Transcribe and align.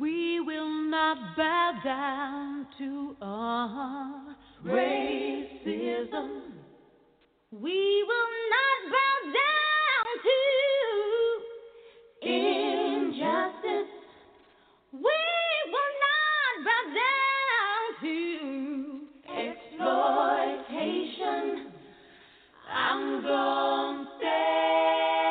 We 0.00 0.40
will 0.40 0.70
not 0.88 1.36
bow 1.36 1.72
down 1.84 2.66
to 2.78 3.16
uh, 3.20 4.32
racism. 4.64 6.40
We 7.50 8.04
will 8.08 8.30
not 8.54 8.78
bow 8.92 9.16
down 9.40 10.04
to 10.22 10.38
injustice. 12.26 13.92
We 14.92 15.20
will 15.72 15.94
not 16.06 16.52
bow 16.64 16.84
down 16.94 17.84
to 18.00 18.16
exploitation. 19.28 21.44
I'm 22.74 23.04
gonna 23.22 24.08
stand. 24.18 25.21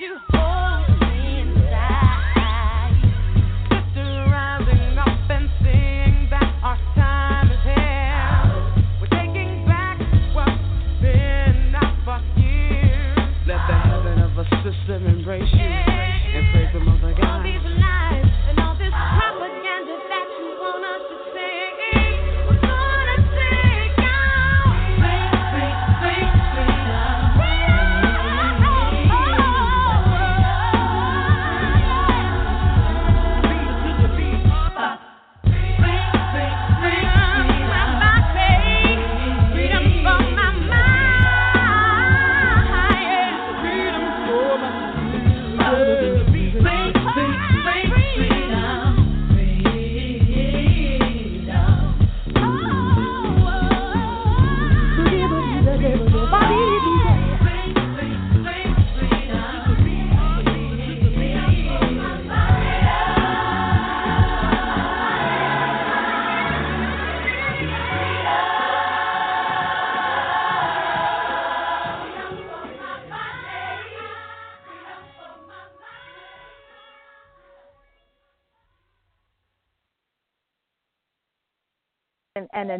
You 0.00 0.16
hold. 0.32 0.59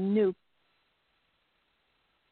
And, 0.00 0.06
and 0.06 0.14
new. 0.14 0.34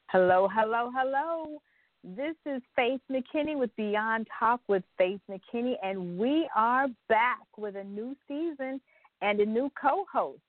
Hello, 0.09 0.47
hello, 0.51 0.91
hello. 0.95 1.61
This 2.03 2.35
is 2.45 2.61
Faith 2.75 3.01
McKinney 3.11 3.57
with 3.57 3.75
Beyond 3.75 4.27
Talk 4.39 4.61
with 4.67 4.83
Faith 4.97 5.19
McKinney, 5.29 5.75
and 5.83 6.17
we 6.17 6.49
are 6.55 6.87
back 7.09 7.45
with 7.57 7.75
a 7.75 7.83
new 7.83 8.15
season 8.27 8.81
and 9.21 9.39
a 9.39 9.45
new 9.45 9.69
co 9.79 10.05
host. 10.11 10.41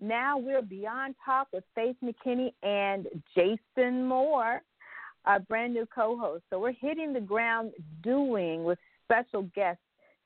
Now 0.00 0.38
we're 0.38 0.62
Beyond 0.62 1.14
Talk 1.24 1.48
with 1.52 1.64
Faith 1.74 1.96
McKinney 2.04 2.52
and 2.62 3.06
Jason 3.34 4.06
Moore, 4.06 4.62
our 5.24 5.40
brand 5.40 5.74
new 5.74 5.86
co 5.92 6.18
host. 6.18 6.44
So 6.50 6.60
we're 6.60 6.72
hitting 6.72 7.12
the 7.12 7.20
ground 7.20 7.72
doing 8.02 8.64
with 8.64 8.78
special 9.04 9.42
guest 9.54 9.80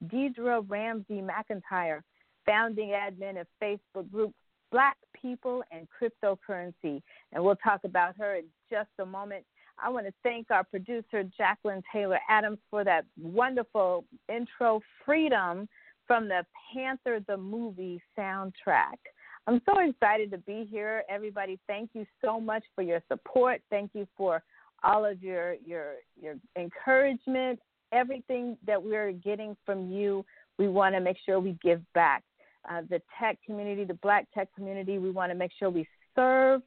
Deidra 0.07 0.65
Ramsey 0.69 1.23
McIntyre, 1.23 2.01
founding 2.45 2.91
admin 2.91 3.41
of 3.41 3.47
Facebook 3.63 4.11
group 4.11 4.35
Black 4.75 4.97
People 5.15 5.63
and 5.71 5.87
Cryptocurrency. 5.87 7.01
And 7.33 7.45
we'll 7.45 7.55
talk 7.55 7.85
about 7.85 8.17
her 8.17 8.35
in 8.35 8.45
just 8.69 8.89
a 8.99 9.07
moment. 9.07 9.45
I 9.79 9.89
want 9.89 10.07
to 10.07 10.13
thank 10.25 10.51
our 10.51 10.65
producer, 10.65 11.23
Jacqueline 11.39 11.81
Taylor 11.93 12.19
Adams, 12.29 12.59
for 12.71 12.83
that 12.83 13.05
wonderful 13.17 14.05
intro, 14.29 14.81
Freedom, 15.07 15.69
from 16.09 16.27
the 16.27 16.45
Panther 16.73 17.21
the 17.29 17.37
Movie 17.37 18.03
soundtrack. 18.19 18.99
I'm 19.47 19.63
so 19.65 19.79
excited 19.79 20.33
to 20.33 20.39
be 20.39 20.67
here. 20.69 21.05
Everybody, 21.09 21.61
thank 21.69 21.91
you 21.93 22.05
so 22.21 22.41
much 22.41 22.65
for 22.75 22.83
your 22.83 23.01
support. 23.07 23.61
Thank 23.71 23.93
you 23.95 24.09
for 24.17 24.43
all 24.83 25.05
of 25.05 25.23
your 25.23 25.55
your 25.65 25.95
your 26.21 26.35
encouragement, 26.57 27.61
everything 27.93 28.57
that 28.67 28.83
we're 28.83 29.13
getting 29.13 29.57
from 29.65 29.93
you. 29.93 30.25
We 30.59 30.67
want 30.67 30.97
to 30.97 31.01
make 31.01 31.19
sure 31.25 31.39
we 31.39 31.57
give 31.63 31.81
back. 31.95 32.25
Uh, 32.71 32.83
the 32.89 33.01
tech 33.21 33.39
community, 33.45 33.85
the 33.85 33.95
black 33.95 34.27
tech 34.33 34.49
community, 34.55 34.99
we 34.99 35.11
want 35.11 35.31
to 35.31 35.35
make 35.35 35.51
sure 35.59 35.71
we 35.71 35.87
serve 36.15 36.63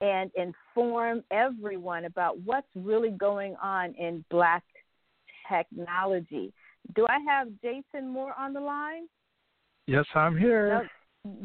and 0.00 0.30
inform 0.36 1.22
everyone 1.30 2.06
about 2.06 2.38
what's 2.40 2.66
really 2.74 3.10
going 3.10 3.54
on 3.62 3.94
in 3.94 4.24
black 4.30 4.62
technology. 5.50 6.52
Do 6.94 7.06
I 7.08 7.18
have 7.26 7.48
Jason 7.62 8.08
Moore 8.10 8.34
on 8.38 8.52
the 8.52 8.60
line? 8.60 9.06
Yes, 9.86 10.06
I'm 10.14 10.36
here. 10.36 10.88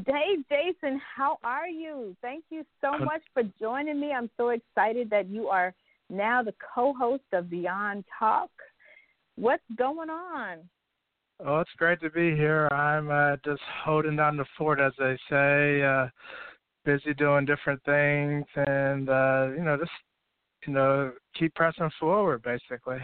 Hey, 0.08 0.38
Jason, 0.50 1.02
how 1.16 1.38
are 1.44 1.68
you? 1.68 2.16
Thank 2.22 2.46
you 2.50 2.64
so 2.80 2.98
much 2.98 3.22
for 3.34 3.44
joining 3.60 4.00
me. 4.00 4.12
I'm 4.12 4.30
so 4.38 4.50
excited 4.50 5.10
that 5.10 5.28
you 5.28 5.48
are 5.48 5.74
now 6.10 6.44
the 6.44 6.54
co 6.74 6.94
host 6.94 7.24
of 7.34 7.50
Beyond 7.50 8.06
Talk. 8.18 8.52
What's 9.36 9.64
going 9.78 10.10
on? 10.10 10.60
Oh, 11.44 11.60
it's 11.60 11.72
great 11.78 12.00
to 12.02 12.10
be 12.10 12.32
here. 12.36 12.68
I'm 12.72 13.12
uh, 13.12 13.36
just 13.44 13.62
holding 13.84 14.16
down 14.16 14.38
the 14.38 14.46
fort, 14.58 14.80
as 14.80 14.94
they 14.98 15.18
say. 15.30 15.84
Uh, 15.84 16.08
busy 16.86 17.14
doing 17.14 17.46
different 17.46 17.84
things, 17.84 18.46
and 18.56 19.10
uh, 19.10 19.50
you 19.56 19.64
know, 19.64 19.78
just 19.78 19.92
you 20.66 20.74
know, 20.74 21.12
keep 21.38 21.54
pressing 21.56 21.90
forward, 22.00 22.42
basically. 22.44 23.00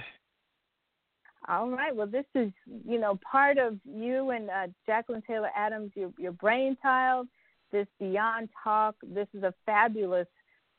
All 1.47 1.69
right. 1.69 1.93
Well, 1.93 2.07
this 2.07 2.25
is 2.35 2.51
you 2.87 2.99
know 2.99 3.19
part 3.29 3.57
of 3.57 3.77
you 3.83 4.29
and 4.29 4.49
uh, 4.49 4.67
Jacqueline 4.85 5.23
Taylor 5.27 5.49
Adams, 5.55 5.91
your 5.95 6.11
your 6.17 6.31
brainchild. 6.31 7.27
This 7.71 7.87
Beyond 7.99 8.49
Talk. 8.63 8.95
This 9.01 9.27
is 9.33 9.43
a 9.43 9.53
fabulous 9.65 10.27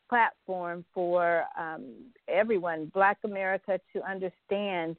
platform 0.08 0.84
for 0.93 1.44
um, 1.58 1.94
everyone, 2.28 2.90
Black 2.93 3.16
America, 3.25 3.81
to 3.94 4.08
understand 4.08 4.96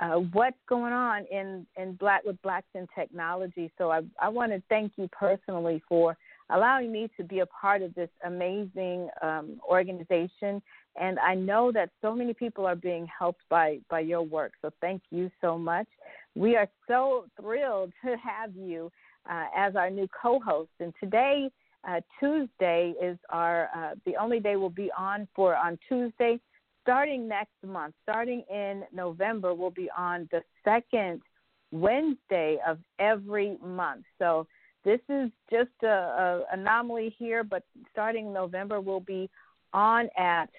uh, 0.00 0.16
what's 0.32 0.56
going 0.68 0.92
on 0.92 1.24
in 1.30 1.66
in 1.76 1.94
Black 1.94 2.24
with 2.24 2.40
Blacks 2.42 2.68
in 2.74 2.86
technology. 2.94 3.70
So 3.78 3.90
I 3.90 4.00
I 4.20 4.28
want 4.28 4.52
to 4.52 4.62
thank 4.68 4.92
you 4.96 5.08
personally 5.08 5.82
for 5.88 6.16
allowing 6.50 6.92
me 6.92 7.08
to 7.16 7.24
be 7.24 7.40
a 7.40 7.46
part 7.46 7.82
of 7.82 7.94
this 7.94 8.10
amazing 8.24 9.08
um, 9.22 9.60
organization. 9.68 10.62
And 11.00 11.18
I 11.18 11.34
know 11.34 11.72
that 11.72 11.90
so 12.02 12.14
many 12.14 12.34
people 12.34 12.66
are 12.66 12.76
being 12.76 13.06
helped 13.06 13.42
by, 13.48 13.78
by 13.88 14.00
your 14.00 14.22
work. 14.22 14.52
So 14.60 14.70
thank 14.80 15.02
you 15.10 15.30
so 15.40 15.56
much. 15.56 15.86
We 16.34 16.56
are 16.56 16.68
so 16.86 17.26
thrilled 17.40 17.92
to 18.04 18.16
have 18.16 18.54
you 18.54 18.90
uh, 19.30 19.44
as 19.56 19.76
our 19.76 19.90
new 19.90 20.08
co 20.20 20.40
host. 20.40 20.70
And 20.80 20.92
today, 21.00 21.50
uh, 21.88 22.00
Tuesday, 22.20 22.94
is 23.02 23.18
our 23.30 23.68
uh, 23.74 23.94
the 24.04 24.16
only 24.16 24.40
day 24.40 24.56
we'll 24.56 24.68
be 24.68 24.90
on 24.96 25.26
for 25.34 25.56
on 25.56 25.78
Tuesday. 25.88 26.38
Starting 26.82 27.28
next 27.28 27.54
month, 27.64 27.94
starting 28.02 28.42
in 28.50 28.82
November, 28.92 29.54
we'll 29.54 29.70
be 29.70 29.88
on 29.96 30.28
the 30.32 30.42
second 30.64 31.22
Wednesday 31.70 32.58
of 32.66 32.78
every 32.98 33.56
month. 33.64 34.04
So 34.18 34.46
this 34.84 35.00
is 35.08 35.30
just 35.50 35.70
a, 35.84 35.86
a 35.86 36.42
anomaly 36.52 37.14
here, 37.16 37.44
but 37.44 37.62
starting 37.92 38.32
November, 38.32 38.80
we'll 38.80 39.00
be 39.00 39.30
on 39.72 40.08
at, 40.18 40.50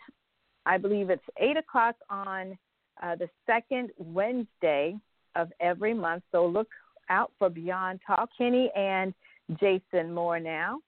I 0.65 0.77
believe 0.77 1.09
it's 1.09 1.23
eight 1.37 1.57
o'clock 1.57 1.95
on 2.09 2.57
uh, 3.01 3.15
the 3.15 3.29
second 3.45 3.89
Wednesday 3.97 4.95
of 5.35 5.51
every 5.59 5.93
month. 5.93 6.23
So 6.31 6.45
look 6.45 6.69
out 7.09 7.31
for 7.37 7.49
Beyond 7.49 7.99
Talk. 8.07 8.29
Kenny 8.37 8.71
and 8.75 9.13
Jason 9.59 10.13
Moore 10.13 10.39
now. 10.39 10.79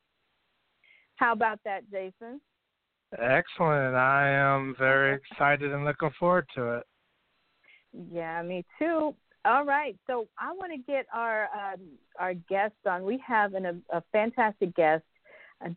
How 1.16 1.34
about 1.34 1.60
that, 1.66 1.90
Jason? 1.92 2.40
Excellent. 3.20 3.96
I 3.96 4.30
am 4.30 4.76
very 4.78 5.16
excited 5.16 5.74
and 5.74 5.86
looking 5.86 6.12
forward 6.20 6.48
to 6.56 6.78
it. 6.78 6.84
Yeah, 8.12 8.42
me 8.42 8.66
too. 8.78 9.16
All 9.46 9.64
right, 9.64 9.96
so 10.08 10.28
I 10.40 10.52
want 10.54 10.72
to 10.72 10.92
get 10.92 11.06
our 11.14 11.44
um, 11.54 11.82
our 12.20 12.34
guest 12.34 12.74
on. 12.88 13.04
We 13.04 13.22
have 13.26 13.54
an, 13.54 13.66
a, 13.66 13.98
a 13.98 14.04
fantastic 14.12 14.76
guest, 14.76 15.04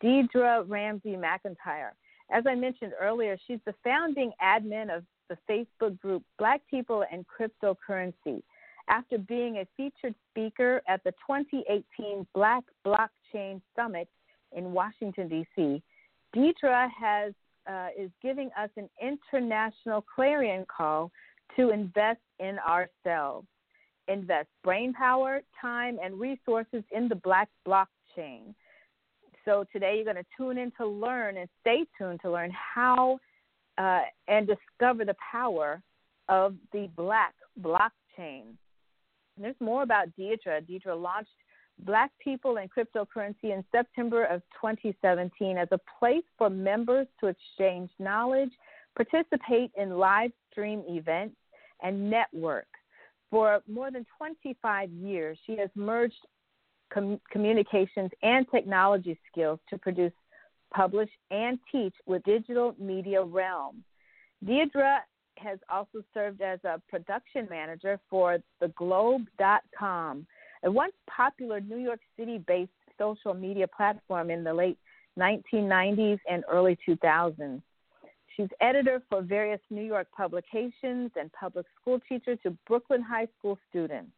Deidra 0.03 0.65
Ramsey 0.67 1.17
McIntyre. 1.17 1.91
As 2.31 2.45
I 2.47 2.55
mentioned 2.55 2.93
earlier, 3.01 3.37
she's 3.47 3.61
the 3.67 3.75
founding 3.85 4.33
admin 4.43 4.95
of 4.95 5.05
the 5.29 5.37
Facebook 5.49 5.99
group 6.01 6.23
Black 6.39 6.63
People 6.71 7.05
and 7.13 7.25
Cryptocurrency. 7.27 8.43
After 8.89 9.19
being 9.19 9.59
a 9.59 9.67
featured 9.77 10.15
speaker 10.31 10.81
at 10.89 11.05
the 11.05 11.13
2018 11.27 12.27
Black 12.35 12.65
Blockchain 12.87 13.61
Summit 13.77 14.09
in 14.57 14.73
Washington 14.73 15.29
D.C., 15.29 15.83
Deidra 16.35 16.89
has 16.91 17.33
uh, 17.71 17.89
is 17.99 18.11
giving 18.23 18.51
us 18.59 18.71
an 18.77 18.89
international 19.01 20.03
clarion 20.15 20.65
call 20.75 21.11
to 21.57 21.71
invest 21.71 22.21
in 22.39 22.59
ourselves 22.61 23.47
invest 24.09 24.49
brain 24.65 24.93
power, 24.93 25.43
time, 25.61 25.99
and 26.03 26.19
resources 26.19 26.83
in 26.91 27.09
the 27.09 27.15
Black 27.15 27.49
blockchain. 27.67 28.55
So 29.45 29.65
today 29.73 29.95
you're 29.97 30.13
going 30.13 30.17
to 30.17 30.31
tune 30.37 30.59
in 30.59 30.73
to 30.79 30.87
learn 30.87 31.37
and 31.37 31.49
stay 31.61 31.85
tuned 31.97 32.21
to 32.23 32.31
learn 32.31 32.51
how 32.53 33.19
uh, 33.79 34.01
and 34.27 34.47
discover 34.47 35.05
the 35.05 35.15
power 35.31 35.81
of 36.29 36.55
the 36.73 36.89
Black 36.97 37.35
blockchain. 37.63 38.43
And 39.37 39.45
there's 39.45 39.55
more 39.61 39.83
about 39.83 40.09
Deidra. 40.19 40.61
Deidra 40.69 41.01
launched 41.01 41.31
Black 41.81 42.11
People 42.23 42.59
and 42.59 42.69
Cryptocurrency 42.71 43.45
in 43.45 43.65
September 43.71 44.25
of 44.25 44.43
2017 44.61 45.57
as 45.57 45.69
a 45.71 45.81
place 45.99 46.25
for 46.37 46.51
members 46.51 47.07
to 47.21 47.27
exchange 47.29 47.91
knowledge, 47.99 48.51
participate 48.97 49.71
in 49.77 49.99
live 49.99 50.33
stream 50.51 50.83
events, 50.89 51.37
and 51.83 52.11
network. 52.11 52.67
For 53.31 53.61
more 53.69 53.91
than 53.91 54.07
25 54.17 54.91
years, 54.91 55.39
she 55.47 55.57
has 55.59 55.71
merged 55.75 56.27
com- 56.93 57.21
communications 57.31 58.11
and 58.23 58.47
technology 58.51 59.19
skills 59.31 59.61
to 59.71 59.79
produce, 59.79 60.13
publish, 60.75 61.11
and 61.31 61.59
teach 61.71 61.95
with 62.07 62.23
digital 62.25 62.75
media 62.79 63.23
realm. 63.23 63.85
Deidra 64.45 64.99
has 65.37 65.59
also 65.71 66.03
served 66.15 66.41
as 66.41 66.59
a 66.65 66.81
production 66.89 67.47
manager 67.51 68.01
for 68.11 68.39
theglobe.com, 68.63 70.27
a 70.65 70.71
once 70.71 70.95
popular 71.09 71.61
New 71.61 71.79
York 71.79 72.01
City 72.17 72.39
based 72.47 72.71
social 72.99 73.35
media 73.35 73.67
platform 73.69 74.31
in 74.31 74.45
the 74.45 74.53
late 74.53 74.79
1990s 75.19 76.19
and 76.31 76.45
early 76.51 76.77
2000s. 76.89 77.63
She's 78.37 78.49
editor 78.61 79.03
for 79.11 79.23
various 79.23 79.61
New 79.71 79.83
York 79.83 80.07
publications 80.17 81.11
and 81.17 81.31
public 81.33 81.67
school 81.81 82.01
teacher 82.09 82.37
to 82.37 82.57
Brooklyn 82.67 83.03
High 83.03 83.27
School 83.39 83.59
students. 83.69 84.13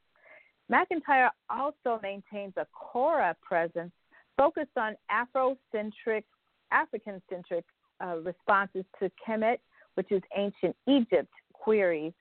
McIntyre 0.70 1.30
also 1.49 1.99
maintains 2.02 2.52
a 2.56 2.66
Quora 2.75 3.35
presence 3.42 3.92
focused 4.37 4.76
on 4.76 4.94
Afrocentric, 5.11 6.25
African-centric 6.70 7.64
uh, 8.04 8.16
responses 8.23 8.85
to 9.00 9.11
Kemet, 9.26 9.59
which 9.94 10.12
is 10.12 10.23
ancient 10.37 10.76
Egypt 10.87 11.32
queries, 11.52 12.12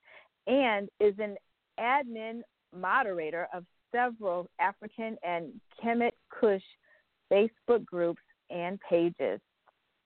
and 0.48 0.90
is 1.00 1.14
an 1.20 1.36
admin 1.80 2.42
moderator 2.76 3.48
of 3.54 3.66
several 3.92 4.50
African 4.60 5.18
and 5.24 5.52
Kemet 5.84 6.12
Kush 6.30 6.64
Facebook 7.32 7.86
groups 7.86 8.22
and 8.50 8.80
pages. 8.90 9.40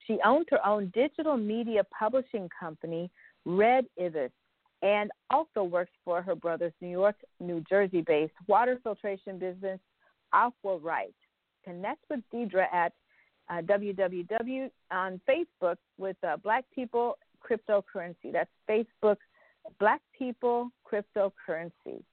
She 0.06 0.18
owns 0.26 0.48
her 0.50 0.66
own 0.66 0.92
digital 0.94 1.38
media 1.38 1.84
publishing 1.98 2.50
company, 2.60 3.10
Red 3.46 3.86
Ibis, 4.02 4.32
and 4.82 5.12
also 5.30 5.64
works 5.64 5.94
for 6.04 6.22
her 6.22 6.36
brother's 6.36 6.74
New 6.82 6.90
York, 6.90 7.16
New 7.40 7.64
Jersey 7.70 8.02
based 8.02 8.34
water 8.48 8.80
filtration 8.84 9.40
business, 9.40 9.80
Aqua 10.34 10.78
Right. 10.78 11.16
Connect 11.64 12.04
with 12.10 12.20
Deidra 12.34 12.66
at 12.74 12.92
uh, 13.50 13.62
www 13.62 14.70
on 14.92 15.22
Facebook 15.28 15.78
with 15.98 16.18
uh, 16.28 16.38
Black 16.38 16.66
People 16.76 17.18
Cryptocurrency. 17.44 18.32
That's 18.32 18.50
Facebook 18.70 19.18
Black 19.80 20.02
People 20.18 20.70
Cryptocurrency. 20.92 22.04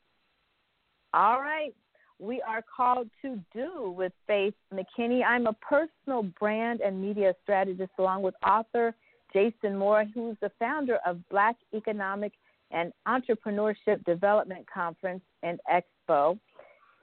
All 1.12 1.40
right. 1.40 1.74
We 2.18 2.42
are 2.42 2.62
called 2.76 3.08
to 3.22 3.40
do 3.52 3.94
with 3.96 4.12
Faith 4.26 4.54
McKinney. 4.72 5.24
I'm 5.24 5.46
a 5.46 5.54
personal 5.54 6.22
brand 6.38 6.80
and 6.80 7.00
media 7.00 7.34
strategist 7.42 7.90
along 7.98 8.22
with 8.22 8.34
author 8.46 8.94
Jason 9.32 9.76
Moore, 9.76 10.04
who's 10.14 10.36
the 10.40 10.50
founder 10.58 10.98
of 11.06 11.26
Black 11.30 11.56
Economic 11.74 12.32
and 12.70 12.92
Entrepreneurship 13.08 14.04
Development 14.04 14.64
Conference 14.72 15.22
and 15.42 15.58
Expo. 15.72 16.38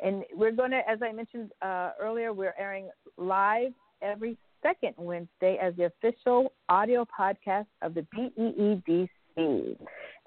And 0.03 0.23
we're 0.33 0.51
going 0.51 0.71
to, 0.71 0.81
as 0.87 0.99
I 1.01 1.11
mentioned 1.11 1.51
uh, 1.61 1.91
earlier, 1.99 2.31
we're 2.31 2.55
airing 2.57 2.89
live 3.17 3.73
every 4.01 4.37
second 4.61 4.93
Wednesday 4.97 5.57
as 5.61 5.73
the 5.75 5.85
official 5.85 6.53
audio 6.69 7.05
podcast 7.05 7.65
of 7.81 7.93
the 7.95 8.05
BEEDC. 8.15 9.77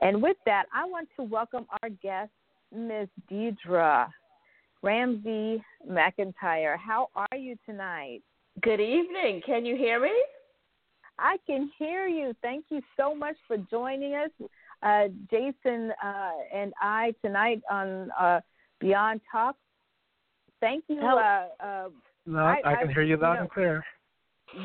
And 0.00 0.22
with 0.22 0.36
that, 0.46 0.64
I 0.74 0.84
want 0.84 1.08
to 1.16 1.22
welcome 1.22 1.66
our 1.82 1.90
guest, 1.90 2.30
Ms. 2.74 3.08
Deidra 3.30 4.08
Ramsey 4.82 5.62
McIntyre. 5.88 6.76
How 6.78 7.08
are 7.14 7.36
you 7.36 7.56
tonight? 7.66 8.22
Good 8.62 8.80
evening. 8.80 9.42
Can 9.44 9.64
you 9.64 9.76
hear 9.76 10.00
me? 10.00 10.12
I 11.18 11.36
can 11.46 11.70
hear 11.78 12.06
you. 12.06 12.32
Thank 12.42 12.66
you 12.70 12.80
so 12.96 13.14
much 13.14 13.36
for 13.46 13.58
joining 13.70 14.14
us, 14.14 14.30
uh, 14.82 15.08
Jason 15.30 15.92
uh, 16.02 16.30
and 16.54 16.72
I 16.80 17.14
tonight 17.22 17.60
on 17.70 18.10
uh, 18.18 18.40
Beyond 18.80 19.20
Talk. 19.30 19.56
Thank 20.60 20.84
you. 20.88 21.00
Uh, 21.00 21.46
uh, 21.62 21.88
no, 22.26 22.38
I, 22.38 22.60
I 22.64 22.76
can 22.76 22.88
I, 22.88 22.92
hear 22.92 23.02
you 23.02 23.16
loud 23.16 23.32
you 23.32 23.36
know, 23.36 23.40
and 23.42 23.50
clear. 23.50 23.84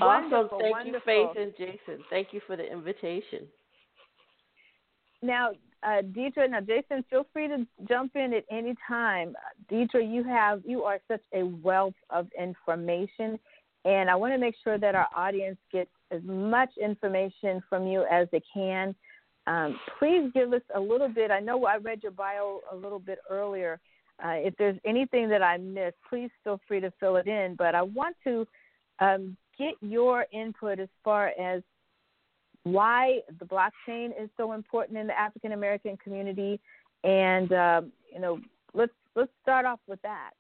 Awesome. 0.02 0.50
Thank 0.60 0.76
wonderful. 0.76 1.14
you, 1.14 1.30
Faith 1.34 1.42
and 1.42 1.54
Jason. 1.58 2.04
Thank 2.10 2.30
you 2.32 2.42
for 2.48 2.56
the 2.56 2.70
invitation. 2.70 3.48
Now, 5.22 5.52
uh, 5.86 6.02
Deidra, 6.02 6.50
now 6.50 6.62
Jason, 6.62 7.06
feel 7.10 7.28
free 7.32 7.48
to 7.48 7.66
jump 7.88 8.16
in 8.16 8.34
at 8.34 8.44
any 8.50 8.76
time. 8.88 9.36
Deidra, 9.72 10.02
you 10.02 10.24
have 10.24 10.62
you 10.66 10.84
are 10.84 11.00
such 11.08 11.22
a 11.34 11.44
wealth 11.44 11.94
of 12.10 12.28
information, 12.40 13.40
and 13.86 14.10
I 14.10 14.16
want 14.16 14.34
to 14.34 14.40
make 14.40 14.56
sure 14.64 14.80
that 14.80 14.96
our 14.96 15.08
audience 15.16 15.58
gets 15.72 15.92
as 16.12 16.22
much 16.24 16.70
information 16.82 17.62
from 17.70 17.88
you 17.88 18.06
as 18.12 18.28
they 18.32 18.42
can. 18.52 18.96
Um, 19.48 19.80
please 20.00 20.32
give 20.34 20.54
us 20.54 20.62
a 20.74 20.80
little 20.80 21.10
bit. 21.10 21.30
I 21.30 21.40
know 21.40 21.66
I 21.66 21.78
read 21.78 22.02
your 22.02 22.12
bio 22.12 22.62
a 22.72 22.76
little 22.76 23.00
bit 23.00 23.20
earlier. 23.30 23.80
Uh, 24.24 24.30
if 24.38 24.56
there's 24.58 24.80
anything 24.86 25.30
that 25.30 25.44
I 25.44 25.58
missed, 25.58 25.98
please 26.10 26.32
feel 26.44 26.60
free 26.68 26.80
to 26.80 26.92
fill 27.00 27.18
it 27.18 27.28
in. 27.28 27.56
But 27.56 27.76
I 27.76 27.84
want 27.84 28.16
to 28.24 28.48
um, 29.00 29.38
get 29.58 29.76
your 29.82 30.26
input 30.32 30.80
as 30.80 30.90
far 31.04 31.28
as 31.40 31.62
why 32.66 33.20
the 33.40 33.46
blockchain 33.46 34.10
is 34.22 34.30
so 34.38 34.54
important 34.54 34.98
in 34.98 35.08
the 35.08 35.18
African 35.18 35.54
American 35.54 35.98
community, 35.98 36.60
and 37.04 37.54
um, 37.54 37.92
you 38.12 38.20
know, 38.20 38.40
let's 38.74 38.92
let's 39.16 39.32
start 39.42 39.66
off 39.66 39.80
with 39.88 40.02
that. 40.02 40.32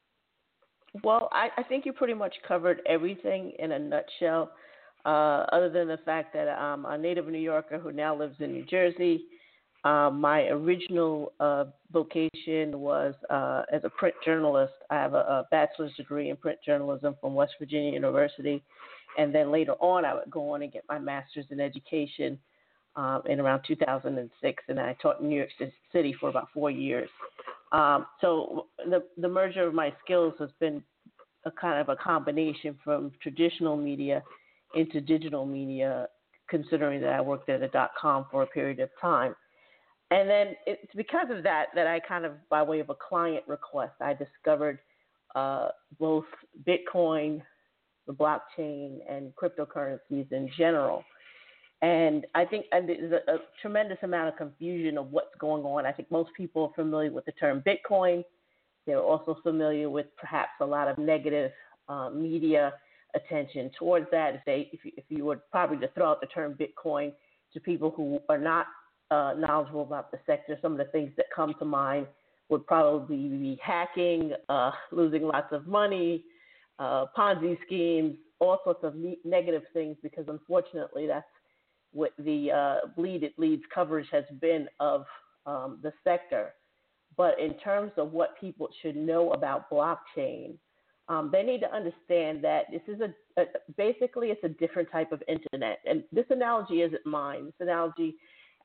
Well, 1.03 1.29
I, 1.31 1.49
I 1.57 1.63
think 1.63 1.85
you 1.85 1.93
pretty 1.93 2.13
much 2.13 2.33
covered 2.47 2.81
everything 2.87 3.53
in 3.59 3.73
a 3.73 3.79
nutshell, 3.79 4.51
uh, 5.05 5.45
other 5.51 5.69
than 5.69 5.87
the 5.87 5.99
fact 6.03 6.33
that 6.33 6.47
I'm 6.47 6.85
a 6.85 6.97
native 6.97 7.27
New 7.27 7.37
Yorker 7.37 7.77
who 7.77 7.91
now 7.91 8.15
lives 8.15 8.35
in 8.39 8.53
New 8.53 8.65
Jersey. 8.65 9.25
Uh, 9.83 10.09
my 10.09 10.45
original 10.45 11.31
uh, 11.39 11.65
vocation 11.93 12.79
was 12.79 13.13
uh, 13.29 13.63
as 13.71 13.83
a 13.83 13.89
print 13.89 14.15
journalist. 14.25 14.73
I 14.89 14.95
have 14.95 15.13
a, 15.13 15.17
a, 15.17 15.45
bachelor's 15.51 15.93
degree 15.95 16.31
in 16.31 16.37
print 16.37 16.57
journalism 16.65 17.15
from 17.21 17.35
West 17.35 17.53
Virginia 17.59 17.91
University, 17.91 18.63
and 19.17 19.33
then 19.33 19.51
later 19.51 19.73
on, 19.79 20.05
I 20.05 20.13
would 20.13 20.29
go 20.29 20.51
on 20.51 20.61
and 20.61 20.71
get 20.71 20.83
my 20.89 20.99
master's 20.99 21.45
in 21.49 21.59
education 21.59 22.37
um, 22.95 23.21
in 23.27 23.39
around 23.39 23.63
2006, 23.67 24.63
and 24.67 24.79
I 24.79 24.95
taught 25.01 25.19
in 25.19 25.29
New 25.29 25.37
York 25.37 25.49
City 25.91 26.15
for 26.19 26.29
about 26.29 26.47
four 26.53 26.71
years. 26.71 27.09
Um, 27.71 28.05
so 28.21 28.67
the 28.77 29.03
the 29.17 29.27
merger 29.27 29.67
of 29.67 29.73
my 29.73 29.93
skills 30.03 30.33
has 30.39 30.49
been 30.59 30.81
a 31.45 31.51
kind 31.51 31.79
of 31.79 31.89
a 31.89 31.95
combination 31.95 32.77
from 32.83 33.11
traditional 33.21 33.75
media 33.75 34.23
into 34.75 35.01
digital 35.01 35.45
media, 35.45 36.07
considering 36.49 37.01
that 37.01 37.13
I 37.13 37.21
worked 37.21 37.49
at 37.49 37.61
a 37.61 37.67
dot 37.67 37.91
com 37.99 38.25
for 38.31 38.43
a 38.43 38.47
period 38.47 38.79
of 38.79 38.89
time. 39.01 39.35
And 40.11 40.29
then 40.29 40.55
it's 40.67 40.93
because 40.95 41.27
of 41.31 41.43
that 41.43 41.67
that 41.75 41.87
I 41.87 41.99
kind 41.99 42.25
of, 42.25 42.33
by 42.49 42.61
way 42.61 42.79
of 42.79 42.89
a 42.89 42.95
client 42.95 43.43
request, 43.47 43.93
I 44.01 44.13
discovered 44.13 44.79
uh, 45.33 45.69
both 45.99 46.25
Bitcoin, 46.67 47.41
the 48.07 48.13
blockchain, 48.13 48.99
and 49.09 49.33
cryptocurrencies 49.35 50.31
in 50.31 50.49
general. 50.57 51.03
And 51.81 52.25
I 52.33 52.45
think 52.45 52.65
there's 52.71 53.11
a, 53.11 53.31
a 53.31 53.37
tremendous 53.61 53.97
amount 54.01 54.29
of 54.29 54.37
confusion 54.37 54.97
of 54.97 55.11
what's 55.11 55.35
going 55.39 55.63
on. 55.63 55.85
I 55.85 55.91
think 55.91 56.09
most 56.09 56.31
people 56.35 56.63
are 56.63 56.73
familiar 56.83 57.11
with 57.11 57.25
the 57.25 57.31
term 57.33 57.63
Bitcoin. 57.65 58.23
They're 58.85 59.01
also 59.01 59.37
familiar 59.43 59.89
with 59.89 60.07
perhaps 60.17 60.51
a 60.61 60.65
lot 60.65 60.87
of 60.87 60.97
negative 60.97 61.51
uh, 61.89 62.09
media 62.09 62.73
attention 63.15 63.71
towards 63.77 64.07
that. 64.11 64.35
If 64.35 64.41
they, 64.45 64.69
if 64.71 64.85
you, 64.85 64.91
if 64.97 65.05
you 65.09 65.25
were 65.25 65.41
probably 65.51 65.77
to 65.77 65.87
throw 65.89 66.11
out 66.11 66.21
the 66.21 66.27
term 66.27 66.55
Bitcoin 66.55 67.11
to 67.53 67.59
people 67.59 67.91
who 67.95 68.19
are 68.29 68.37
not 68.37 68.67
uh, 69.11 69.33
knowledgeable 69.37 69.83
about 69.83 70.11
the 70.11 70.19
sector, 70.25 70.57
some 70.61 70.73
of 70.73 70.77
the 70.77 70.85
things 70.85 71.11
that 71.17 71.25
come 71.35 71.53
to 71.59 71.65
mind 71.65 72.07
would 72.49 72.65
probably 72.67 73.17
be 73.17 73.59
hacking, 73.63 74.33
uh, 74.49 74.71
losing 74.91 75.23
lots 75.23 75.51
of 75.51 75.67
money, 75.67 76.23
uh, 76.79 77.05
Ponzi 77.17 77.57
schemes, 77.65 78.17
all 78.39 78.59
sorts 78.63 78.83
of 78.83 78.95
ne- 78.95 79.19
negative 79.23 79.63
things, 79.73 79.97
because 80.03 80.25
unfortunately 80.27 81.07
that's 81.07 81.25
what 81.93 82.11
the 82.19 82.51
uh, 82.51 82.87
bleed 82.95 83.23
it 83.23 83.33
leads 83.37 83.63
coverage 83.73 84.07
has 84.11 84.25
been 84.41 84.67
of 84.79 85.05
um, 85.45 85.79
the 85.81 85.93
sector. 86.03 86.53
But 87.17 87.39
in 87.39 87.53
terms 87.59 87.91
of 87.97 88.11
what 88.11 88.39
people 88.39 88.67
should 88.81 88.97
know 88.97 89.31
about 89.31 89.69
blockchain, 89.69 90.55
um, 91.07 91.29
they 91.31 91.43
need 91.43 91.61
to 91.61 91.73
understand 91.73 92.43
that 92.43 92.65
this 92.71 92.81
is 92.87 92.99
a, 92.99 93.41
a, 93.41 93.45
basically 93.77 94.29
it's 94.29 94.43
a 94.43 94.49
different 94.49 94.91
type 94.91 95.11
of 95.11 95.23
internet. 95.27 95.79
And 95.85 96.03
this 96.11 96.25
analogy 96.29 96.81
isn't 96.81 97.05
mine. 97.05 97.45
This 97.45 97.53
analogy 97.59 98.15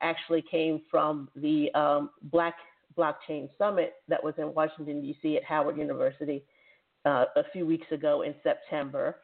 actually 0.01 0.43
came 0.49 0.81
from 0.89 1.29
the 1.35 1.73
um, 1.75 2.09
Black 2.23 2.55
Blockchain 2.97 3.49
Summit 3.57 3.93
that 4.09 4.21
was 4.21 4.33
in 4.37 4.53
Washington, 4.53 5.01
D.C. 5.01 5.37
at 5.37 5.43
Howard 5.43 5.77
University 5.77 6.43
uh, 7.05 7.25
a 7.35 7.43
few 7.51 7.65
weeks 7.65 7.87
ago 7.91 8.21
in 8.21 8.33
September, 8.43 9.17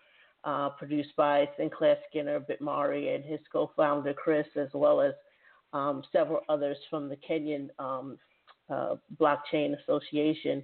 uh, 0.43 0.69
produced 0.69 1.15
by 1.15 1.49
Sinclair 1.57 1.97
Skinner, 2.09 2.39
Bitmari, 2.39 3.13
and 3.15 3.23
his 3.23 3.39
co 3.51 3.71
founder 3.75 4.13
Chris, 4.13 4.47
as 4.55 4.69
well 4.73 5.01
as 5.01 5.13
um, 5.73 6.03
several 6.11 6.41
others 6.49 6.77
from 6.89 7.09
the 7.09 7.17
Kenyan 7.17 7.69
um, 7.79 8.17
uh, 8.69 8.95
Blockchain 9.19 9.75
Association. 9.81 10.63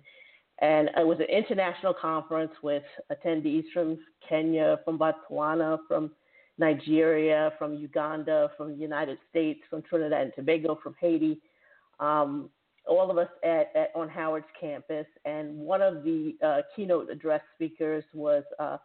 And 0.60 0.90
it 0.98 1.06
was 1.06 1.20
an 1.20 1.26
international 1.26 1.94
conference 1.94 2.52
with 2.62 2.84
attendees 3.12 3.64
from 3.74 3.98
Kenya, 4.28 4.80
from 4.86 5.00
Botswana, 5.00 5.80
from 5.88 6.12
Nigeria, 6.58 7.52
from 7.58 7.74
Uganda, 7.74 8.52
from 8.56 8.70
the 8.70 8.76
United 8.78 9.18
States, 9.30 9.60
from 9.70 9.82
Trinidad 9.82 10.22
and 10.22 10.34
Tobago, 10.36 10.80
from 10.82 10.96
Haiti, 11.00 11.40
um, 12.00 12.50
all 12.86 13.10
of 13.10 13.18
us 13.18 13.30
at, 13.44 13.72
at, 13.76 13.92
on 13.96 14.10
Howard's 14.10 14.46
campus. 14.60 15.06
And 15.26 15.58
one 15.58 15.82
of 15.82 16.04
the 16.04 16.36
uh, 16.46 16.62
keynote 16.76 17.10
address 17.10 17.42
speakers 17.56 18.04
was 18.14 18.44
uh, 18.60 18.78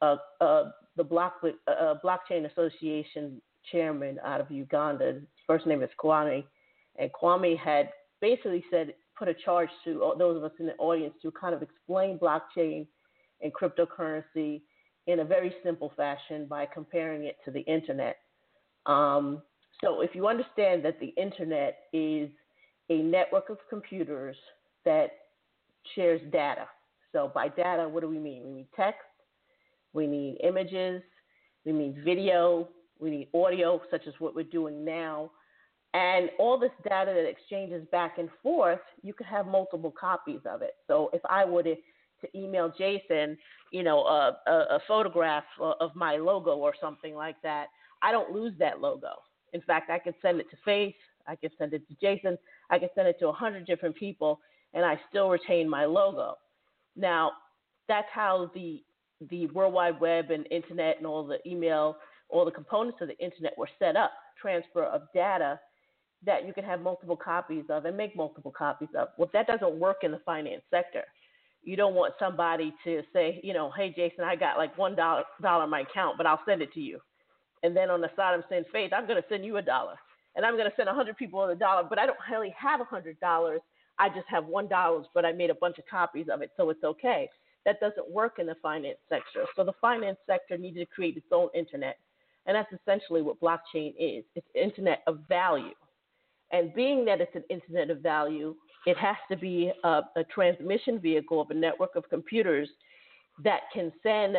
uh, 0.00 0.16
uh 0.40 0.70
the 0.96 1.04
Block, 1.04 1.34
uh, 1.42 1.94
Blockchain 2.04 2.50
Association 2.50 3.40
chairman 3.72 4.18
out 4.24 4.40
of 4.40 4.50
Uganda. 4.50 5.14
His 5.14 5.22
first 5.46 5.66
name 5.66 5.82
is 5.82 5.90
Kwame. 6.02 6.44
And 6.96 7.10
Kwame 7.12 7.58
had 7.58 7.90
basically 8.20 8.64
said, 8.70 8.94
put 9.18 9.28
a 9.28 9.34
charge 9.34 9.70
to 9.84 10.14
those 10.18 10.36
of 10.36 10.44
us 10.44 10.52
in 10.58 10.66
the 10.66 10.74
audience 10.74 11.14
to 11.22 11.30
kind 11.32 11.54
of 11.54 11.62
explain 11.62 12.18
blockchain 12.18 12.86
and 13.42 13.52
cryptocurrency 13.52 14.62
in 15.06 15.20
a 15.20 15.24
very 15.24 15.54
simple 15.62 15.92
fashion 15.96 16.46
by 16.46 16.66
comparing 16.66 17.24
it 17.24 17.36
to 17.44 17.50
the 17.50 17.60
internet. 17.60 18.16
Um, 18.86 19.42
so 19.80 20.00
if 20.00 20.14
you 20.14 20.28
understand 20.28 20.84
that 20.84 20.98
the 21.00 21.12
internet 21.20 21.78
is 21.92 22.30
a 22.90 22.98
network 22.98 23.50
of 23.50 23.58
computers 23.70 24.36
that 24.84 25.10
shares 25.94 26.20
data. 26.32 26.66
So 27.12 27.30
by 27.34 27.48
data, 27.48 27.88
what 27.88 28.00
do 28.00 28.08
we 28.08 28.18
mean? 28.18 28.44
We 28.44 28.52
need 28.52 28.66
text, 28.74 29.00
we 29.92 30.06
need 30.06 30.38
images, 30.42 31.02
we 31.64 31.72
need 31.72 32.02
video, 32.04 32.68
we 32.98 33.10
need 33.10 33.28
audio, 33.34 33.80
such 33.90 34.02
as 34.06 34.14
what 34.18 34.34
we're 34.34 34.44
doing 34.44 34.84
now. 34.84 35.30
And 35.94 36.30
all 36.40 36.58
this 36.58 36.72
data 36.88 37.12
that 37.14 37.28
exchanges 37.28 37.86
back 37.92 38.18
and 38.18 38.28
forth, 38.42 38.80
you 39.02 39.14
could 39.14 39.26
have 39.26 39.46
multiple 39.46 39.92
copies 39.98 40.40
of 40.44 40.60
it. 40.60 40.74
So 40.88 41.10
if 41.12 41.20
I 41.28 41.44
were 41.44 41.62
to 41.62 41.76
to 42.20 42.38
email 42.38 42.72
Jason, 42.76 43.36
you 43.70 43.82
know, 43.82 44.00
a, 44.00 44.36
a, 44.46 44.52
a 44.52 44.78
photograph 44.88 45.44
of 45.60 45.94
my 45.94 46.16
logo 46.16 46.56
or 46.56 46.72
something 46.80 47.14
like 47.14 47.36
that, 47.42 47.66
I 48.02 48.12
don't 48.12 48.32
lose 48.32 48.52
that 48.58 48.80
logo. 48.80 49.10
In 49.52 49.60
fact, 49.60 49.90
I 49.90 49.98
could 49.98 50.14
send 50.22 50.40
it 50.40 50.50
to 50.50 50.56
Faith, 50.64 50.94
I 51.26 51.36
could 51.36 51.52
send 51.58 51.74
it 51.74 51.82
to 51.88 51.94
Jason, 52.00 52.38
I 52.70 52.78
could 52.78 52.90
send 52.94 53.08
it 53.08 53.16
to 53.20 53.28
a 53.28 53.32
hundred 53.32 53.66
different 53.66 53.96
people, 53.96 54.40
and 54.74 54.84
I 54.84 55.00
still 55.10 55.30
retain 55.30 55.68
my 55.68 55.84
logo. 55.86 56.36
Now, 56.96 57.32
that's 57.88 58.08
how 58.12 58.50
the 58.54 58.82
the 59.30 59.46
World 59.48 59.74
Wide 59.74 60.00
Web 60.00 60.30
and 60.30 60.46
internet 60.50 60.98
and 60.98 61.06
all 61.06 61.26
the 61.26 61.38
email, 61.48 61.96
all 62.28 62.44
the 62.44 62.50
components 62.50 62.98
of 63.00 63.08
the 63.08 63.18
internet 63.18 63.54
were 63.56 63.68
set 63.78 63.96
up, 63.96 64.12
transfer 64.40 64.84
of 64.84 65.02
data 65.14 65.60
that 66.24 66.46
you 66.46 66.52
can 66.54 66.64
have 66.64 66.80
multiple 66.80 67.16
copies 67.16 67.64
of 67.70 67.84
and 67.84 67.96
make 67.96 68.16
multiple 68.16 68.52
copies 68.56 68.88
of. 68.98 69.08
Well, 69.18 69.30
that 69.32 69.46
doesn't 69.46 69.78
work 69.78 69.98
in 70.02 70.10
the 70.12 70.20
finance 70.26 70.62
sector. 70.70 71.04
You 71.62 71.76
don't 71.76 71.94
want 71.94 72.14
somebody 72.18 72.74
to 72.84 73.02
say, 73.12 73.40
you 73.44 73.54
know, 73.54 73.72
hey 73.76 73.92
Jason, 73.96 74.24
I 74.24 74.36
got 74.36 74.58
like 74.58 74.76
one 74.78 74.96
dollar 74.96 75.24
dollar 75.42 75.64
in 75.64 75.70
my 75.70 75.80
account, 75.80 76.16
but 76.18 76.26
I'll 76.26 76.40
send 76.46 76.62
it 76.62 76.72
to 76.74 76.80
you. 76.80 77.00
And 77.62 77.76
then 77.76 77.90
on 77.90 78.00
the 78.00 78.10
side 78.16 78.34
I'm 78.34 78.44
saying, 78.48 78.64
Faith, 78.72 78.92
I'm 78.94 79.06
going 79.06 79.20
to 79.22 79.28
send 79.28 79.44
you 79.44 79.56
a 79.58 79.62
dollar, 79.62 79.96
and 80.36 80.44
I'm 80.44 80.56
going 80.56 80.68
to 80.68 80.76
send 80.76 80.88
a 80.88 80.94
hundred 80.94 81.16
people 81.16 81.42
a 81.44 81.54
dollar, 81.54 81.84
but 81.88 81.98
I 81.98 82.06
don't 82.06 82.18
really 82.30 82.54
have 82.58 82.80
a 82.80 82.84
hundred 82.84 83.18
dollars. 83.20 83.60
I 83.98 84.08
just 84.08 84.26
have 84.28 84.46
one 84.46 84.68
dollars, 84.68 85.06
but 85.14 85.24
I 85.24 85.32
made 85.32 85.50
a 85.50 85.54
bunch 85.54 85.78
of 85.78 85.84
copies 85.86 86.26
of 86.32 86.42
it, 86.42 86.50
so 86.56 86.70
it's 86.70 86.82
okay. 86.82 87.28
That 87.64 87.80
doesn't 87.80 88.10
work 88.10 88.38
in 88.38 88.46
the 88.46 88.56
finance 88.60 88.98
sector. 89.08 89.46
So 89.56 89.64
the 89.64 89.72
finance 89.80 90.18
sector 90.26 90.58
needed 90.58 90.80
to 90.80 90.86
create 90.86 91.16
its 91.16 91.26
own 91.32 91.48
internet, 91.54 91.98
and 92.46 92.56
that's 92.56 92.72
essentially 92.72 93.22
what 93.22 93.40
blockchain 93.40 93.94
is. 93.98 94.24
It's 94.34 94.46
internet 94.54 95.02
of 95.06 95.20
value. 95.28 95.74
And 96.52 96.74
being 96.74 97.04
that 97.06 97.20
it's 97.20 97.34
an 97.34 97.44
internet 97.48 97.90
of 97.90 98.00
value, 98.00 98.54
it 98.86 98.96
has 98.98 99.16
to 99.30 99.36
be 99.36 99.72
a, 99.82 100.02
a 100.16 100.24
transmission 100.32 100.98
vehicle 100.98 101.40
of 101.40 101.50
a 101.50 101.54
network 101.54 101.96
of 101.96 102.08
computers 102.10 102.68
that 103.42 103.60
can 103.72 103.92
send. 104.02 104.36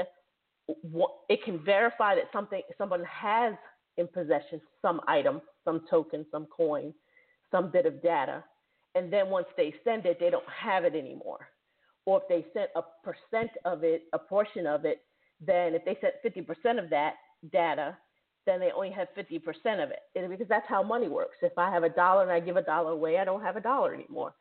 It 1.29 1.43
can 1.43 1.63
verify 1.63 2.15
that 2.15 2.25
something 2.31 2.61
someone 2.77 3.03
has 3.03 3.53
in 3.97 4.07
possession 4.07 4.61
some 4.81 5.01
item, 5.07 5.41
some 5.63 5.81
token, 5.89 6.25
some 6.31 6.45
coin, 6.45 6.93
some 7.51 7.71
bit 7.71 7.85
of 7.85 8.01
data, 8.01 8.43
and 8.95 9.11
then 9.11 9.29
once 9.29 9.47
they 9.57 9.73
send 9.83 10.05
it, 10.05 10.19
they 10.19 10.29
don't 10.29 10.47
have 10.47 10.85
it 10.85 10.95
anymore. 10.95 11.47
Or 12.05 12.21
if 12.21 12.27
they 12.29 12.45
sent 12.53 12.69
a 12.75 12.81
percent 13.03 13.51
of 13.65 13.83
it, 13.83 14.03
a 14.13 14.19
portion 14.19 14.67
of 14.67 14.85
it, 14.85 15.01
then 15.45 15.73
if 15.73 15.83
they 15.83 15.97
sent 16.01 16.13
50% 16.23 16.83
of 16.83 16.89
that 16.89 17.15
data, 17.51 17.97
then 18.45 18.59
they 18.59 18.71
only 18.71 18.91
have 18.91 19.07
50% 19.17 19.83
of 19.83 19.89
it 19.89 20.29
because 20.29 20.47
that's 20.47 20.67
how 20.67 20.83
money 20.83 21.07
works. 21.07 21.37
If 21.41 21.57
I 21.57 21.71
have 21.71 21.83
a 21.83 21.89
dollar 21.89 22.23
and 22.23 22.31
I 22.31 22.39
give 22.39 22.57
a 22.57 22.61
dollar 22.61 22.91
away, 22.91 23.17
I 23.17 23.25
don't 23.25 23.41
have 23.41 23.57
a 23.57 23.61
dollar 23.61 23.93
anymore. 23.93 24.35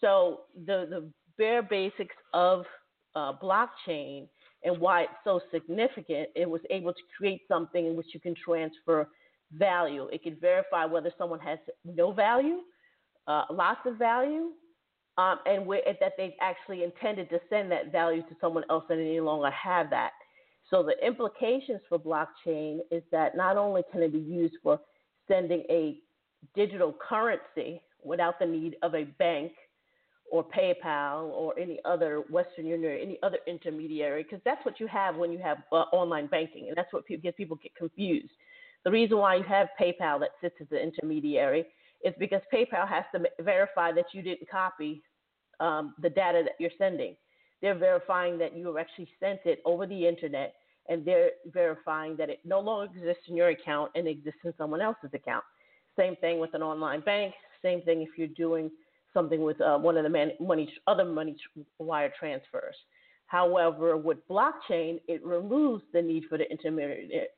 So 0.00 0.40
the 0.66 0.86
the 0.90 1.10
bare 1.38 1.62
basics 1.62 2.14
of 2.34 2.64
uh, 3.14 3.32
blockchain 3.42 4.28
and 4.66 4.78
why 4.80 5.02
it's 5.02 5.12
so 5.22 5.40
significant, 5.52 6.28
it 6.34 6.50
was 6.50 6.60
able 6.70 6.92
to 6.92 7.00
create 7.16 7.42
something 7.46 7.86
in 7.86 7.96
which 7.96 8.08
you 8.12 8.18
can 8.18 8.34
transfer 8.34 9.08
value. 9.52 10.08
It 10.12 10.24
can 10.24 10.36
verify 10.40 10.84
whether 10.84 11.12
someone 11.16 11.38
has 11.40 11.60
no 11.84 12.12
value, 12.12 12.58
uh, 13.28 13.44
lots 13.48 13.80
of 13.86 13.96
value, 13.96 14.50
um, 15.18 15.38
and 15.46 15.64
where, 15.64 15.82
that 16.00 16.14
they've 16.18 16.32
actually 16.40 16.82
intended 16.82 17.30
to 17.30 17.40
send 17.48 17.70
that 17.70 17.92
value 17.92 18.22
to 18.22 18.36
someone 18.40 18.64
else 18.68 18.84
and 18.90 19.00
any 19.00 19.20
longer 19.20 19.50
have 19.50 19.88
that. 19.90 20.10
So 20.68 20.82
the 20.82 20.94
implications 21.06 21.80
for 21.88 21.96
blockchain 21.96 22.80
is 22.90 23.04
that 23.12 23.36
not 23.36 23.56
only 23.56 23.82
can 23.92 24.02
it 24.02 24.12
be 24.12 24.18
used 24.18 24.56
for 24.64 24.80
sending 25.28 25.62
a 25.70 26.00
digital 26.56 26.92
currency 27.08 27.80
without 28.02 28.40
the 28.40 28.46
need 28.46 28.76
of 28.82 28.96
a 28.96 29.04
bank 29.04 29.52
or 30.30 30.44
PayPal 30.44 31.30
or 31.30 31.58
any 31.58 31.78
other 31.84 32.24
Western 32.30 32.66
Union 32.66 32.90
or 32.90 32.96
any 32.96 33.18
other 33.22 33.38
intermediary, 33.46 34.22
because 34.22 34.40
that's 34.44 34.64
what 34.64 34.80
you 34.80 34.86
have 34.86 35.16
when 35.16 35.30
you 35.32 35.38
have 35.38 35.58
uh, 35.72 35.84
online 35.92 36.26
banking, 36.26 36.68
and 36.68 36.76
that's 36.76 36.92
what 36.92 37.04
people, 37.06 37.22
get 37.22 37.36
people 37.36 37.56
get 37.56 37.74
confused. 37.74 38.32
The 38.84 38.90
reason 38.90 39.18
why 39.18 39.36
you 39.36 39.44
have 39.44 39.68
PayPal 39.80 40.20
that 40.20 40.30
sits 40.40 40.56
as 40.60 40.68
the 40.68 40.80
intermediary 40.80 41.66
is 42.04 42.14
because 42.18 42.40
PayPal 42.52 42.88
has 42.88 43.04
to 43.14 43.24
verify 43.42 43.92
that 43.92 44.06
you 44.12 44.22
didn't 44.22 44.48
copy 44.50 45.02
um, 45.60 45.94
the 46.00 46.10
data 46.10 46.42
that 46.44 46.54
you're 46.58 46.70
sending. 46.78 47.16
They're 47.62 47.78
verifying 47.78 48.38
that 48.38 48.56
you 48.56 48.78
actually 48.78 49.08
sent 49.18 49.40
it 49.44 49.60
over 49.64 49.86
the 49.86 50.06
internet, 50.06 50.54
and 50.88 51.04
they're 51.04 51.30
verifying 51.46 52.16
that 52.16 52.30
it 52.30 52.40
no 52.44 52.60
longer 52.60 52.92
exists 52.92 53.24
in 53.28 53.36
your 53.36 53.48
account 53.48 53.90
and 53.94 54.06
exists 54.06 54.40
in 54.44 54.52
someone 54.58 54.80
else's 54.80 55.10
account. 55.14 55.44
Same 55.96 56.14
thing 56.16 56.38
with 56.38 56.54
an 56.54 56.62
online 56.62 57.00
bank. 57.00 57.34
Same 57.62 57.80
thing 57.82 58.02
if 58.02 58.10
you're 58.16 58.28
doing 58.28 58.70
something 59.12 59.42
with 59.42 59.60
uh, 59.60 59.78
one 59.78 59.96
of 59.96 60.04
the 60.04 60.10
man- 60.10 60.32
money, 60.40 60.72
other 60.86 61.04
money 61.04 61.36
wire 61.78 62.12
transfers. 62.18 62.76
However, 63.26 63.96
with 63.96 64.18
blockchain, 64.28 65.00
it 65.08 65.24
removes 65.24 65.82
the 65.92 66.00
need 66.00 66.24
for 66.28 66.38
the 66.38 66.44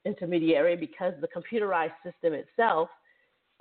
intermediary 0.04 0.76
because 0.76 1.14
the 1.20 1.28
computerized 1.28 1.94
system 2.04 2.34
itself 2.34 2.90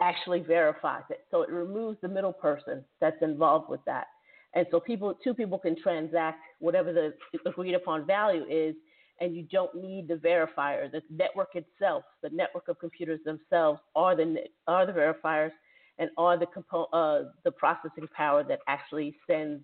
actually 0.02 0.42
verifies 0.42 1.04
it. 1.10 1.26
So 1.32 1.42
it 1.42 1.50
removes 1.50 1.98
the 2.02 2.08
middle 2.08 2.34
person 2.34 2.84
that's 3.00 3.22
involved 3.22 3.70
with 3.70 3.80
that. 3.86 4.08
And 4.54 4.66
so 4.72 4.80
people, 4.80 5.18
two 5.24 5.34
people 5.34 5.58
can 5.58 5.76
transact 5.82 6.40
whatever 6.60 6.92
the 6.92 7.14
agreed 7.46 7.76
upon 7.76 8.06
value 8.06 8.46
is, 8.50 8.76
and 9.20 9.36
you 9.36 9.44
don't 9.52 9.74
need 9.76 10.08
the 10.08 10.16
verifier. 10.16 10.92
The 10.92 11.02
network 11.10 11.56
itself, 11.56 12.04
the 12.22 12.30
network 12.30 12.68
of 12.68 12.80
computers 12.80 13.20
themselves, 13.26 13.80
are 13.96 14.16
the 14.16 14.44
are 14.68 14.86
the 14.86 14.92
verifiers 14.92 15.52
and 16.00 16.10
are 16.18 16.38
the 16.38 16.46
compo- 16.46 16.90
uh, 16.94 17.30
the 17.44 17.52
processing 17.52 18.08
power 18.16 18.44
that 18.44 18.60
actually 18.68 19.16
sends 19.28 19.64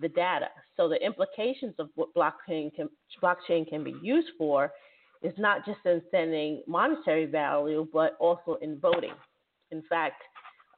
the 0.00 0.08
data. 0.08 0.48
So 0.76 0.88
the 0.88 1.04
implications 1.04 1.74
of 1.78 1.88
what 1.94 2.14
blockchain 2.14 2.74
can, 2.74 2.88
blockchain 3.22 3.68
can 3.68 3.84
be 3.84 3.94
used 4.02 4.28
for 4.36 4.72
is 5.22 5.32
not 5.38 5.64
just 5.64 5.78
in 5.84 6.02
sending 6.10 6.62
monetary 6.66 7.26
value, 7.26 7.86
but 7.92 8.16
also 8.20 8.58
in 8.60 8.78
voting. 8.78 9.14
In 9.70 9.82
fact, 9.88 10.22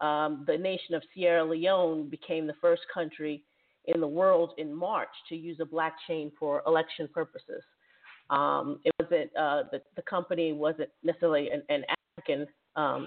um, 0.01 0.45
the 0.47 0.57
nation 0.57 0.95
of 0.95 1.03
Sierra 1.15 1.45
Leone 1.45 2.09
became 2.09 2.47
the 2.47 2.55
first 2.61 2.83
country 2.93 3.43
in 3.87 4.01
the 4.01 4.07
world 4.07 4.53
in 4.59 4.75
March 4.75 5.09
to 5.29 5.37
use 5.37 5.59
a 5.61 5.65
blockchain 5.65 6.31
for 6.39 6.63
election 6.67 7.09
purposes. 7.13 7.63
Um, 8.31 8.81
it 8.85 8.93
wasn't 9.01 9.31
uh, 9.37 9.65
the, 9.71 9.81
the, 9.95 10.03
company 10.03 10.53
wasn't 10.53 10.89
necessarily 11.05 11.49
an, 11.51 11.63
an 11.69 11.85
African 12.19 12.47
um, 12.75 13.07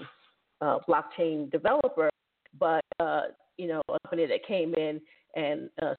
uh, 0.60 0.78
blockchain 0.88 1.50
developer, 1.50 2.10
but 2.58 2.84
uh, 2.98 3.22
you 3.56 3.68
know 3.68 3.82
a 3.88 3.98
company 4.08 4.26
that 4.26 4.46
came 4.46 4.74
in 4.74 5.00
and 5.36 5.70
uh, 5.82 5.94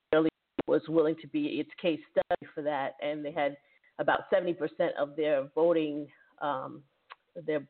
was 0.67 0.81
willing 0.87 1.15
to 1.21 1.27
be 1.27 1.59
its 1.59 1.69
case 1.81 1.99
study 2.11 2.51
for 2.53 2.61
that, 2.61 2.93
and 3.01 3.23
they 3.25 3.31
had 3.31 3.57
about 3.99 4.21
70% 4.33 4.55
of 4.99 5.15
their 5.15 5.47
voting 5.53 6.07
um, 6.41 6.81
their 7.45 7.61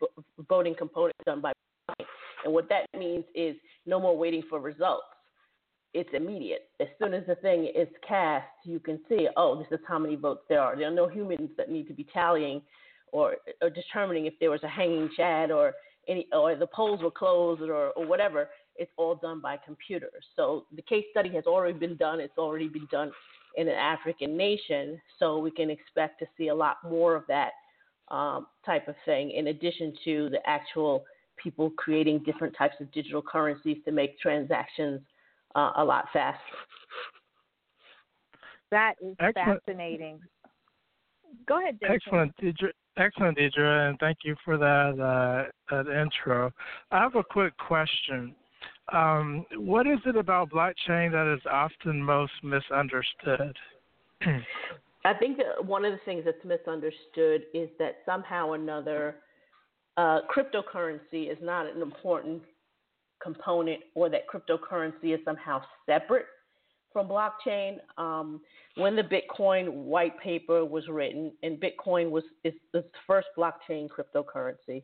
voting 0.49 0.75
component 0.77 1.15
done 1.25 1.41
by 1.41 1.51
and 2.43 2.53
what 2.53 2.69
that 2.69 2.85
means 2.97 3.25
is 3.35 3.55
no 3.85 3.99
more 3.99 4.17
waiting 4.17 4.43
for 4.49 4.59
results. 4.59 5.03
It's 5.93 6.09
immediate. 6.13 6.69
As 6.79 6.87
soon 6.99 7.13
as 7.13 7.25
the 7.27 7.35
thing 7.35 7.71
is 7.75 7.87
cast, 8.07 8.47
you 8.63 8.79
can 8.79 8.99
see, 9.09 9.27
oh, 9.35 9.57
this 9.57 9.67
is 9.77 9.85
how 9.87 9.99
many 9.99 10.15
votes 10.15 10.41
there 10.47 10.61
are. 10.61 10.75
There 10.75 10.87
are 10.87 10.95
no 10.95 11.07
humans 11.07 11.49
that 11.57 11.69
need 11.69 11.87
to 11.87 11.93
be 11.93 12.07
tallying 12.13 12.61
or, 13.11 13.35
or 13.61 13.69
determining 13.69 14.25
if 14.25 14.33
there 14.39 14.51
was 14.51 14.63
a 14.63 14.69
hanging 14.69 15.09
chad 15.17 15.51
or 15.51 15.73
any 16.07 16.27
or 16.33 16.55
the 16.55 16.67
polls 16.67 17.01
were 17.01 17.11
closed 17.11 17.61
or, 17.61 17.89
or 17.91 18.05
whatever. 18.05 18.49
It's 18.75 18.91
all 18.97 19.15
done 19.15 19.41
by 19.41 19.57
computers. 19.57 20.23
So 20.35 20.65
the 20.75 20.81
case 20.81 21.05
study 21.11 21.29
has 21.35 21.45
already 21.45 21.77
been 21.77 21.97
done. 21.97 22.19
It's 22.19 22.37
already 22.37 22.67
been 22.67 22.87
done 22.91 23.11
in 23.57 23.67
an 23.67 23.75
African 23.75 24.37
nation. 24.37 24.99
So 25.19 25.39
we 25.39 25.51
can 25.51 25.69
expect 25.69 26.19
to 26.19 26.25
see 26.37 26.47
a 26.47 26.55
lot 26.55 26.77
more 26.87 27.15
of 27.15 27.23
that 27.27 27.51
um, 28.09 28.47
type 28.65 28.87
of 28.87 28.95
thing, 29.05 29.31
in 29.31 29.47
addition 29.47 29.93
to 30.05 30.29
the 30.29 30.39
actual 30.45 31.03
people 31.41 31.69
creating 31.71 32.19
different 32.19 32.55
types 32.57 32.75
of 32.79 32.91
digital 32.91 33.21
currencies 33.21 33.77
to 33.85 33.91
make 33.91 34.19
transactions 34.19 35.01
uh, 35.55 35.71
a 35.77 35.83
lot 35.83 36.05
faster. 36.13 36.39
That 38.69 38.95
is 39.01 39.15
Excellent. 39.19 39.61
fascinating. 39.65 40.19
Go 41.47 41.59
ahead, 41.59 41.77
Jason. 41.79 41.95
Excellent, 41.95 42.37
Deidra. 42.37 42.69
Excellent, 42.97 43.37
Deidra, 43.37 43.89
and 43.89 43.99
thank 43.99 44.19
you 44.23 44.35
for 44.43 44.57
that, 44.57 44.99
uh, 44.99 45.49
that 45.69 45.87
intro. 45.87 46.51
I 46.91 46.99
have 46.99 47.15
a 47.15 47.23
quick 47.23 47.53
question. 47.57 48.35
Um, 48.91 49.45
what 49.55 49.87
is 49.87 49.99
it 50.05 50.17
about 50.17 50.49
blockchain 50.49 51.11
that 51.11 51.33
is 51.33 51.41
often 51.49 52.03
most 52.03 52.33
misunderstood? 52.43 53.55
I 55.05 55.13
think 55.13 55.37
that 55.37 55.65
one 55.65 55.85
of 55.85 55.93
the 55.93 55.99
things 56.05 56.23
that's 56.25 56.43
misunderstood 56.43 57.43
is 57.53 57.69
that 57.79 57.99
somehow 58.05 58.49
or 58.49 58.55
another 58.55 59.15
uh, 59.97 60.19
cryptocurrency 60.29 61.31
is 61.31 61.37
not 61.41 61.65
an 61.65 61.81
important 61.81 62.41
component 63.23 63.79
or 63.95 64.09
that 64.09 64.23
cryptocurrency 64.27 65.13
is 65.13 65.19
somehow 65.23 65.61
separate 65.85 66.25
from 66.91 67.07
blockchain. 67.07 67.77
Um, 67.97 68.41
when 68.75 68.95
the 68.95 69.03
Bitcoin 69.03 69.71
white 69.73 70.19
paper 70.19 70.65
was 70.65 70.87
written, 70.87 71.31
and 71.43 71.59
Bitcoin 71.59 72.09
was 72.09 72.23
is 72.43 72.53
the 72.73 72.83
first 73.07 73.27
blockchain 73.37 73.87
cryptocurrency, 73.89 74.83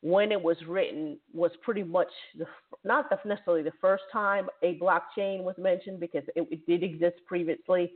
when 0.00 0.30
it 0.30 0.40
was 0.40 0.56
written 0.66 1.18
was 1.32 1.50
pretty 1.62 1.82
much 1.82 2.08
the, 2.38 2.46
not 2.84 3.10
the, 3.10 3.16
necessarily 3.28 3.62
the 3.62 3.72
first 3.80 4.04
time 4.12 4.48
a 4.62 4.78
blockchain 4.78 5.42
was 5.42 5.56
mentioned 5.58 5.98
because 6.00 6.22
it, 6.36 6.46
it 6.50 6.66
did 6.66 6.82
exist 6.82 7.16
previously. 7.26 7.92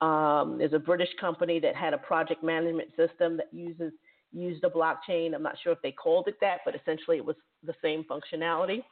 Um, 0.00 0.56
there's 0.58 0.74
a 0.74 0.78
British 0.78 1.08
company 1.20 1.58
that 1.60 1.74
had 1.74 1.94
a 1.94 1.98
project 1.98 2.44
management 2.44 2.90
system 2.96 3.36
that 3.36 3.48
uses 3.52 3.92
used 4.32 4.62
a 4.64 4.68
blockchain. 4.68 5.34
I'm 5.34 5.42
not 5.42 5.56
sure 5.62 5.72
if 5.72 5.80
they 5.82 5.92
called 5.92 6.28
it 6.28 6.36
that, 6.42 6.58
but 6.64 6.74
essentially 6.74 7.16
it 7.16 7.24
was 7.24 7.36
the 7.64 7.74
same 7.82 8.04
functionality. 8.04 8.82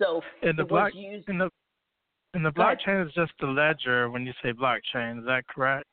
So 0.00 0.22
in 0.42 0.56
the 0.56 0.62
it 0.62 0.68
block, 0.68 0.94
was 0.94 1.02
used. 1.02 1.28
in 1.28 1.38
the 1.38 1.50
in 2.34 2.42
the 2.42 2.50
blockchain 2.50 3.06
is 3.06 3.12
just 3.14 3.32
the 3.40 3.46
ledger 3.46 4.10
when 4.10 4.26
you 4.26 4.32
say 4.42 4.52
blockchain. 4.52 5.18
Is 5.18 5.24
that 5.26 5.46
correct? 5.48 5.88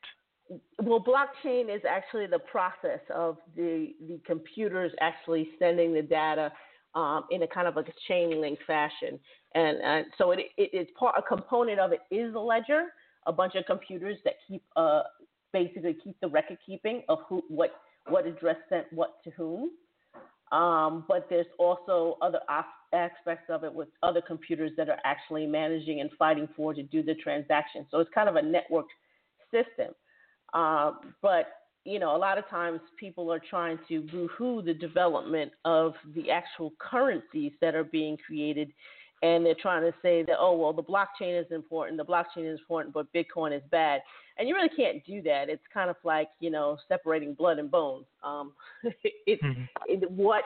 well, 0.81 0.99
blockchain 0.99 1.73
is 1.73 1.81
actually 1.87 2.27
the 2.27 2.39
process 2.39 2.99
of 3.13 3.37
the 3.55 3.93
the 4.07 4.19
computers 4.25 4.91
actually 4.99 5.49
sending 5.59 5.93
the 5.93 6.01
data 6.01 6.51
um, 6.95 7.25
in 7.31 7.43
a 7.43 7.47
kind 7.47 7.67
of 7.67 7.75
like 7.75 7.87
a 7.87 7.93
chain 8.07 8.41
link 8.41 8.59
fashion, 8.67 9.19
and, 9.55 9.77
and 9.81 10.05
so 10.17 10.31
it, 10.31 10.39
it 10.57 10.73
is 10.73 10.87
part 10.97 11.15
a 11.17 11.21
component 11.21 11.79
of 11.79 11.91
it 11.91 12.01
is 12.11 12.33
a 12.33 12.39
ledger, 12.39 12.87
a 13.27 13.31
bunch 13.31 13.55
of 13.55 13.65
computers 13.65 14.17
that 14.25 14.33
keep 14.47 14.63
uh, 14.75 15.03
basically 15.53 15.95
keep 16.03 16.19
the 16.21 16.27
record 16.27 16.57
keeping 16.65 17.03
of 17.07 17.19
who 17.29 17.41
what 17.47 17.75
what 18.07 18.25
address 18.25 18.57
sent 18.69 18.85
what 18.91 19.23
to 19.23 19.29
whom. 19.31 19.71
Um, 20.51 21.05
but 21.07 21.27
there's 21.29 21.45
also 21.59 22.17
other 22.21 22.41
aspects 22.93 23.49
of 23.49 23.63
it 23.63 23.73
with 23.73 23.87
other 24.03 24.21
computers 24.21 24.71
that 24.77 24.89
are 24.89 24.99
actually 25.05 25.47
managing 25.47 26.01
and 26.01 26.09
fighting 26.17 26.47
for 26.55 26.73
to 26.73 26.83
do 26.83 27.01
the 27.03 27.15
transaction. 27.15 27.85
So 27.89 27.99
it's 27.99 28.09
kind 28.13 28.29
of 28.29 28.35
a 28.35 28.41
networked 28.41 28.91
system. 29.51 29.93
Uh, 30.53 30.93
but 31.21 31.47
you 31.83 31.97
know, 31.97 32.15
a 32.15 32.17
lot 32.17 32.37
of 32.37 32.47
times 32.47 32.79
people 32.99 33.31
are 33.31 33.39
trying 33.39 33.79
to 33.87 34.03
woohoo 34.13 34.63
the 34.63 34.73
development 34.73 35.51
of 35.65 35.93
the 36.15 36.29
actual 36.29 36.73
currencies 36.77 37.51
that 37.59 37.73
are 37.73 37.83
being 37.83 38.17
created, 38.17 38.71
and 39.23 39.45
they're 39.45 39.55
trying 39.59 39.81
to 39.81 39.93
say 40.01 40.23
that 40.23 40.35
oh 40.39 40.55
well, 40.55 40.73
the 40.73 40.83
blockchain 40.83 41.39
is 41.39 41.51
important, 41.51 41.97
the 41.97 42.05
blockchain 42.05 42.51
is 42.51 42.59
important, 42.59 42.93
but 42.93 43.11
Bitcoin 43.13 43.55
is 43.55 43.63
bad, 43.71 44.01
and 44.37 44.47
you 44.47 44.53
really 44.53 44.69
can't 44.69 45.03
do 45.05 45.21
that. 45.23 45.49
It's 45.49 45.63
kind 45.73 45.89
of 45.89 45.95
like 46.03 46.29
you 46.39 46.51
know 46.51 46.77
separating 46.87 47.33
blood 47.33 47.57
and 47.57 47.71
bones. 47.71 48.05
Um, 48.23 48.53
it, 49.03 49.41
mm-hmm. 49.41 49.63
it, 49.87 50.11
what 50.11 50.43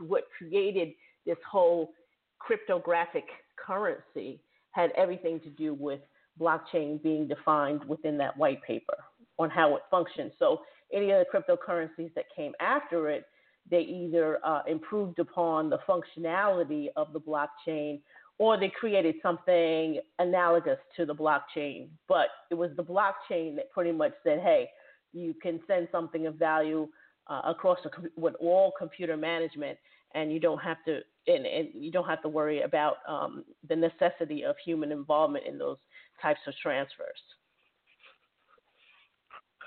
what 0.00 0.24
created 0.36 0.92
this 1.26 1.38
whole 1.50 1.92
cryptographic 2.38 3.24
currency 3.56 4.40
had 4.70 4.90
everything 4.96 5.40
to 5.40 5.50
do 5.50 5.74
with 5.74 6.00
blockchain 6.40 7.02
being 7.02 7.28
defined 7.28 7.84
within 7.84 8.18
that 8.18 8.36
white 8.36 8.62
paper 8.62 8.96
on 9.38 9.50
how 9.50 9.76
it 9.76 9.82
functions. 9.90 10.32
So 10.38 10.62
any 10.92 11.10
of 11.10 11.24
the 11.24 11.38
cryptocurrencies 11.38 12.12
that 12.14 12.24
came 12.34 12.52
after 12.60 13.08
it, 13.08 13.26
they 13.70 13.80
either 13.80 14.38
uh, 14.44 14.62
improved 14.68 15.18
upon 15.18 15.70
the 15.70 15.78
functionality 15.88 16.88
of 16.96 17.12
the 17.12 17.20
blockchain 17.20 18.00
or 18.38 18.58
they 18.58 18.68
created 18.68 19.14
something 19.22 20.00
analogous 20.18 20.78
to 20.96 21.06
the 21.06 21.14
blockchain. 21.14 21.88
But 22.08 22.26
it 22.50 22.54
was 22.54 22.70
the 22.76 22.82
blockchain 22.82 23.54
that 23.56 23.70
pretty 23.72 23.92
much 23.92 24.12
said, 24.24 24.40
hey, 24.40 24.68
you 25.12 25.34
can 25.40 25.60
send 25.66 25.88
something 25.92 26.26
of 26.26 26.34
value 26.34 26.88
uh, 27.28 27.42
across 27.44 27.78
with 28.16 28.34
all 28.40 28.72
computer 28.76 29.16
management, 29.16 29.78
and 30.14 30.32
you 30.32 30.40
don't 30.40 30.58
have 30.58 30.78
to 30.86 31.00
and, 31.26 31.46
and 31.46 31.68
you 31.74 31.90
don't 31.90 32.06
have 32.06 32.22
to 32.22 32.28
worry 32.28 32.62
about 32.62 32.96
um, 33.08 33.44
the 33.68 33.76
necessity 33.76 34.44
of 34.44 34.56
human 34.64 34.92
involvement 34.92 35.46
in 35.46 35.58
those 35.58 35.78
types 36.20 36.40
of 36.46 36.54
transfers. 36.62 37.18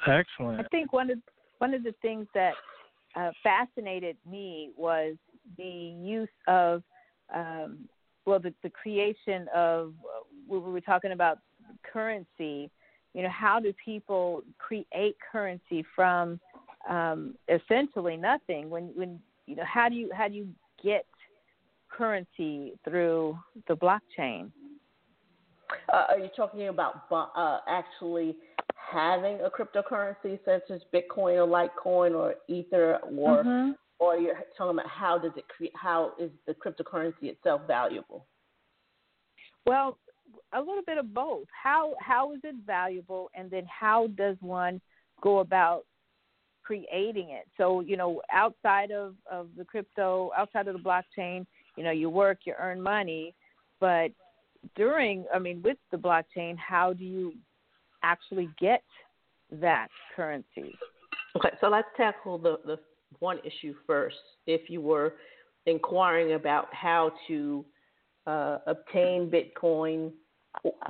Excellent. 0.05 0.59
I 0.59 0.63
think 0.69 0.93
one 0.93 1.09
of 1.09 1.17
one 1.57 1.73
of 1.73 1.83
the 1.83 1.93
things 2.01 2.27
that 2.35 2.53
uh, 3.15 3.31
fascinated 3.41 4.15
me 4.29 4.71
was 4.77 5.15
the 5.57 5.63
use 5.63 6.29
of 6.47 6.83
um, 7.33 7.87
well 8.25 8.39
the, 8.39 8.53
the 8.61 8.69
creation 8.69 9.47
of 9.55 9.93
we 10.47 10.59
were 10.59 10.81
talking 10.81 11.13
about 11.13 11.39
currency 11.91 12.69
you 13.13 13.23
know 13.23 13.29
how 13.29 13.59
do 13.59 13.73
people 13.83 14.43
create 14.59 15.17
currency 15.31 15.83
from 15.95 16.39
um, 16.87 17.35
essentially 17.49 18.15
nothing 18.15 18.69
when 18.69 18.91
when 18.95 19.19
you 19.47 19.55
know 19.55 19.65
how 19.65 19.89
do 19.89 19.95
you 19.95 20.11
how 20.13 20.27
do 20.27 20.35
you 20.35 20.47
get 20.83 21.05
currency 21.97 22.73
through 22.83 23.38
the 23.67 23.75
blockchain 23.75 24.51
uh, 25.91 26.05
are 26.10 26.19
you 26.19 26.29
talking 26.36 26.67
about 26.67 27.03
uh, 27.12 27.60
actually 27.67 28.36
having 28.91 29.39
a 29.41 29.49
cryptocurrency 29.49 30.39
such 30.45 30.69
as 30.71 30.81
Bitcoin 30.93 31.38
or 31.38 31.47
Litecoin 31.47 32.15
or 32.15 32.36
Ether, 32.47 32.99
or 33.03 33.43
mm-hmm. 33.43 33.71
or 33.99 34.17
you're 34.17 34.36
talking 34.57 34.79
about 34.79 34.89
how 34.89 35.17
does 35.17 35.33
it 35.36 35.45
create? 35.49 35.73
How 35.75 36.13
is 36.19 36.31
the 36.45 36.53
cryptocurrency 36.53 37.23
itself 37.23 37.62
valuable? 37.67 38.25
Well, 39.65 39.97
a 40.53 40.60
little 40.60 40.83
bit 40.86 40.97
of 40.97 41.13
both. 41.13 41.47
How 41.51 41.95
how 41.99 42.33
is 42.33 42.39
it 42.43 42.55
valuable, 42.65 43.29
and 43.36 43.51
then 43.51 43.65
how 43.67 44.07
does 44.17 44.38
one 44.39 44.79
go 45.21 45.39
about 45.39 45.83
creating 46.63 47.31
it? 47.31 47.47
So 47.57 47.81
you 47.81 47.97
know, 47.97 48.21
outside 48.31 48.91
of 48.91 49.15
of 49.29 49.49
the 49.57 49.65
crypto, 49.65 50.31
outside 50.38 50.67
of 50.67 50.75
the 50.75 50.79
blockchain, 50.79 51.45
you 51.77 51.83
know, 51.83 51.91
you 51.91 52.09
work, 52.09 52.39
you 52.45 52.53
earn 52.59 52.81
money, 52.81 53.33
but 53.79 54.09
during, 54.75 55.25
I 55.33 55.39
mean, 55.39 55.61
with 55.63 55.77
the 55.91 55.97
blockchain, 55.97 56.57
how 56.57 56.91
do 56.93 57.05
you 57.05 57.33
actually 58.03 58.49
get 58.59 58.83
that 59.51 59.87
currency? 60.15 60.75
Okay, 61.35 61.51
so 61.61 61.69
let's 61.69 61.87
tackle 61.95 62.37
the, 62.37 62.57
the 62.65 62.79
one 63.19 63.37
issue 63.45 63.73
first. 63.85 64.17
If 64.47 64.69
you 64.69 64.81
were 64.81 65.13
inquiring 65.65 66.33
about 66.33 66.73
how 66.73 67.11
to 67.27 67.65
uh, 68.25 68.57
obtain 68.65 69.31
Bitcoin, 69.31 70.11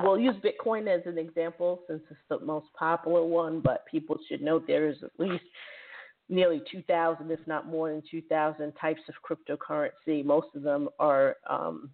we'll 0.01 0.19
use 0.19 0.35
Bitcoin 0.37 0.87
as 0.87 1.05
an 1.05 1.17
example 1.17 1.81
since 1.87 2.01
it's 2.09 2.19
the 2.29 2.39
most 2.39 2.67
popular 2.77 3.23
one, 3.23 3.59
but 3.59 3.85
people 3.85 4.17
should 4.27 4.41
note 4.41 4.65
there 4.65 4.87
is 4.87 4.97
at 5.03 5.11
least 5.17 5.43
nearly 6.29 6.61
2,000, 6.71 7.31
if 7.31 7.39
not 7.47 7.67
more 7.67 7.89
than 7.89 8.03
2,000 8.09 8.73
types 8.73 9.01
of 9.07 9.15
cryptocurrency. 9.23 10.23
Most 10.25 10.47
of 10.55 10.63
them 10.63 10.89
are 10.99 11.37
um, 11.49 11.89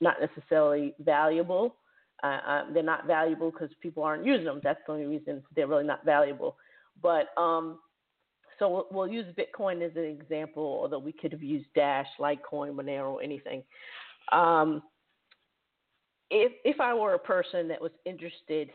not 0.00 0.16
necessarily 0.20 0.94
valuable. 1.00 1.76
Uh, 2.22 2.38
uh, 2.46 2.64
they're 2.72 2.82
not 2.82 3.06
valuable 3.06 3.50
because 3.50 3.70
people 3.80 4.02
aren't 4.02 4.24
using 4.24 4.44
them. 4.44 4.60
That's 4.62 4.78
the 4.86 4.92
only 4.92 5.06
reason 5.06 5.42
they're 5.56 5.66
really 5.66 5.84
not 5.84 6.04
valuable. 6.04 6.56
But 7.02 7.28
um, 7.36 7.80
so 8.58 8.68
we'll, 8.68 8.86
we'll, 8.92 9.08
use 9.08 9.26
Bitcoin 9.36 9.84
as 9.84 9.96
an 9.96 10.04
example, 10.04 10.78
although 10.82 11.00
we 11.00 11.12
could 11.12 11.32
have 11.32 11.42
used 11.42 11.66
Dash, 11.74 12.06
Litecoin, 12.20 12.76
Monero, 12.76 13.18
anything. 13.22 13.64
Um, 14.30 14.82
if 16.30 16.52
if 16.64 16.80
I 16.80 16.94
were 16.94 17.14
a 17.14 17.18
person 17.18 17.66
that 17.68 17.80
was 17.80 17.90
interested 18.06 18.70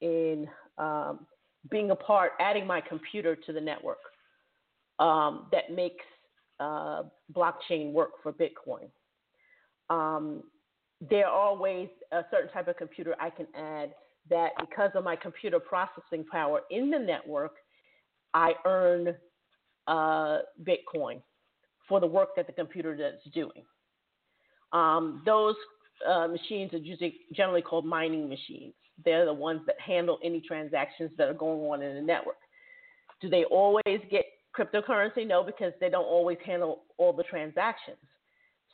in 0.00 0.46
um, 0.78 1.26
being 1.70 1.90
a 1.90 1.96
part, 1.96 2.32
adding 2.40 2.66
my 2.66 2.80
computer 2.80 3.34
to 3.34 3.52
the 3.52 3.60
network 3.60 3.98
um, 4.98 5.46
that 5.52 5.72
makes 5.72 6.04
uh, 6.60 7.02
blockchain 7.34 7.92
work 7.92 8.10
for 8.22 8.32
Bitcoin. 8.32 8.88
Um, 9.90 10.42
there 11.10 11.26
are 11.26 11.48
always 11.48 11.88
a 12.12 12.22
certain 12.30 12.50
type 12.52 12.68
of 12.68 12.76
computer 12.76 13.14
I 13.20 13.30
can 13.30 13.46
add 13.56 13.94
that 14.30 14.50
because 14.60 14.90
of 14.94 15.02
my 15.02 15.16
computer 15.16 15.58
processing 15.58 16.24
power 16.30 16.60
in 16.70 16.90
the 16.90 16.98
network, 16.98 17.52
I 18.34 18.52
earn 18.64 19.14
uh, 19.88 20.38
Bitcoin 20.62 21.20
for 21.88 22.00
the 22.00 22.06
work 22.06 22.30
that 22.36 22.46
the 22.46 22.52
computer 22.52 22.94
is 22.94 23.32
doing. 23.32 23.64
Um, 24.72 25.22
those 25.26 25.56
uh, 26.08 26.28
machines 26.28 26.72
are 26.72 26.78
usually 26.78 27.20
generally 27.34 27.62
called 27.62 27.84
mining 27.84 28.28
machines. 28.28 28.74
They're 29.04 29.26
the 29.26 29.34
ones 29.34 29.62
that 29.66 29.76
handle 29.80 30.18
any 30.22 30.40
transactions 30.40 31.10
that 31.18 31.28
are 31.28 31.34
going 31.34 31.60
on 31.60 31.82
in 31.82 31.96
the 31.96 32.02
network. 32.02 32.36
Do 33.20 33.28
they 33.28 33.44
always 33.44 34.00
get 34.10 34.24
cryptocurrency? 34.58 35.26
No, 35.26 35.42
because 35.42 35.72
they 35.80 35.88
don't 35.88 36.04
always 36.04 36.38
handle 36.44 36.82
all 36.98 37.12
the 37.12 37.24
transactions. 37.24 37.98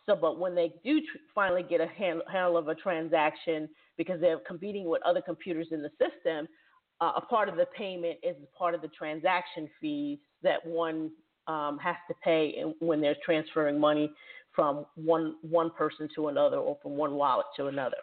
So, 0.07 0.17
but 0.17 0.39
when 0.39 0.55
they 0.55 0.73
do 0.85 1.01
tr- 1.01 1.19
finally 1.35 1.63
get 1.63 1.81
a 1.81 1.87
hand- 1.87 2.23
handle 2.33 2.57
of 2.57 2.69
a 2.69 2.75
transaction 2.75 3.69
because 3.97 4.21
they're 4.21 4.39
competing 4.47 4.89
with 4.89 5.03
other 5.03 5.21
computers 5.21 5.69
in 5.71 5.83
the 5.83 5.91
system, 5.91 6.49
uh, 7.01 7.13
a 7.17 7.21
part 7.21 7.49
of 7.49 7.57
the 7.57 7.67
payment 7.77 8.19
is 8.23 8.35
part 8.57 8.75
of 8.75 8.81
the 8.81 8.89
transaction 8.89 9.69
fees 9.81 10.19
that 10.43 10.65
one 10.65 11.11
um, 11.47 11.79
has 11.79 11.97
to 12.09 12.15
pay 12.25 12.63
when 12.81 13.01
they're 13.01 13.17
transferring 13.25 13.79
money 13.79 14.13
from 14.55 14.87
one 14.97 15.37
one 15.43 15.71
person 15.71 16.09
to 16.15 16.29
another 16.29 16.57
or 16.57 16.77
from 16.83 16.97
one 16.97 17.15
wallet 17.15 17.47
to 17.57 17.67
another. 17.67 17.97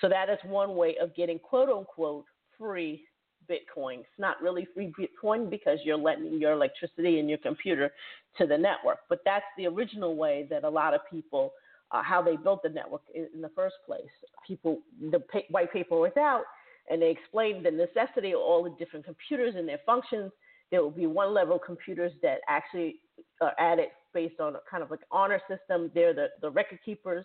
So 0.00 0.08
that 0.08 0.28
is 0.28 0.38
one 0.44 0.74
way 0.74 0.96
of 1.00 1.14
getting 1.14 1.38
quote 1.38 1.68
unquote 1.68 2.24
free 2.58 3.04
Bitcoin. 3.50 4.00
It's 4.00 4.18
not 4.18 4.40
really 4.42 4.66
free 4.74 4.92
Bitcoin 4.98 5.50
because 5.50 5.78
you're 5.84 5.96
letting 5.96 6.40
your 6.40 6.52
electricity 6.52 7.18
and 7.18 7.28
your 7.28 7.38
computer 7.38 7.92
to 8.38 8.46
the 8.46 8.56
network. 8.56 8.98
But 9.08 9.20
that's 9.24 9.44
the 9.56 9.66
original 9.66 10.16
way 10.16 10.46
that 10.50 10.64
a 10.64 10.68
lot 10.68 10.94
of 10.94 11.00
people, 11.10 11.52
uh, 11.90 12.02
how 12.02 12.22
they 12.22 12.36
built 12.36 12.62
the 12.62 12.68
network 12.68 13.02
in, 13.14 13.40
the 13.40 13.50
first 13.50 13.76
place. 13.86 14.02
People, 14.46 14.80
the 15.10 15.20
pa- 15.20 15.40
white 15.50 15.72
paper 15.72 15.96
was 15.96 16.16
out, 16.18 16.42
and 16.90 17.00
they 17.00 17.10
explained 17.10 17.64
the 17.64 17.70
necessity 17.70 18.32
of 18.32 18.40
all 18.40 18.62
the 18.64 18.74
different 18.78 19.04
computers 19.04 19.54
and 19.56 19.68
their 19.68 19.80
functions. 19.86 20.30
There 20.70 20.82
will 20.82 20.90
be 20.90 21.06
one 21.06 21.32
level 21.32 21.58
computers 21.58 22.12
that 22.22 22.38
actually 22.48 22.96
are 23.40 23.52
added 23.58 23.88
based 24.12 24.40
on 24.40 24.56
a 24.56 24.60
kind 24.70 24.82
of 24.82 24.90
like 24.90 25.00
honor 25.10 25.40
system. 25.48 25.90
They're 25.94 26.14
the, 26.14 26.28
the 26.40 26.50
record 26.50 26.80
keepers, 26.84 27.24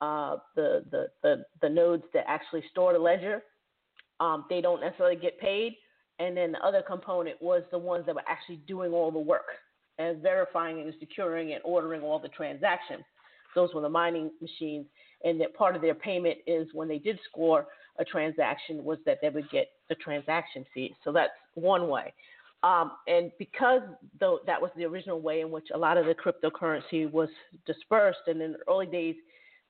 uh, 0.00 0.36
the, 0.54 0.84
the, 0.90 1.06
the, 1.22 1.44
the 1.62 1.68
nodes 1.68 2.04
that 2.12 2.24
actually 2.26 2.64
store 2.70 2.92
the 2.92 2.98
ledger 2.98 3.42
um, 4.20 4.44
they 4.48 4.60
don't 4.60 4.80
necessarily 4.80 5.16
get 5.16 5.38
paid. 5.40 5.76
And 6.18 6.36
then 6.36 6.52
the 6.52 6.60
other 6.60 6.82
component 6.82 7.40
was 7.42 7.62
the 7.70 7.78
ones 7.78 8.06
that 8.06 8.14
were 8.14 8.24
actually 8.26 8.56
doing 8.66 8.92
all 8.92 9.10
the 9.10 9.18
work 9.18 9.46
and 9.98 10.22
verifying 10.22 10.80
and 10.80 10.94
securing 10.98 11.52
and 11.52 11.60
ordering 11.64 12.02
all 12.02 12.18
the 12.18 12.28
transactions. 12.28 13.04
Those 13.54 13.74
were 13.74 13.82
the 13.82 13.88
mining 13.88 14.30
machines. 14.40 14.86
And 15.24 15.40
that 15.40 15.54
part 15.54 15.76
of 15.76 15.82
their 15.82 15.94
payment 15.94 16.38
is 16.46 16.68
when 16.72 16.88
they 16.88 16.98
did 16.98 17.18
score 17.30 17.66
a 17.98 18.04
transaction 18.04 18.84
was 18.84 18.98
that 19.06 19.18
they 19.22 19.30
would 19.30 19.50
get 19.50 19.68
the 19.88 19.94
transaction 19.96 20.64
fee. 20.72 20.94
So 21.04 21.12
that's 21.12 21.32
one 21.54 21.88
way. 21.88 22.12
Um, 22.62 22.92
and 23.06 23.30
because 23.38 23.82
though 24.18 24.40
that 24.46 24.60
was 24.60 24.70
the 24.76 24.84
original 24.84 25.20
way 25.20 25.40
in 25.40 25.50
which 25.50 25.68
a 25.74 25.78
lot 25.78 25.96
of 25.96 26.06
the 26.06 26.14
cryptocurrency 26.14 27.10
was 27.10 27.28
dispersed, 27.66 28.20
and 28.26 28.40
in 28.40 28.52
the 28.52 28.58
early 28.68 28.86
days, 28.86 29.14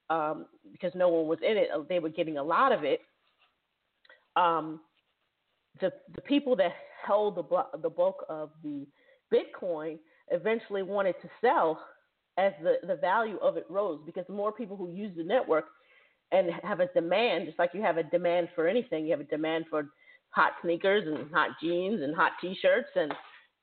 um, 0.09 0.47
because 0.73 0.93
no 0.95 1.09
one 1.09 1.27
was 1.27 1.39
in 1.43 1.57
it, 1.57 1.69
they 1.89 1.99
were 1.99 2.09
getting 2.09 2.39
a 2.39 2.43
lot 2.43 2.73
of 2.73 2.85
it. 2.85 3.01
Um, 4.37 4.81
the 5.81 5.93
the 6.15 6.23
people 6.23 6.57
that 6.57 6.73
held 7.07 7.37
the 7.37 7.79
the 7.83 7.91
bulk 7.91 8.25
of 8.29 8.51
the 8.63 8.87
Bitcoin 9.33 9.99
eventually 10.31 10.83
wanted 10.83 11.15
to 11.23 11.29
sell 11.41 11.81
as 12.39 12.53
the, 12.63 12.75
the 12.87 12.97
value 12.97 13.39
of 13.39 13.57
it 13.57 13.67
rose 13.69 14.01
because 14.05 14.25
the 14.27 14.33
more 14.33 14.53
people 14.53 14.77
who 14.77 14.93
use 14.93 15.17
the 15.17 15.25
network 15.25 15.65
and 16.33 16.51
have 16.63 16.81
a 16.81 16.87
demand, 16.89 17.47
just 17.47 17.59
like 17.59 17.71
you 17.73 17.81
have 17.81 17.97
a 17.97 18.03
demand 18.03 18.49
for 18.55 18.69
anything, 18.69 19.05
you 19.05 19.13
have 19.13 19.21
a 19.21 19.25
demand 19.25 19.65
for 19.71 19.89
hot 20.31 20.53
sneakers 20.63 21.07
and 21.07 21.33
hot 21.33 21.51
jeans 21.63 22.03
and 22.03 22.15
hot 22.15 22.33
t-shirts 22.41 22.91
and 22.95 23.13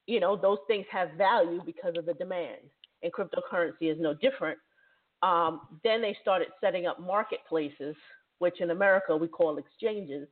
you 0.08 0.20
know 0.20 0.36
those 0.36 0.58
things 0.68 0.86
have 0.92 1.10
value 1.18 1.62
because 1.66 1.94
of 1.98 2.06
the 2.06 2.14
demand 2.16 2.58
and 3.04 3.12
cryptocurrency 3.14 3.92
is 3.92 3.98
no 4.00 4.14
different. 4.14 4.58
Um, 5.22 5.62
then 5.84 6.02
they 6.02 6.18
started 6.22 6.48
setting 6.60 6.88
up 6.88 7.00
marketplaces 7.00 7.96
which 8.40 8.60
in 8.60 8.72
america 8.72 9.16
we 9.16 9.28
call 9.28 9.58
exchanges 9.58 10.28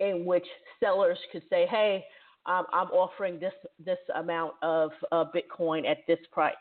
in 0.00 0.24
which 0.24 0.46
sellers 0.80 1.18
could 1.30 1.42
say 1.50 1.66
hey 1.70 2.04
um, 2.46 2.64
i'm 2.72 2.88
offering 2.88 3.38
this 3.38 3.54
this 3.84 3.98
amount 4.16 4.52
of 4.62 4.90
uh, 5.12 5.24
bitcoin 5.34 5.88
at 5.88 5.98
this 6.06 6.18
price 6.32 6.54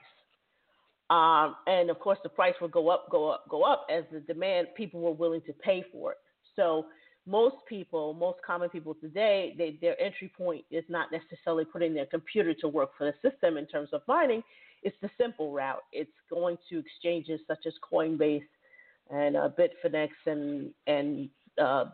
um, 1.10 1.56
and 1.68 1.90
of 1.90 2.00
course 2.00 2.20
the 2.24 2.30
price 2.30 2.56
would 2.62 2.72
go 2.72 2.90
up 2.90 3.10
go 3.10 3.30
up 3.30 3.46
go 3.50 3.64
up 3.64 3.86
as 3.92 4.04
the 4.12 4.20
demand 4.22 4.68
people 4.76 5.00
were 5.00 5.12
willing 5.12 5.42
to 5.42 5.54
pay 5.54 5.84
for 5.92 6.12
it 6.12 6.18
so 6.56 6.86
most 7.28 7.58
people, 7.68 8.14
most 8.14 8.40
common 8.46 8.70
people 8.70 8.96
today, 8.96 9.54
they, 9.58 9.78
their 9.82 10.00
entry 10.02 10.32
point 10.36 10.66
is 10.72 10.84
not 10.90 11.10
necessarily 11.12 11.66
putting 11.66 11.94
their 11.94 12.08
computer 12.08 12.54
to 12.56 12.68
work 12.68 12.92
for 12.98 13.06
the 13.06 13.30
system 13.30 13.58
in 13.58 13.68
terms 13.68 13.90
of 13.94 14.02
mining. 14.08 14.42
It's 14.84 14.96
the 15.02 15.10
simple 15.20 15.52
route. 15.52 15.84
It's 15.92 16.12
going 16.30 16.58
to 16.70 16.80
exchanges 16.80 17.40
such 17.48 17.66
as 17.68 17.74
Coinbase 17.92 18.42
and 19.12 19.38
uh, 19.38 19.50
Bitfinex 19.58 20.10
and 20.26 20.72
and 20.88 21.30
uh, 21.62 21.86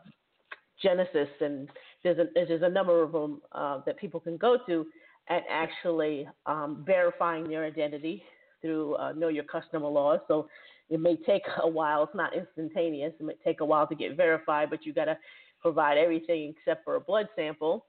Genesis, 0.82 1.30
and 1.42 1.70
there's 2.04 2.20
a 2.20 2.26
there's 2.34 2.62
a 2.62 2.70
number 2.70 3.02
of 3.02 3.12
them 3.12 3.42
uh, 3.52 3.82
that 3.86 3.98
people 3.98 4.20
can 4.20 4.38
go 4.38 4.58
to 4.68 4.86
and 5.30 5.44
actually 5.50 6.28
um, 6.46 6.84
verifying 6.86 7.48
their 7.48 7.66
identity 7.66 8.24
through 8.62 8.96
uh, 8.96 9.12
know 9.13 9.28
your 9.28 9.44
customer 9.44 9.88
laws. 9.88 10.20
So 10.28 10.48
it 10.90 11.00
may 11.00 11.16
take 11.16 11.44
a 11.62 11.68
while. 11.68 12.04
It's 12.04 12.16
not 12.16 12.36
instantaneous. 12.36 13.13
It 13.20 13.24
may 13.24 13.36
take 13.44 13.62
a 13.62 13.66
while 13.66 13.88
to 13.88 13.96
get 13.96 14.16
verified, 14.16 14.70
but 14.70 14.86
you 14.86 14.94
got 14.94 15.06
to 15.06 15.18
provide 15.62 15.98
everything 15.98 16.54
except 16.58 16.84
for 16.86 16.96
a 16.96 17.00
blood 17.00 17.28
sample. 17.36 17.86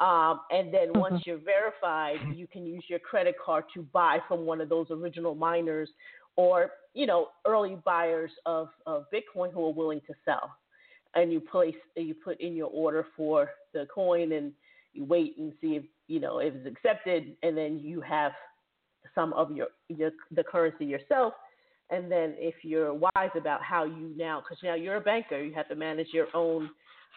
Um, 0.00 0.40
and 0.50 0.72
then 0.72 0.88
mm-hmm. 0.88 1.00
once 1.00 1.22
you're 1.26 1.38
verified, 1.38 2.16
you 2.34 2.46
can 2.46 2.66
use 2.66 2.84
your 2.88 2.98
credit 2.98 3.36
card 3.44 3.64
to 3.74 3.82
buy 3.92 4.18
from 4.26 4.46
one 4.46 4.60
of 4.60 4.68
those 4.68 4.86
original 4.90 5.34
miners 5.34 5.88
or 6.36 6.70
you 6.94 7.06
know 7.06 7.28
early 7.46 7.76
buyers 7.84 8.30
of, 8.46 8.68
of 8.86 9.04
Bitcoin 9.12 9.52
who 9.52 9.64
are 9.66 9.72
willing 9.72 10.00
to 10.06 10.14
sell. 10.24 10.50
And 11.14 11.32
you 11.32 11.40
place 11.40 11.74
you 11.96 12.14
put 12.14 12.40
in 12.40 12.54
your 12.54 12.68
order 12.68 13.06
for 13.16 13.50
the 13.74 13.86
coin 13.94 14.32
and 14.32 14.52
you 14.92 15.04
wait 15.04 15.36
and 15.38 15.52
see 15.60 15.76
if 15.76 15.84
you 16.08 16.20
know 16.20 16.38
if 16.38 16.54
it's 16.54 16.66
accepted, 16.66 17.36
and 17.42 17.56
then 17.56 17.78
you 17.78 18.00
have 18.00 18.32
some 19.14 19.32
of 19.34 19.50
your, 19.52 19.68
your 19.88 20.10
the 20.30 20.44
currency 20.44 20.84
yourself 20.84 21.34
and 21.92 22.10
then 22.10 22.34
if 22.38 22.54
you're 22.62 22.94
wise 22.94 23.30
about 23.36 23.62
how 23.62 23.84
you 23.84 24.12
now, 24.16 24.40
because 24.40 24.56
now 24.62 24.74
you're 24.74 24.96
a 24.96 25.00
banker, 25.00 25.40
you 25.40 25.52
have 25.54 25.68
to 25.68 25.74
manage 25.74 26.08
your 26.12 26.26
own 26.34 26.70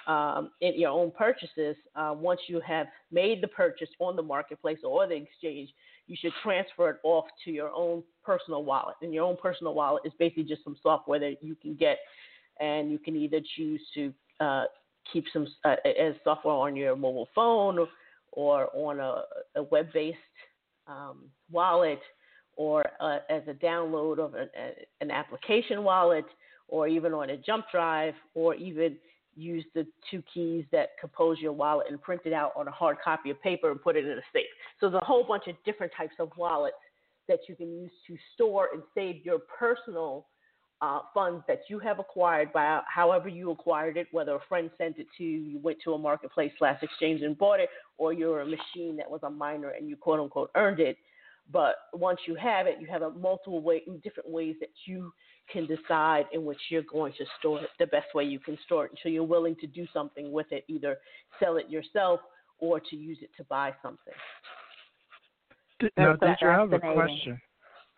um, 0.05 0.51
in 0.61 0.77
your 0.79 0.91
own 0.91 1.11
purchases. 1.11 1.77
Uh, 1.95 2.13
once 2.15 2.41
you 2.47 2.59
have 2.59 2.87
made 3.09 3.41
the 3.41 3.47
purchase 3.47 3.87
on 3.99 4.17
the 4.17 4.21
marketplace 4.21 4.77
or 4.83 5.07
the 5.07 5.15
exchange, 5.15 5.69
you 6.07 6.17
should 6.19 6.33
transfer 6.43 6.89
it 6.89 6.97
off 7.03 7.25
to 7.45 7.51
your 7.51 7.71
own 7.71 8.03
personal 8.23 8.65
wallet. 8.65 8.95
And 9.01 9.13
your 9.13 9.23
own 9.23 9.37
personal 9.41 9.73
wallet 9.73 10.03
is 10.05 10.11
basically 10.19 10.43
just 10.43 10.63
some 10.63 10.75
software 10.83 11.19
that 11.19 11.37
you 11.41 11.55
can 11.55 11.75
get, 11.75 11.97
and 12.59 12.91
you 12.91 12.99
can 12.99 13.15
either 13.15 13.39
choose 13.55 13.81
to 13.93 14.13
uh, 14.39 14.65
keep 15.11 15.25
some 15.31 15.47
uh, 15.63 15.75
as 15.85 16.15
software 16.23 16.53
on 16.53 16.75
your 16.75 16.95
mobile 16.95 17.29
phone 17.33 17.87
or 18.31 18.69
on 18.73 18.99
a, 18.99 19.23
a 19.59 19.63
web-based 19.63 20.17
um, 20.87 21.23
wallet 21.51 21.99
or 22.57 22.85
uh, 22.99 23.19
as 23.29 23.43
a 23.47 23.53
download 23.53 24.19
of 24.19 24.33
an, 24.33 24.49
an 25.01 25.11
application 25.11 25.83
wallet 25.83 26.25
or 26.67 26.87
even 26.87 27.13
on 27.13 27.29
a 27.29 27.37
jump 27.37 27.65
drive 27.71 28.13
or 28.33 28.55
even 28.55 28.97
use 29.35 29.65
the 29.73 29.85
two 30.09 30.23
keys 30.33 30.65
that 30.71 30.91
compose 30.99 31.39
your 31.39 31.51
wallet 31.51 31.87
and 31.89 32.01
print 32.01 32.21
it 32.25 32.33
out 32.33 32.53
on 32.55 32.67
a 32.67 32.71
hard 32.71 32.97
copy 33.03 33.29
of 33.29 33.41
paper 33.41 33.69
and 33.69 33.81
put 33.81 33.95
it 33.95 34.05
in 34.05 34.17
a 34.17 34.21
safe. 34.31 34.45
So 34.79 34.89
there's 34.89 35.01
a 35.01 35.05
whole 35.05 35.25
bunch 35.25 35.47
of 35.47 35.55
different 35.65 35.91
types 35.95 36.15
of 36.19 36.31
wallets 36.37 36.75
that 37.27 37.39
you 37.49 37.55
can 37.55 37.67
use 37.67 37.91
to 38.07 38.17
store 38.33 38.69
and 38.73 38.81
save 38.93 39.25
your 39.25 39.39
personal 39.39 40.27
uh, 40.85 40.99
funds 41.13 41.43
that 41.47 41.61
you 41.67 41.79
have 41.79 41.97
acquired 41.97 42.53
by 42.53 42.79
however 42.87 43.27
you 43.27 43.49
acquired 43.49 43.97
it, 43.97 44.07
whether 44.11 44.35
a 44.35 44.39
friend 44.47 44.69
sent 44.77 44.99
it 44.99 45.07
to 45.17 45.23
you, 45.23 45.39
you 45.39 45.59
went 45.59 45.77
to 45.83 45.93
a 45.93 45.97
marketplace 45.97 46.51
slash 46.59 46.81
exchange 46.83 47.21
and 47.23 47.35
bought 47.37 47.59
it, 47.59 47.69
or 47.97 48.13
you're 48.13 48.41
a 48.41 48.45
machine 48.45 48.95
that 48.95 49.09
was 49.09 49.21
a 49.23 49.29
miner 49.29 49.69
and 49.69 49.89
you 49.89 49.95
quote 49.95 50.19
unquote 50.19 50.51
earned 50.55 50.79
it. 50.79 50.97
But 51.51 51.75
once 51.93 52.19
you 52.27 52.35
have 52.35 52.67
it, 52.67 52.77
you 52.79 52.87
have 52.87 53.01
a 53.01 53.09
multiple 53.11 53.61
way, 53.61 53.81
different 54.03 54.29
ways 54.29 54.55
that 54.59 54.69
you 54.85 55.11
can 55.51 55.67
decide 55.67 56.25
in 56.33 56.45
which 56.45 56.59
you're 56.69 56.83
going 56.83 57.13
to 57.13 57.25
store 57.39 57.61
it 57.61 57.69
the 57.79 57.87
best 57.87 58.13
way 58.13 58.23
you 58.23 58.39
can 58.39 58.57
store 58.65 58.85
it 58.85 58.91
until 58.91 59.11
you're 59.11 59.23
willing 59.23 59.55
to 59.61 59.67
do 59.67 59.87
something 59.91 60.31
with 60.31 60.51
it, 60.51 60.65
either 60.67 60.97
sell 61.39 61.57
it 61.57 61.69
yourself 61.69 62.19
or 62.59 62.79
to 62.79 62.95
use 62.95 63.17
it 63.21 63.29
to 63.37 63.43
buy 63.45 63.73
something. 63.81 64.13
Now, 65.97 66.15
did 66.15 66.35
you 66.41 66.47
have 66.47 66.73
a 66.73 66.79
question? 66.79 67.41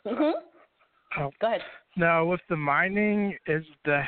Mm-hmm. 0.06 1.21
Oh. 1.21 1.32
Go 1.39 1.47
ahead. 1.47 1.62
Now, 1.97 2.25
with 2.25 2.41
the 2.49 2.55
mining, 2.55 3.36
is 3.47 3.63
the 3.86 4.03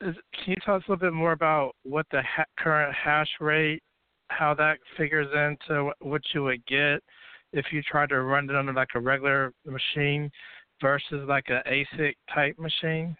is, 0.00 0.14
can 0.32 0.52
you 0.52 0.56
tell 0.64 0.76
us 0.76 0.82
a 0.86 0.92
little 0.92 1.06
bit 1.06 1.12
more 1.12 1.32
about 1.32 1.72
what 1.82 2.06
the 2.10 2.22
ha- 2.22 2.44
current 2.58 2.94
hash 2.94 3.28
rate, 3.40 3.82
how 4.28 4.54
that 4.54 4.78
figures 4.96 5.26
into 5.34 5.90
what 6.00 6.22
you 6.34 6.44
would 6.44 6.64
get? 6.66 7.02
if 7.52 7.66
you 7.72 7.82
tried 7.82 8.10
to 8.10 8.22
run 8.22 8.48
it 8.50 8.54
on 8.54 8.72
like 8.74 8.88
a 8.94 9.00
regular 9.00 9.52
machine 9.64 10.30
versus 10.80 11.26
like 11.26 11.46
an 11.48 11.62
ASIC 11.66 12.14
type 12.32 12.58
machine? 12.58 13.16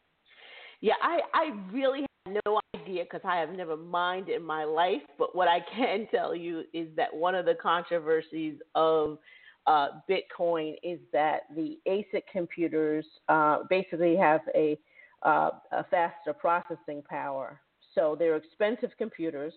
Yeah, 0.81 0.95
I 1.03 1.21
I 1.33 1.51
really 1.73 2.01
have 2.01 2.37
no 2.47 2.61
idea 2.75 3.05
because 3.05 3.23
I 3.25 3.37
have 3.37 3.51
never 3.51 3.77
mined 3.77 4.29
in 4.29 4.42
my 4.42 4.64
life. 4.64 5.03
But 5.19 5.35
what 5.35 5.49
I 5.49 5.61
can 5.75 6.07
tell 6.14 6.35
you 6.35 6.64
is 6.73 6.88
that 6.97 7.14
one 7.14 7.35
of 7.35 7.47
the 7.47 7.55
controversies 7.55 8.59
of 8.75 9.19
uh, 9.67 9.89
Bitcoin 10.09 10.75
is 10.83 10.99
that 11.13 11.43
the 11.55 11.79
ASIC 11.89 12.23
computers 12.31 13.05
uh, 13.29 13.59
basically 13.69 14.17
have 14.17 14.41
a, 14.55 14.79
uh, 15.23 15.51
a 15.73 15.85
faster 15.91 16.33
processing 16.33 17.03
power. 17.09 17.61
So 17.95 18.17
they're 18.19 18.37
expensive 18.37 18.91
computers. 18.99 19.53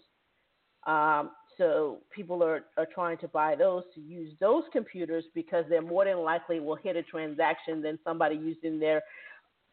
Um, 0.88 1.32
so 1.58 1.98
people 2.10 2.42
are, 2.42 2.62
are 2.78 2.88
trying 2.94 3.18
to 3.20 3.28
buy 3.28 3.56
those 3.56 3.84
to 3.94 4.02
use 4.02 4.34
those 4.40 4.64
computers 4.72 5.26
because 5.36 5.66
they're 5.70 5.82
more 5.82 6.06
than 6.06 6.20
likely 6.20 6.60
will 6.62 6.78
hit 6.78 6.96
a 6.96 7.04
transaction 7.04 7.82
than 7.82 8.00
somebody 8.04 8.36
using 8.36 8.80
their 8.80 9.02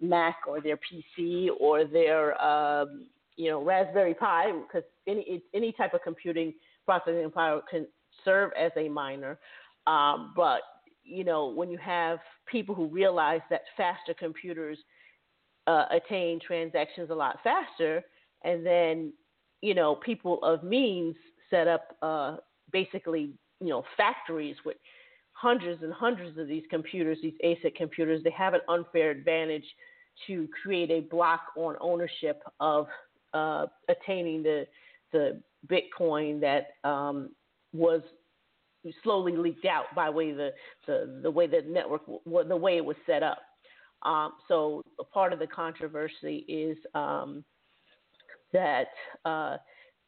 Mac 0.00 0.36
or 0.46 0.60
their 0.60 0.76
PC 0.76 1.48
or 1.58 1.84
their 1.84 2.40
um, 2.42 3.06
you 3.36 3.50
know 3.50 3.64
Raspberry 3.64 4.14
Pi 4.14 4.52
because 4.52 4.82
any 5.06 5.42
any 5.54 5.72
type 5.72 5.94
of 5.94 6.02
computing 6.02 6.52
processing 6.84 7.30
power 7.30 7.62
can 7.70 7.86
serve 8.24 8.50
as 8.58 8.72
a 8.76 8.88
miner. 8.88 9.38
Um, 9.86 10.32
but 10.34 10.60
you 11.04 11.24
know 11.24 11.48
when 11.48 11.70
you 11.70 11.78
have 11.78 12.18
people 12.50 12.74
who 12.74 12.86
realize 12.86 13.40
that 13.50 13.62
faster 13.76 14.14
computers 14.14 14.78
uh, 15.66 15.84
attain 15.90 16.40
transactions 16.44 17.10
a 17.10 17.14
lot 17.14 17.38
faster, 17.42 18.02
and 18.44 18.64
then 18.64 19.12
you 19.62 19.74
know 19.74 19.96
people 19.96 20.42
of 20.42 20.62
means 20.62 21.16
set 21.50 21.68
up 21.68 21.96
uh, 22.02 22.36
basically 22.72 23.32
you 23.60 23.68
know 23.68 23.84
factories 23.96 24.56
with 24.64 24.76
hundreds 25.32 25.82
and 25.82 25.92
hundreds 25.92 26.38
of 26.38 26.48
these 26.48 26.64
computers, 26.70 27.18
these 27.22 27.34
ASIC 27.44 27.74
computers. 27.76 28.22
They 28.24 28.30
have 28.30 28.54
an 28.54 28.60
unfair 28.68 29.10
advantage 29.10 29.64
to 30.26 30.48
create 30.62 30.90
a 30.90 31.00
block 31.00 31.40
on 31.56 31.76
ownership 31.80 32.42
of 32.60 32.86
uh, 33.34 33.66
attaining 33.88 34.42
the 34.42 34.66
the 35.12 35.40
Bitcoin 35.68 36.40
that 36.40 36.88
um, 36.88 37.30
was 37.72 38.02
slowly 39.02 39.36
leaked 39.36 39.64
out 39.64 39.86
by 39.94 40.10
way 40.10 40.32
the, 40.32 40.50
the 40.86 41.20
the 41.22 41.30
way 41.30 41.46
the 41.46 41.62
network 41.66 42.02
the 42.48 42.56
way 42.56 42.76
it 42.76 42.84
was 42.84 42.96
set 43.06 43.22
up. 43.22 43.38
Um, 44.02 44.32
so 44.48 44.82
part 45.12 45.32
of 45.32 45.38
the 45.38 45.46
controversy 45.46 46.44
is 46.48 46.76
um, 46.94 47.44
that 48.52 48.88
uh, 49.24 49.56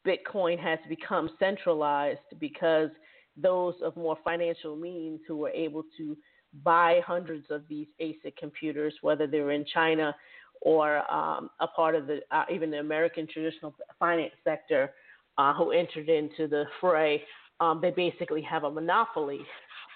Bitcoin 0.07 0.59
has 0.59 0.79
become 0.88 1.31
centralized 1.38 2.21
because 2.38 2.91
those 3.37 3.75
of 3.83 3.97
more 3.97 4.17
financial 4.25 4.77
means 4.77 5.21
who 5.27 5.37
were 5.37 5.51
able 5.51 5.85
to 5.97 6.17
buy 6.64 7.01
hundreds 7.07 7.47
of 7.51 7.62
these 7.69 7.87
ASIC 8.01 8.37
computers, 8.38 8.95
whether 9.03 9.27
they're 9.27 9.51
in 9.51 9.64
China 9.73 10.14
or 10.61 10.99
um, 11.12 11.51
a 11.61 11.67
part 11.67 11.95
of 11.95 12.07
the 12.07 12.21
uh, 12.31 12.45
even 12.53 12.71
the 12.71 12.79
American 12.79 13.27
traditional 13.33 13.75
finance 13.99 14.33
sector, 14.45 14.93
uh, 15.37 15.55
who 15.55 15.71
entered 15.71 16.09
into 16.09 16.49
the 16.49 16.64
fray, 16.81 17.23
um, 17.61 17.81
they 17.81 17.90
basically 17.90 18.42
have 18.42 18.64
a 18.64 18.71
monopoly 18.71 19.40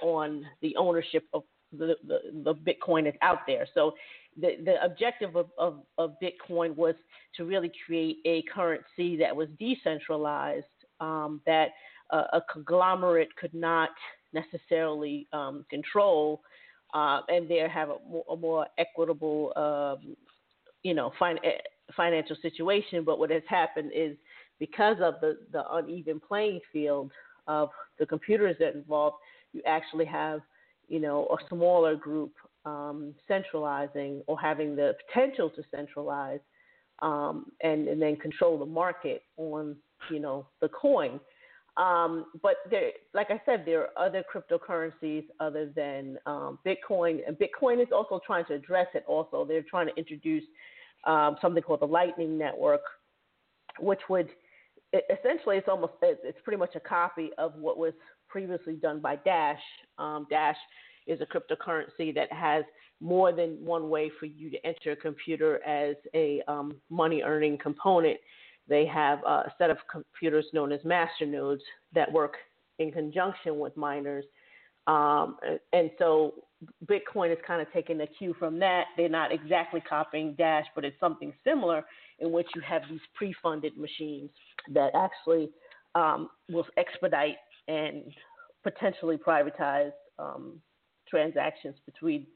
on 0.02 0.44
the 0.60 0.74
ownership 0.76 1.24
of 1.32 1.42
the, 1.72 1.94
the, 2.06 2.18
the 2.44 2.54
Bitcoin 2.54 3.04
that's 3.04 3.16
out 3.22 3.40
there. 3.46 3.66
So 3.74 3.92
the, 4.38 4.56
the 4.64 4.82
objective 4.84 5.36
of, 5.36 5.50
of, 5.58 5.80
of 5.98 6.14
Bitcoin 6.22 6.74
was 6.76 6.94
to 7.36 7.44
really 7.44 7.70
create 7.86 8.16
a 8.26 8.42
currency 8.52 9.16
that 9.16 9.34
was 9.34 9.48
decentralized, 9.58 10.66
um, 11.00 11.40
that 11.46 11.68
uh, 12.10 12.24
a 12.34 12.40
conglomerate 12.52 13.34
could 13.36 13.54
not 13.54 13.90
necessarily 14.32 15.26
um, 15.32 15.64
control, 15.70 16.42
uh, 16.94 17.20
and 17.28 17.48
there 17.48 17.68
have 17.68 17.88
a 17.88 17.96
more, 18.08 18.24
a 18.30 18.36
more 18.36 18.66
equitable, 18.78 19.52
um, 19.56 20.16
you 20.82 20.94
know, 20.94 21.12
fin- 21.18 21.38
eh, 21.44 21.58
financial 21.96 22.36
situation. 22.42 23.04
But 23.04 23.18
what 23.18 23.30
has 23.30 23.42
happened 23.48 23.92
is 23.94 24.16
because 24.58 24.96
of 25.00 25.14
the, 25.20 25.38
the 25.52 25.64
uneven 25.74 26.20
playing 26.20 26.60
field 26.72 27.10
of 27.46 27.70
the 27.98 28.06
computers 28.06 28.56
that 28.60 28.74
involved, 28.74 29.16
you 29.52 29.62
actually 29.66 30.04
have, 30.04 30.40
you 30.88 31.00
know, 31.00 31.26
a 31.26 31.48
smaller 31.48 31.94
group 31.94 32.32
um, 32.64 33.14
centralizing 33.28 34.22
or 34.26 34.38
having 34.38 34.76
the 34.76 34.94
potential 35.06 35.50
to 35.50 35.62
centralize 35.74 36.40
um, 37.00 37.46
and, 37.62 37.88
and 37.88 38.00
then 38.00 38.16
control 38.16 38.58
the 38.58 38.66
market 38.66 39.22
on, 39.36 39.76
you 40.10 40.20
know, 40.20 40.46
the 40.60 40.68
coin. 40.68 41.18
Um, 41.76 42.26
but 42.42 42.56
there, 42.70 42.90
like 43.14 43.30
I 43.30 43.40
said, 43.46 43.64
there 43.64 43.88
are 43.96 44.06
other 44.06 44.22
cryptocurrencies 44.32 45.24
other 45.40 45.70
than 45.74 46.18
um, 46.26 46.58
Bitcoin, 46.66 47.20
and 47.26 47.36
Bitcoin 47.36 47.80
is 47.80 47.88
also 47.94 48.20
trying 48.26 48.44
to 48.46 48.54
address 48.54 48.88
it. 48.94 49.04
Also, 49.06 49.46
they're 49.46 49.62
trying 49.62 49.86
to 49.86 49.94
introduce 49.96 50.44
um, 51.06 51.36
something 51.40 51.62
called 51.62 51.80
the 51.80 51.86
Lightning 51.86 52.36
Network, 52.36 52.82
which 53.80 54.00
would 54.10 54.28
essentially 54.92 55.56
it's 55.56 55.68
almost 55.68 55.94
it's 56.02 56.38
pretty 56.44 56.58
much 56.58 56.74
a 56.76 56.80
copy 56.80 57.30
of 57.38 57.54
what 57.56 57.78
was 57.78 57.92
previously 58.28 58.74
done 58.74 59.00
by 59.00 59.16
Dash. 59.16 59.60
Um, 59.98 60.26
Dash 60.30 60.56
is 61.06 61.20
a 61.20 61.26
cryptocurrency 61.26 62.14
that 62.14 62.32
has 62.32 62.64
more 63.00 63.32
than 63.32 63.56
one 63.64 63.90
way 63.90 64.10
for 64.20 64.26
you 64.26 64.50
to 64.50 64.66
enter 64.66 64.92
a 64.92 64.96
computer 64.96 65.62
as 65.64 65.96
a 66.14 66.42
um, 66.46 66.76
money 66.88 67.22
earning 67.22 67.58
component. 67.58 68.18
They 68.68 68.86
have 68.86 69.18
a 69.24 69.52
set 69.58 69.70
of 69.70 69.78
computers 69.90 70.46
known 70.52 70.72
as 70.72 70.80
master 70.84 71.26
nodes 71.26 71.62
that 71.94 72.10
work 72.10 72.34
in 72.78 72.92
conjunction 72.92 73.58
with 73.58 73.76
miners. 73.76 74.24
Um, 74.86 75.36
and 75.72 75.90
so 75.98 76.34
Bitcoin 76.86 77.32
is 77.32 77.38
kind 77.46 77.60
of 77.60 77.72
taking 77.72 78.00
a 78.00 78.06
cue 78.06 78.34
from 78.38 78.58
that. 78.60 78.86
They're 78.96 79.08
not 79.08 79.32
exactly 79.32 79.80
copying 79.80 80.34
Dash, 80.34 80.66
but 80.74 80.84
it's 80.84 80.98
something 81.00 81.32
similar 81.44 81.84
in 82.18 82.32
which 82.32 82.46
you 82.54 82.60
have 82.62 82.82
these 82.90 83.00
pre 83.14 83.34
funded 83.42 83.76
machines 83.76 84.30
that 84.72 84.90
actually 84.94 85.50
um, 85.94 86.28
will 86.48 86.66
expedite 86.76 87.36
and 87.68 88.04
potentially 88.62 89.16
privatize 89.16 89.92
um, 90.18 90.60
transactions 91.08 91.76
between 91.86 92.26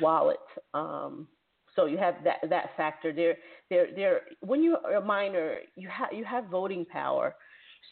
wallets. 0.00 0.40
Um, 0.74 1.28
so 1.74 1.86
you 1.86 1.98
have 1.98 2.14
that 2.24 2.38
that 2.48 2.70
factor 2.76 3.12
there. 3.12 3.36
There, 3.70 3.88
there. 3.94 4.20
When 4.40 4.62
you're 4.62 4.96
a 4.96 5.04
miner, 5.04 5.58
you 5.76 5.88
have 5.88 6.12
you 6.12 6.24
have 6.24 6.46
voting 6.46 6.86
power. 6.86 7.34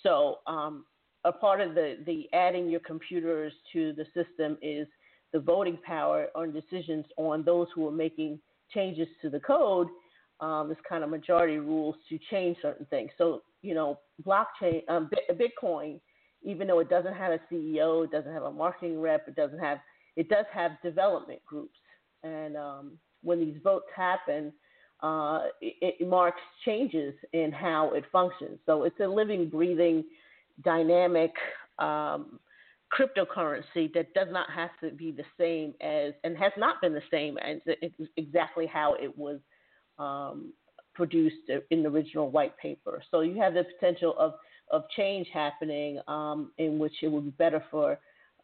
So 0.03 0.39
um, 0.47 0.85
a 1.25 1.33
part 1.33 1.61
of 1.61 1.75
the 1.75 1.99
the 2.07 2.29
adding 2.33 2.69
your 2.69 2.81
computers 2.81 3.53
to 3.73 3.93
the 3.95 4.05
system 4.15 4.57
is 4.63 4.87
the 5.33 5.41
voting 5.41 5.79
power 5.85 6.29
on 6.35 6.53
decisions 6.53 7.05
on 7.17 7.45
those 7.45 7.67
who 7.75 7.87
are 7.89 7.93
making 7.93 8.39
changes 8.73 9.09
to 9.23 9.31
the 9.31 9.41
code. 9.41 9.89
Um, 10.41 10.69
this 10.69 10.79
kind 10.89 11.05
of 11.05 11.11
majority 11.11 11.59
rules 11.59 11.95
to 12.09 12.19
change 12.31 12.57
certain 12.61 12.87
things. 12.87 13.11
So 13.19 13.43
you 13.63 13.75
know, 13.75 13.99
blockchain, 14.27 14.83
um, 14.89 15.09
Bitcoin, 15.33 16.01
even 16.43 16.67
though 16.67 16.81
it 16.81 16.91
doesn't 16.91 17.15
have 17.15 17.33
a 17.33 17.41
CEO, 17.51 18.05
it 18.05 18.11
doesn't 18.11 18.33
have 18.33 18.43
a 18.43 18.53
marketing 18.53 19.01
rep, 19.01 19.27
it 19.27 19.37
doesn't 19.37 19.59
have 19.59 19.79
it 20.17 20.29
does 20.29 20.45
have 20.53 20.73
development 20.83 21.41
groups, 21.45 21.79
and 22.23 22.57
um, 22.57 22.99
when 23.23 23.41
these 23.41 23.57
votes 23.65 23.87
happen, 23.97 24.53
uh, 25.03 25.41
it, 25.61 25.97
it, 26.01 26.09
marks 26.09 26.41
changes 26.65 27.15
in 27.33 27.51
how 27.51 27.91
it 27.95 28.05
functions. 28.13 28.59
So 28.65 28.85
it's 28.85 28.99
a 29.01 29.07
living, 29.07 29.49
breathing, 29.49 30.05
dynamic 30.63 31.33
um, 31.79 32.39
cryptocurrency 32.93 33.93
that 33.95 34.13
does 34.15 34.29
not 34.31 34.49
have 34.51 34.71
to 34.81 34.91
be 34.91 35.11
the 35.11 35.25
same 35.39 35.75
as, 35.81 36.13
and 36.23 36.37
has 36.37 36.53
not 36.57 36.81
been 36.81 36.93
the 36.93 37.03
same 37.11 37.39
as 37.39 37.59
exactly 38.17 38.67
how 38.67 38.95
it 38.95 39.17
was 39.17 39.41
um, 39.99 40.53
produced 40.95 41.51
in 41.71 41.83
the 41.83 41.89
original 41.89 42.31
white 42.31 42.57
paper. 42.59 43.03
So 43.11 43.21
you 43.21 43.41
have 43.41 43.55
the 43.55 43.65
potential 43.65 44.15
of 44.19 44.35
of 44.71 44.85
change 44.97 45.29
happening 45.33 46.01
um, 46.09 46.51
in 46.57 46.79
which 46.79 46.95
it 47.03 47.09
would 47.09 47.25
be 47.25 47.31
better 47.33 47.63
for 47.71 47.99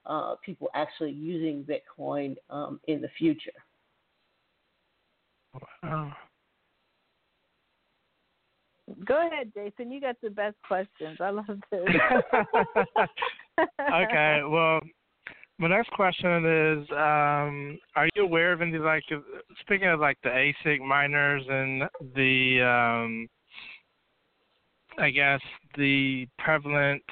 uh, 0.07 0.35
people 0.45 0.69
actually 0.75 1.13
using 1.13 1.65
Bitcoin 1.65 2.37
um, 2.51 2.79
in 2.89 3.01
the 3.01 3.09
future. 3.19 3.51
Wow. 5.83 6.13
Go 9.05 9.27
ahead, 9.27 9.53
Jason. 9.55 9.91
You 9.91 10.01
got 10.01 10.17
the 10.23 10.31
best 10.31 10.57
questions. 10.67 11.19
I 11.21 11.31
love 11.31 11.45
this. 11.71 11.81
okay. 13.95 14.41
Well, 14.47 14.81
my 15.59 15.69
next 15.69 15.91
question 15.91 16.45
is: 16.47 16.91
um, 16.91 17.79
Are 17.97 18.09
you 18.15 18.23
aware 18.23 18.53
of 18.53 18.63
any 18.63 18.79
like 18.79 19.05
speaking 19.61 19.89
of 19.89 20.01
like 20.01 20.19
the 20.23 20.31
ASIC 20.31 20.81
miners 20.81 21.43
and 21.49 21.83
the 22.15 22.63
um, 22.63 23.29
I 24.99 25.11
guess 25.11 25.41
the 25.77 26.27
prevalence 26.39 27.03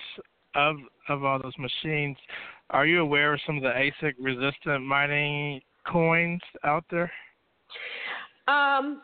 of 0.55 0.77
of 1.09 1.25
all 1.25 1.41
those 1.43 1.57
machines? 1.59 2.17
Are 2.71 2.87
you 2.87 3.01
aware 3.01 3.35
of 3.35 3.41
some 3.47 3.57
of 3.57 3.63
the 3.63 3.71
ASIC 3.71 4.15
resistant 4.19 4.85
mining 4.85 5.61
coins 5.87 6.41
out 6.65 6.85
there? 6.91 7.11
Um, 8.47 9.03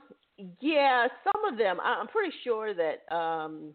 yeah, 0.61 1.07
some 1.23 1.53
of 1.53 1.59
them. 1.59 1.79
I'm 1.83 2.09
pretty 2.09 2.35
sure 2.43 2.75
that 2.75 3.15
um, 3.15 3.73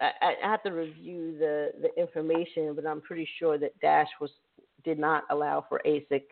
I, 0.00 0.34
I 0.42 0.48
have 0.48 0.62
to 0.64 0.70
review 0.70 1.36
the 1.38 1.72
the 1.82 2.00
information, 2.00 2.74
but 2.74 2.86
I'm 2.86 3.00
pretty 3.00 3.28
sure 3.38 3.58
that 3.58 3.78
Dash 3.80 4.08
was 4.20 4.30
did 4.84 4.98
not 4.98 5.24
allow 5.30 5.64
for 5.68 5.82
ASIC 5.84 6.22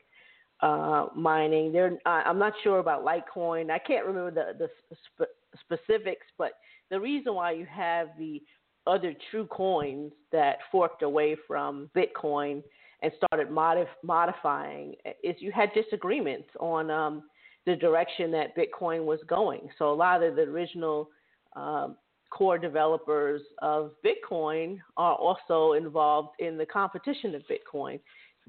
uh, 0.60 1.06
mining. 1.14 1.72
There, 1.72 1.98
I'm 2.06 2.38
not 2.38 2.52
sure 2.62 2.78
about 2.78 3.04
Litecoin. 3.04 3.70
I 3.70 3.78
can't 3.78 4.06
remember 4.06 4.30
the 4.30 4.58
the 4.58 4.96
sp- 4.96 5.34
specifics, 5.60 6.26
but 6.38 6.52
the 6.90 7.00
reason 7.00 7.34
why 7.34 7.52
you 7.52 7.66
have 7.66 8.08
the 8.18 8.42
other 8.86 9.14
true 9.30 9.46
coins 9.46 10.12
that 10.30 10.58
forked 10.70 11.02
away 11.02 11.36
from 11.46 11.90
Bitcoin 11.96 12.62
and 13.02 13.12
started 13.16 13.48
modif- 13.48 13.86
modifying 14.02 14.94
is 15.24 15.34
you 15.40 15.50
had 15.50 15.72
disagreements 15.74 16.48
on 16.60 16.90
um, 16.90 17.24
the 17.66 17.76
direction 17.76 18.30
that 18.30 18.56
Bitcoin 18.56 19.04
was 19.04 19.18
going. 19.28 19.68
So 19.78 19.90
a 19.90 19.94
lot 19.94 20.22
of 20.22 20.36
the 20.36 20.42
original 20.42 21.10
um, 21.56 21.96
core 22.30 22.58
developers 22.58 23.42
of 23.60 23.92
Bitcoin 24.04 24.78
are 24.96 25.14
also 25.14 25.72
involved 25.72 26.30
in 26.38 26.56
the 26.56 26.66
competition 26.66 27.34
of 27.34 27.42
Bitcoin, 27.42 28.00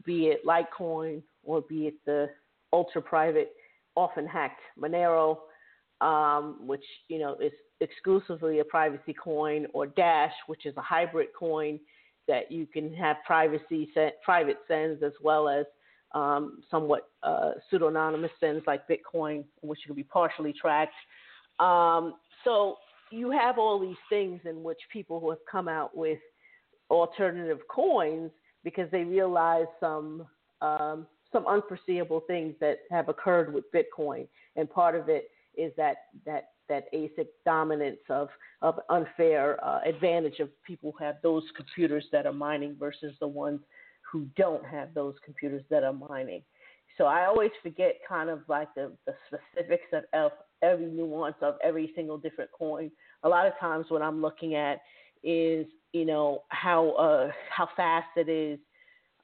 be 0.06 0.28
it 0.28 0.46
Litecoin 0.46 1.24
or 1.44 1.62
be 1.62 1.88
it 1.88 1.96
the 2.06 2.30
ultra 2.72 3.02
private, 3.02 3.54
often 3.96 4.28
hacked 4.28 4.62
Monero, 4.80 5.38
um, 6.02 6.58
which 6.68 6.84
you 7.08 7.18
know 7.18 7.36
is 7.42 7.54
exclusively 7.80 8.60
a 8.60 8.64
privacy 8.64 9.14
coin, 9.14 9.66
or 9.74 9.88
Dash, 9.88 10.34
which 10.46 10.66
is 10.66 10.76
a 10.78 10.82
hybrid 10.82 11.30
coin 11.38 11.80
that 12.28 12.52
you 12.52 12.68
can 12.68 12.94
have 12.94 13.18
privacy 13.26 13.90
private 14.24 14.58
sends 14.68 15.02
as 15.02 15.14
well 15.24 15.48
as 15.48 15.66
um, 16.14 16.62
somewhat 16.70 17.10
uh, 17.24 17.52
pseudonymous 17.70 18.32
things 18.40 18.64
like 18.66 18.88
Bitcoin, 18.88 19.44
which 19.62 19.80
can 19.86 19.96
be 19.96 20.04
partially 20.04 20.54
tracked. 20.54 20.94
Um, 21.60 22.16
so 22.44 22.78
you 23.12 23.32
have 23.32 23.58
all 23.58 23.80
these 23.80 23.98
things 24.10 24.42
in 24.46 24.64
which 24.64 24.80
people 24.92 25.20
who 25.20 25.30
have 25.30 25.40
come 25.50 25.68
out 25.68 25.96
with 25.96 26.20
alternative 26.90 27.60
coins 27.70 28.32
because 28.64 28.90
they 28.92 29.04
realize 29.04 29.66
some 29.80 30.26
um, 30.62 31.08
some 31.32 31.46
unforeseeable 31.46 32.22
things 32.22 32.56
that 32.62 32.80
have 32.90 33.10
occurred 33.10 33.54
with 33.54 33.66
Bitcoin, 33.74 34.28
and 34.56 34.70
part 34.70 34.96
of 34.96 35.10
it 35.10 35.30
is 35.56 35.72
that 35.78 35.98
that 36.26 36.50
that 36.70 36.92
ASIC 36.94 37.28
dominance 37.46 38.00
of 38.10 38.30
of 38.62 38.80
unfair 38.90 39.64
uh, 39.64 39.82
advantage 39.86 40.40
of 40.40 40.50
people 40.64 40.94
who 40.98 41.06
have 41.06 41.16
those 41.24 41.44
computers 41.56 42.06
that 42.12 42.26
are 42.26 42.34
mining 42.34 42.76
versus 42.80 43.16
the 43.20 43.28
ones 43.28 43.60
who 44.12 44.28
don't 44.36 44.66
have 44.66 44.94
those 44.94 45.16
computers 45.24 45.64
that 45.70 45.84
are 45.84 45.94
mining. 45.94 46.42
So 46.98 47.06
I 47.06 47.26
always 47.26 47.52
forget 47.62 47.96
kind 48.08 48.30
of 48.30 48.40
like 48.48 48.74
the, 48.76 48.92
the 49.06 49.14
specifics 49.28 49.86
of 50.14 50.32
every 50.64 50.88
nuance 50.88 51.36
of 51.42 51.56
every 51.64 51.92
single 51.96 52.18
different 52.18 52.50
coin. 52.52 52.90
A 53.24 53.30
lot 53.30 53.46
of 53.46 53.54
times 53.60 53.86
what 53.90 54.02
I'm 54.02 54.22
looking 54.22 54.56
at 54.56 54.80
is 55.24 55.68
you 55.94 56.06
know 56.06 56.44
how 56.50 56.92
uh, 56.92 57.32
how 57.56 57.70
fast 57.76 58.08
it 58.16 58.30
is. 58.30 58.60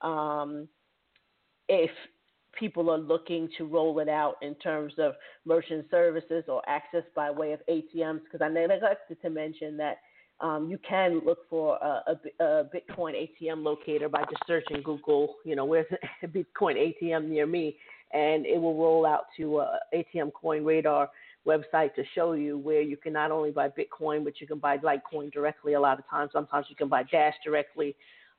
Um, 0.02 0.68
if 1.70 1.92
people 2.58 2.90
are 2.90 2.98
looking 2.98 3.50
to 3.58 3.66
roll 3.66 4.00
it 4.00 4.10
out 4.10 4.36
in 4.42 4.56
terms 4.56 4.94
of 4.98 5.14
merchant 5.46 5.86
services 5.90 6.44
or 6.48 6.62
access 6.68 7.04
by 7.16 7.32
way 7.32 7.54
of 7.54 7.60
ATMs. 7.70 8.22
Because 8.24 8.42
I 8.42 8.50
neglected 8.50 9.22
to 9.22 9.30
mention 9.30 9.78
that 9.78 9.98
um, 10.44 10.70
you 10.70 10.78
can 10.88 11.22
look 11.26 11.50
for 11.50 11.78
a, 11.78 12.04
a, 12.12 12.44
a 12.44 12.64
Bitcoin 12.66 13.14
ATM 13.16 13.64
locator 13.64 14.10
by 14.10 14.20
just 14.24 14.44
searching 14.46 14.82
Google, 14.84 15.38
you 15.46 15.56
know, 15.56 15.64
where's 15.64 15.86
a 16.24 16.28
Bitcoin 16.28 16.94
ATM 17.02 17.30
near 17.30 17.48
me, 17.48 17.78
and 18.12 18.46
it 18.46 18.60
will 18.60 18.76
roll 18.76 19.06
out 19.06 19.26
to 19.38 19.60
a 19.60 19.80
ATM 19.96 20.34
Coin 20.34 20.66
Radar 20.66 21.10
website 21.48 21.96
to 21.96 22.04
show 22.14 22.34
you 22.34 22.58
where 22.58 22.82
you 22.82 22.98
can 22.98 23.14
not 23.14 23.32
only 23.32 23.52
buy 23.52 23.70
Bitcoin, 23.70 24.26
but 24.26 24.42
you 24.42 24.48
can 24.48 24.60
buy 24.60 24.78
Litecoin 24.78 25.32
directly 25.32 25.74
a 25.74 25.80
lot 25.80 25.98
of 25.98 26.08
times. 26.10 26.32
Sometimes 26.34 26.66
you 26.70 26.76
can 26.76 26.90
buy 26.90 27.04
Dash 27.04 27.36
directly. 27.44 27.96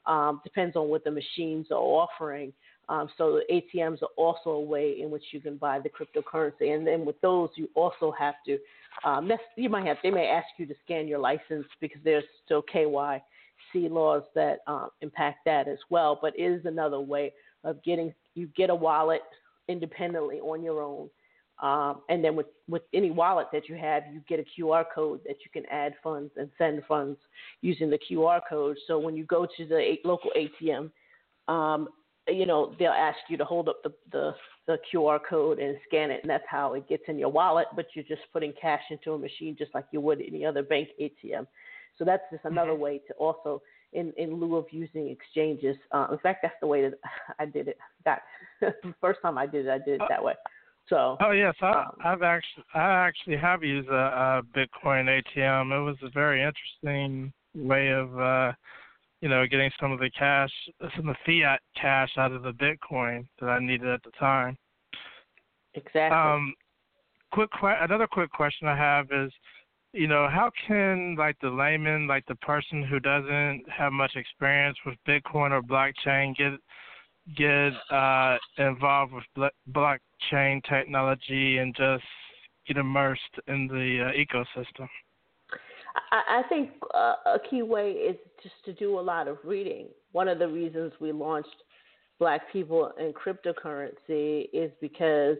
Um, 0.06 0.42
depends 0.44 0.76
on 0.76 0.88
what 0.88 1.04
the 1.04 1.10
machines 1.10 1.68
are 1.70 1.76
offering. 1.76 2.52
Um, 2.88 3.08
so 3.16 3.40
ATMs 3.50 4.02
are 4.02 4.08
also 4.16 4.50
a 4.50 4.60
way 4.60 5.00
in 5.00 5.10
which 5.10 5.24
you 5.32 5.40
can 5.40 5.56
buy 5.56 5.80
the 5.80 5.88
cryptocurrency. 5.88 6.74
And 6.74 6.86
then 6.86 7.04
with 7.04 7.20
those, 7.20 7.50
you 7.56 7.68
also 7.74 8.12
have 8.18 8.34
to, 8.46 8.58
um, 9.04 9.30
you 9.56 9.68
might 9.68 9.86
have, 9.86 9.96
they 10.02 10.10
may 10.10 10.26
ask 10.26 10.46
you 10.58 10.66
to 10.66 10.74
scan 10.84 11.08
your 11.08 11.18
license 11.18 11.66
because 11.80 12.00
there's 12.04 12.24
still 12.44 12.62
KYC 12.62 13.20
laws 13.72 14.22
that 14.34 14.58
um, 14.66 14.90
impact 15.00 15.44
that 15.46 15.68
as 15.68 15.78
well. 15.90 16.18
But 16.20 16.38
it 16.38 16.42
is 16.42 16.66
another 16.66 17.00
way 17.00 17.32
of 17.64 17.82
getting, 17.82 18.12
you 18.34 18.48
get 18.56 18.70
a 18.70 18.74
wallet 18.74 19.22
independently 19.68 20.40
on 20.40 20.62
your 20.62 20.82
own. 20.82 21.08
Um, 21.62 22.02
and 22.08 22.22
then 22.22 22.34
with, 22.34 22.46
with 22.68 22.82
any 22.92 23.10
wallet 23.10 23.46
that 23.52 23.68
you 23.68 23.76
have, 23.76 24.02
you 24.12 24.20
get 24.28 24.40
a 24.40 24.60
QR 24.60 24.84
code 24.92 25.20
that 25.26 25.36
you 25.44 25.50
can 25.52 25.64
add 25.70 25.94
funds 26.02 26.32
and 26.36 26.50
send 26.58 26.82
funds 26.86 27.18
using 27.62 27.90
the 27.90 27.98
QR 28.10 28.40
code. 28.48 28.76
So 28.86 28.98
when 28.98 29.16
you 29.16 29.24
go 29.24 29.46
to 29.56 29.66
the 29.66 29.94
local 30.04 30.30
ATM, 30.36 30.90
um, 31.46 31.88
you 32.28 32.46
know 32.46 32.74
they'll 32.78 32.90
ask 32.90 33.18
you 33.28 33.36
to 33.36 33.44
hold 33.44 33.68
up 33.68 33.82
the, 33.82 33.92
the 34.12 34.34
the 34.66 34.78
QR 34.92 35.18
code 35.28 35.58
and 35.58 35.76
scan 35.86 36.10
it, 36.10 36.20
and 36.22 36.30
that's 36.30 36.44
how 36.48 36.74
it 36.74 36.88
gets 36.88 37.02
in 37.08 37.18
your 37.18 37.30
wallet. 37.30 37.66
But 37.76 37.86
you're 37.94 38.04
just 38.04 38.22
putting 38.32 38.52
cash 38.60 38.82
into 38.90 39.12
a 39.12 39.18
machine 39.18 39.56
just 39.58 39.74
like 39.74 39.86
you 39.92 40.00
would 40.00 40.20
any 40.20 40.44
other 40.44 40.62
bank 40.62 40.88
ATM. 41.00 41.46
So 41.98 42.04
that's 42.04 42.22
just 42.30 42.44
another 42.44 42.72
mm-hmm. 42.72 42.80
way 42.80 43.00
to 43.08 43.14
also, 43.14 43.62
in 43.92 44.12
in 44.16 44.34
lieu 44.40 44.56
of 44.56 44.66
using 44.70 45.08
exchanges. 45.08 45.76
Uh, 45.92 46.08
in 46.12 46.18
fact, 46.18 46.40
that's 46.42 46.54
the 46.60 46.66
way 46.66 46.82
that 46.82 46.98
I 47.38 47.46
did 47.46 47.68
it. 47.68 47.78
That 48.04 48.22
first 49.00 49.20
time 49.22 49.38
I 49.38 49.46
did 49.46 49.66
it, 49.66 49.70
I 49.70 49.78
did 49.78 50.00
it 50.00 50.02
that 50.08 50.22
way. 50.22 50.34
So. 50.88 51.16
Oh 51.20 51.30
yes, 51.30 51.54
I, 51.60 51.70
um, 51.70 51.86
I've 52.04 52.22
actually 52.22 52.64
I 52.74 53.06
actually 53.06 53.36
have 53.36 53.62
used 53.62 53.88
a, 53.88 53.92
a 53.92 54.42
Bitcoin 54.56 55.22
ATM. 55.36 55.78
It 55.78 55.84
was 55.84 55.96
a 56.02 56.10
very 56.10 56.42
interesting 56.42 57.32
way 57.54 57.90
of. 57.90 58.18
uh 58.18 58.52
you 59.24 59.30
know, 59.30 59.46
getting 59.46 59.70
some 59.80 59.90
of 59.90 60.00
the 60.00 60.10
cash, 60.10 60.50
some 60.94 61.08
of 61.08 61.16
the 61.24 61.40
fiat 61.40 61.60
cash 61.80 62.10
out 62.18 62.32
of 62.32 62.42
the 62.42 62.52
Bitcoin 62.52 63.26
that 63.40 63.46
I 63.46 63.58
needed 63.58 63.88
at 63.88 64.02
the 64.02 64.10
time. 64.20 64.54
Exactly. 65.72 66.14
Um, 66.14 66.52
quick, 67.32 67.48
another 67.62 68.06
quick 68.06 68.30
question 68.30 68.68
I 68.68 68.76
have 68.76 69.06
is, 69.10 69.32
you 69.94 70.08
know, 70.08 70.28
how 70.30 70.50
can 70.68 71.16
like 71.18 71.36
the 71.40 71.48
layman, 71.48 72.06
like 72.06 72.26
the 72.26 72.34
person 72.34 72.82
who 72.82 73.00
doesn't 73.00 73.62
have 73.74 73.94
much 73.94 74.12
experience 74.14 74.76
with 74.84 74.96
Bitcoin 75.08 75.52
or 75.52 75.62
blockchain, 75.62 76.36
get 76.36 76.52
get 77.34 77.72
uh, 77.90 78.36
involved 78.58 79.14
with 79.14 79.50
blockchain 79.72 80.62
technology 80.68 81.56
and 81.56 81.74
just 81.74 82.04
get 82.68 82.76
immersed 82.76 83.22
in 83.48 83.68
the 83.68 84.04
uh, 84.04 84.12
ecosystem? 84.12 84.86
I, 86.10 86.42
think 86.48 86.70
uh, 86.92 87.14
a 87.26 87.38
key 87.50 87.62
way 87.62 87.92
is 87.92 88.16
just 88.42 88.54
to 88.64 88.72
do 88.72 88.98
a 88.98 89.00
lot 89.00 89.28
of 89.28 89.38
reading. 89.44 89.88
One 90.12 90.28
of 90.28 90.38
the 90.38 90.48
reasons 90.48 90.92
we 91.00 91.12
launched 91.12 91.62
Black 92.18 92.52
People 92.52 92.92
in 92.98 93.12
Cryptocurrency 93.12 94.48
is 94.52 94.70
because 94.80 95.36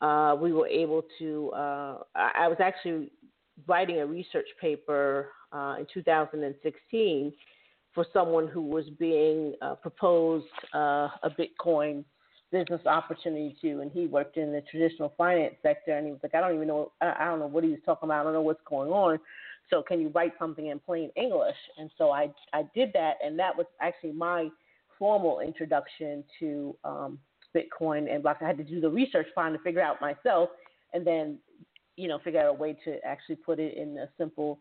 uh, 0.00 0.36
we 0.40 0.52
were 0.52 0.66
able 0.66 1.04
to. 1.18 1.50
Uh, 1.54 1.98
I, 2.14 2.30
I 2.40 2.48
was 2.48 2.58
actually 2.60 3.10
writing 3.66 4.00
a 4.00 4.06
research 4.06 4.48
paper 4.60 5.28
uh, 5.52 5.76
in 5.78 5.86
2016 5.92 7.32
for 7.94 8.06
someone 8.12 8.48
who 8.48 8.62
was 8.62 8.84
being 8.98 9.54
uh, 9.60 9.74
proposed 9.74 10.46
uh, 10.74 11.08
a 11.22 11.30
Bitcoin 11.38 12.04
business 12.50 12.80
opportunity 12.86 13.56
to, 13.62 13.80
and 13.80 13.90
he 13.90 14.06
worked 14.06 14.36
in 14.36 14.52
the 14.52 14.62
traditional 14.70 15.12
finance 15.16 15.54
sector, 15.62 15.96
and 15.96 16.06
he 16.06 16.12
was 16.12 16.20
like, 16.22 16.34
I 16.34 16.40
don't 16.40 16.54
even 16.54 16.68
know, 16.68 16.92
I 17.00 17.24
don't 17.24 17.38
know 17.38 17.46
what 17.46 17.64
he 17.64 17.70
was 17.70 17.78
talking 17.84 18.06
about, 18.06 18.20
I 18.20 18.24
don't 18.24 18.34
know 18.34 18.42
what's 18.42 18.60
going 18.68 18.90
on, 18.90 19.18
so 19.70 19.82
can 19.82 20.00
you 20.00 20.08
write 20.08 20.32
something 20.38 20.66
in 20.66 20.78
plain 20.78 21.10
English? 21.16 21.56
And 21.78 21.90
so 21.96 22.10
I 22.10 22.30
I 22.52 22.64
did 22.74 22.90
that, 22.94 23.14
and 23.24 23.38
that 23.38 23.56
was 23.56 23.66
actually 23.80 24.12
my 24.12 24.48
formal 24.98 25.40
introduction 25.40 26.24
to 26.38 26.76
um, 26.84 27.18
Bitcoin 27.56 28.12
and 28.12 28.22
blockchain. 28.22 28.42
I 28.42 28.46
had 28.48 28.58
to 28.58 28.64
do 28.64 28.80
the 28.80 28.90
research, 28.90 29.26
trying 29.34 29.52
to 29.52 29.58
figure 29.60 29.82
out 29.82 30.00
myself, 30.00 30.50
and 30.92 31.06
then 31.06 31.38
you 31.96 32.08
know 32.08 32.18
figure 32.18 32.40
out 32.40 32.46
a 32.48 32.52
way 32.52 32.76
to 32.84 33.04
actually 33.04 33.36
put 33.36 33.58
it 33.58 33.76
in 33.76 33.98
a 33.98 34.08
simple 34.18 34.58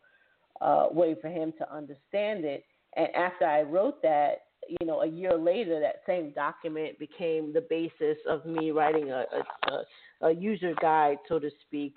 uh, 0.62 0.88
way 0.92 1.16
for 1.22 1.30
him 1.30 1.54
to 1.58 1.74
understand 1.74 2.46
it. 2.46 2.64
And 2.96 3.08
after 3.16 3.46
I 3.46 3.62
wrote 3.62 4.02
that, 4.02 4.44
you 4.68 4.86
know, 4.86 5.02
a 5.02 5.08
year 5.08 5.38
later, 5.38 5.80
that 5.80 6.02
same 6.06 6.32
document 6.32 7.00
became 7.00 7.54
the 7.54 7.66
basis 7.70 8.18
of 8.30 8.46
me 8.46 8.72
writing 8.72 9.12
a, 9.12 9.26
a, 9.70 10.28
a 10.28 10.32
user 10.32 10.74
guide, 10.82 11.18
so 11.28 11.40
to 11.40 11.50
speak, 11.66 11.96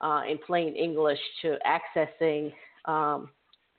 uh, 0.00 0.22
in 0.28 0.38
plain 0.38 0.74
English 0.74 1.18
to 1.42 1.56
accessing 1.66 2.52
um, 2.84 3.30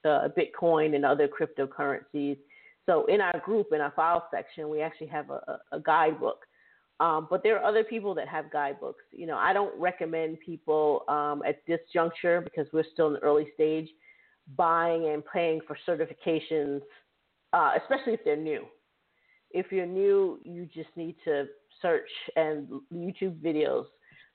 Bitcoin 0.05 0.95
and 0.95 1.05
other 1.05 1.28
cryptocurrencies. 1.28 2.38
So 2.86 3.05
in 3.05 3.20
our 3.20 3.39
group, 3.39 3.68
in 3.74 3.82
our 3.82 3.91
file 3.91 4.28
section, 4.32 4.70
we 4.70 4.82
actually 4.82 5.07
have 5.07 5.30
a, 5.30 5.59
a 5.72 5.80
guidebook. 5.80 6.45
Um, 6.99 7.28
but 7.30 7.43
there 7.43 7.59
are 7.59 7.63
other 7.63 7.84
people 7.84 8.15
that 8.15 8.28
have 8.28 8.51
guidebooks. 8.51 9.03
You 9.11 9.28
know, 9.28 9.38
I 9.38 9.53
don't 9.53 9.78
recommend 9.80 10.39
people 10.39 11.03
um, 11.07 11.43
at 11.45 11.61
this 11.68 11.80
juncture 11.93 12.41
because 12.41 12.65
we're 12.74 12.86
still 12.93 13.07
in 13.07 13.13
the 13.13 13.20
early 13.20 13.47
stage 13.53 13.89
buying 14.55 15.09
and 15.09 15.24
paying 15.32 15.59
for 15.68 15.78
certifications, 15.88 16.82
uh, 17.53 17.72
especially 17.82 18.13
if 18.13 18.22
they're 18.24 18.38
new. 18.38 18.65
If 19.51 19.72
you're 19.72 19.86
new, 19.86 20.39
you 20.43 20.68
just 20.74 20.89
need 20.95 21.15
to 21.26 21.45
search 21.82 22.09
and 22.36 22.68
YouTube 22.93 23.41
videos. 23.41 23.86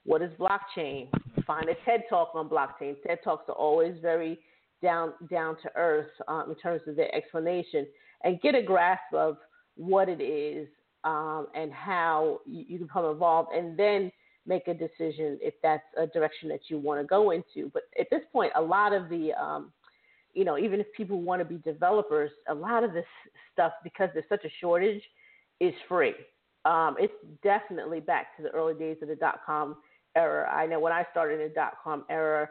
What 0.05 0.23
is 0.23 0.31
blockchain? 0.39 1.09
find 1.47 1.69
a 1.69 1.75
TED 1.85 2.05
Talk 2.09 2.31
on 2.35 2.49
blockchain. 2.49 2.97
TED 3.07 3.19
Talks 3.25 3.49
are 3.49 3.55
always 3.55 3.95
very 4.01 4.39
down 4.81 5.13
down 5.31 5.57
to 5.63 5.71
earth 5.77 6.11
um, 6.29 6.51
in 6.51 6.57
terms 6.57 6.83
of 6.87 6.97
their 6.97 7.15
explanation, 7.15 7.87
and 8.25 8.41
get 8.41 8.55
a 8.55 8.63
grasp 8.63 9.13
of 9.13 9.37
what 9.77 10.09
it 10.09 10.21
is 10.21 10.69
um, 11.05 11.47
and 11.55 11.73
how 11.73 12.41
you, 12.47 12.65
you 12.69 12.79
become 12.79 13.05
involved, 13.07 13.51
and 13.55 13.79
then 13.79 14.11
make 14.47 14.67
a 14.67 14.75
decision 14.75 15.39
if 15.41 15.55
that's 15.63 15.85
a 15.97 16.07
direction 16.09 16.49
that 16.49 16.63
you 16.69 16.79
want 16.79 17.01
to 17.01 17.07
go 17.07 17.31
into. 17.31 17.71
But 17.73 17.85
at 17.99 18.09
this 18.11 18.23
point, 18.33 18.53
a 18.57 18.63
lot 18.63 18.93
of 18.93 19.09
the 19.09 19.33
um, 19.41 19.73
you 20.35 20.45
know, 20.45 20.59
even 20.59 20.81
if 20.81 20.87
people 20.97 21.21
want 21.21 21.41
to 21.41 21.45
be 21.45 21.59
developers, 21.59 22.31
a 22.49 22.55
lot 22.55 22.85
of 22.85 22.93
this 22.93 23.05
stuff, 23.53 23.73
because 23.85 24.09
there's 24.15 24.25
such 24.29 24.45
a 24.45 24.51
shortage, 24.61 25.03
is 25.61 25.75
free. 25.89 26.15
Um, 26.65 26.97
it's 26.99 27.13
definitely 27.43 28.01
back 28.01 28.37
to 28.37 28.43
the 28.43 28.49
early 28.51 28.75
days 28.75 28.97
of 29.03 29.09
the 29.09 29.17
dot 29.17 29.41
com 29.45 29.77
era. 30.17 30.51
I 30.51 30.67
know 30.67 30.81
when 30.81 30.93
I 30.93 31.05
started 31.11 31.41
in 31.41 31.49
the 31.49 31.55
dot 31.55 31.75
com 31.83 32.05
era, 32.09 32.49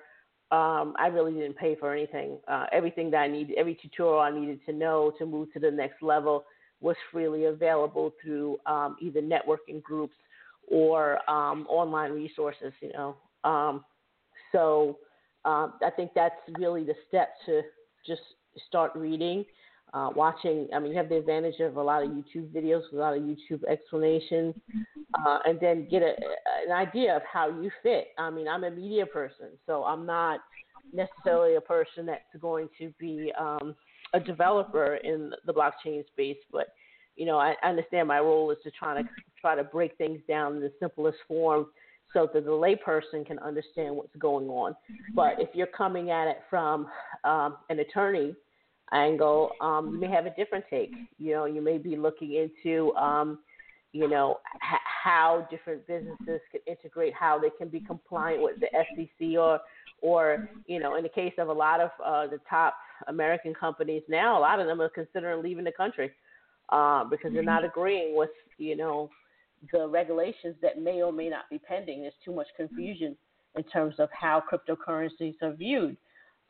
um, 0.51 0.93
I 0.97 1.07
really 1.07 1.33
didn't 1.33 1.57
pay 1.57 1.75
for 1.75 1.93
anything. 1.93 2.37
Uh, 2.47 2.65
everything 2.71 3.09
that 3.11 3.17
I 3.17 3.27
needed, 3.27 3.57
every 3.57 3.75
tutorial 3.81 4.19
I 4.19 4.31
needed 4.31 4.59
to 4.65 4.73
know 4.73 5.11
to 5.17 5.25
move 5.25 5.51
to 5.53 5.59
the 5.59 5.71
next 5.71 6.01
level 6.01 6.43
was 6.81 6.95
freely 7.11 7.45
available 7.45 8.13
through 8.21 8.57
um, 8.65 8.97
either 8.99 9.21
networking 9.21 9.81
groups 9.81 10.15
or 10.67 11.17
um, 11.29 11.67
online 11.69 12.11
resources. 12.11 12.73
You 12.81 12.91
know, 12.93 13.15
um, 13.43 13.85
so 14.51 14.97
um, 15.45 15.73
I 15.85 15.89
think 15.95 16.11
that's 16.13 16.35
really 16.57 16.83
the 16.83 16.95
step 17.07 17.35
to 17.45 17.61
just 18.05 18.21
start 18.67 18.91
reading 18.95 19.45
uh, 19.93 20.09
watching. 20.15 20.67
I 20.73 20.79
mean, 20.79 20.91
you 20.91 20.97
have 20.97 21.09
the 21.09 21.17
advantage 21.17 21.59
of 21.59 21.77
a 21.77 21.83
lot 21.83 22.03
of 22.03 22.09
YouTube 22.09 22.49
videos, 22.49 22.81
a 22.93 22.95
lot 22.95 23.15
of 23.15 23.23
YouTube 23.23 23.63
explanations, 23.69 24.55
uh, 25.13 25.39
and 25.45 25.59
then 25.59 25.87
get 25.89 26.01
a, 26.01 26.13
an 26.65 26.71
idea 26.71 27.15
of 27.15 27.21
how 27.31 27.49
you 27.49 27.69
fit. 27.83 28.07
I 28.17 28.29
mean, 28.29 28.47
I'm 28.47 28.63
a 28.63 28.71
media 28.71 29.05
person, 29.05 29.49
so 29.65 29.83
I'm 29.83 30.05
not 30.05 30.39
necessarily 30.93 31.55
a 31.55 31.61
person 31.61 32.05
that's 32.05 32.23
going 32.39 32.69
to 32.79 32.93
be 32.99 33.31
um, 33.39 33.75
a 34.13 34.19
developer 34.19 34.95
in 34.95 35.31
the 35.45 35.53
blockchain 35.53 36.05
space, 36.07 36.37
but 36.51 36.67
you 37.15 37.25
know, 37.25 37.37
I 37.37 37.55
understand 37.63 38.07
my 38.07 38.19
role 38.19 38.51
is 38.51 38.57
to 38.63 38.71
try 38.71 39.01
to 39.01 39.07
try 39.39 39.55
to 39.55 39.63
break 39.63 39.97
things 39.97 40.21
down 40.27 40.55
in 40.55 40.61
the 40.61 40.71
simplest 40.79 41.17
form 41.27 41.67
so 42.13 42.29
that 42.33 42.45
the 42.45 42.51
layperson 42.51 43.25
can 43.25 43.39
understand 43.39 43.95
what's 43.95 44.15
going 44.17 44.47
on. 44.47 44.75
But 45.15 45.35
if 45.39 45.49
you're 45.53 45.67
coming 45.67 46.11
at 46.11 46.27
it 46.27 46.39
from 46.49 46.87
um, 47.23 47.57
an 47.69 47.79
attorney 47.79 48.33
angle, 48.93 49.51
um, 49.61 49.91
you 49.93 49.99
may 49.99 50.09
have 50.09 50.25
a 50.25 50.33
different 50.35 50.65
take. 50.69 50.91
You 51.17 51.33
know, 51.33 51.45
you 51.45 51.61
may 51.61 51.77
be 51.77 51.95
looking 51.95 52.33
into, 52.33 52.93
um, 52.95 53.39
you 53.93 54.07
know, 54.07 54.39
h- 54.55 54.79
how 55.03 55.47
different 55.49 55.85
businesses 55.87 56.41
can 56.51 56.61
integrate, 56.67 57.13
how 57.13 57.39
they 57.39 57.49
can 57.57 57.69
be 57.69 57.79
compliant 57.79 58.41
with 58.41 58.59
the 58.59 58.67
SEC, 58.71 59.37
or, 59.37 59.59
or 60.01 60.49
you 60.67 60.79
know, 60.79 60.95
in 60.95 61.03
the 61.03 61.09
case 61.09 61.33
of 61.37 61.47
a 61.49 61.53
lot 61.53 61.79
of 61.79 61.89
uh, 62.03 62.27
the 62.27 62.39
top 62.49 62.75
American 63.07 63.53
companies 63.53 64.03
now, 64.07 64.37
a 64.37 64.41
lot 64.41 64.59
of 64.59 64.67
them 64.67 64.81
are 64.81 64.89
considering 64.89 65.41
leaving 65.41 65.63
the 65.63 65.71
country 65.71 66.11
uh, 66.69 67.03
because 67.03 67.33
they're 67.33 67.43
not 67.43 67.65
agreeing 67.65 68.15
with, 68.15 68.29
you 68.57 68.75
know, 68.75 69.09
the 69.71 69.87
regulations 69.87 70.55
that 70.61 70.81
may 70.81 71.01
or 71.01 71.11
may 71.11 71.29
not 71.29 71.49
be 71.49 71.59
pending. 71.59 72.01
There's 72.01 72.13
too 72.23 72.33
much 72.33 72.47
confusion 72.57 73.15
in 73.55 73.63
terms 73.63 73.95
of 73.99 74.09
how 74.11 74.41
cryptocurrencies 74.51 75.35
are 75.41 75.53
viewed. 75.53 75.97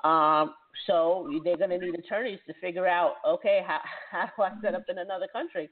Um, 0.04 0.54
so 0.88 1.30
they're 1.43 1.58
going 1.58 1.70
to 1.70 1.78
need 1.78 1.95
attorneys 1.95 2.39
to 2.47 2.54
figure 2.62 2.88
out, 2.88 3.16
okay, 3.28 3.62
how, 3.66 3.80
how 4.12 4.26
do 4.26 4.43
I 4.43 4.52
set 4.62 4.76
up 4.76 4.84
in 4.89 4.97
another 4.97 5.28
country? 5.32 5.70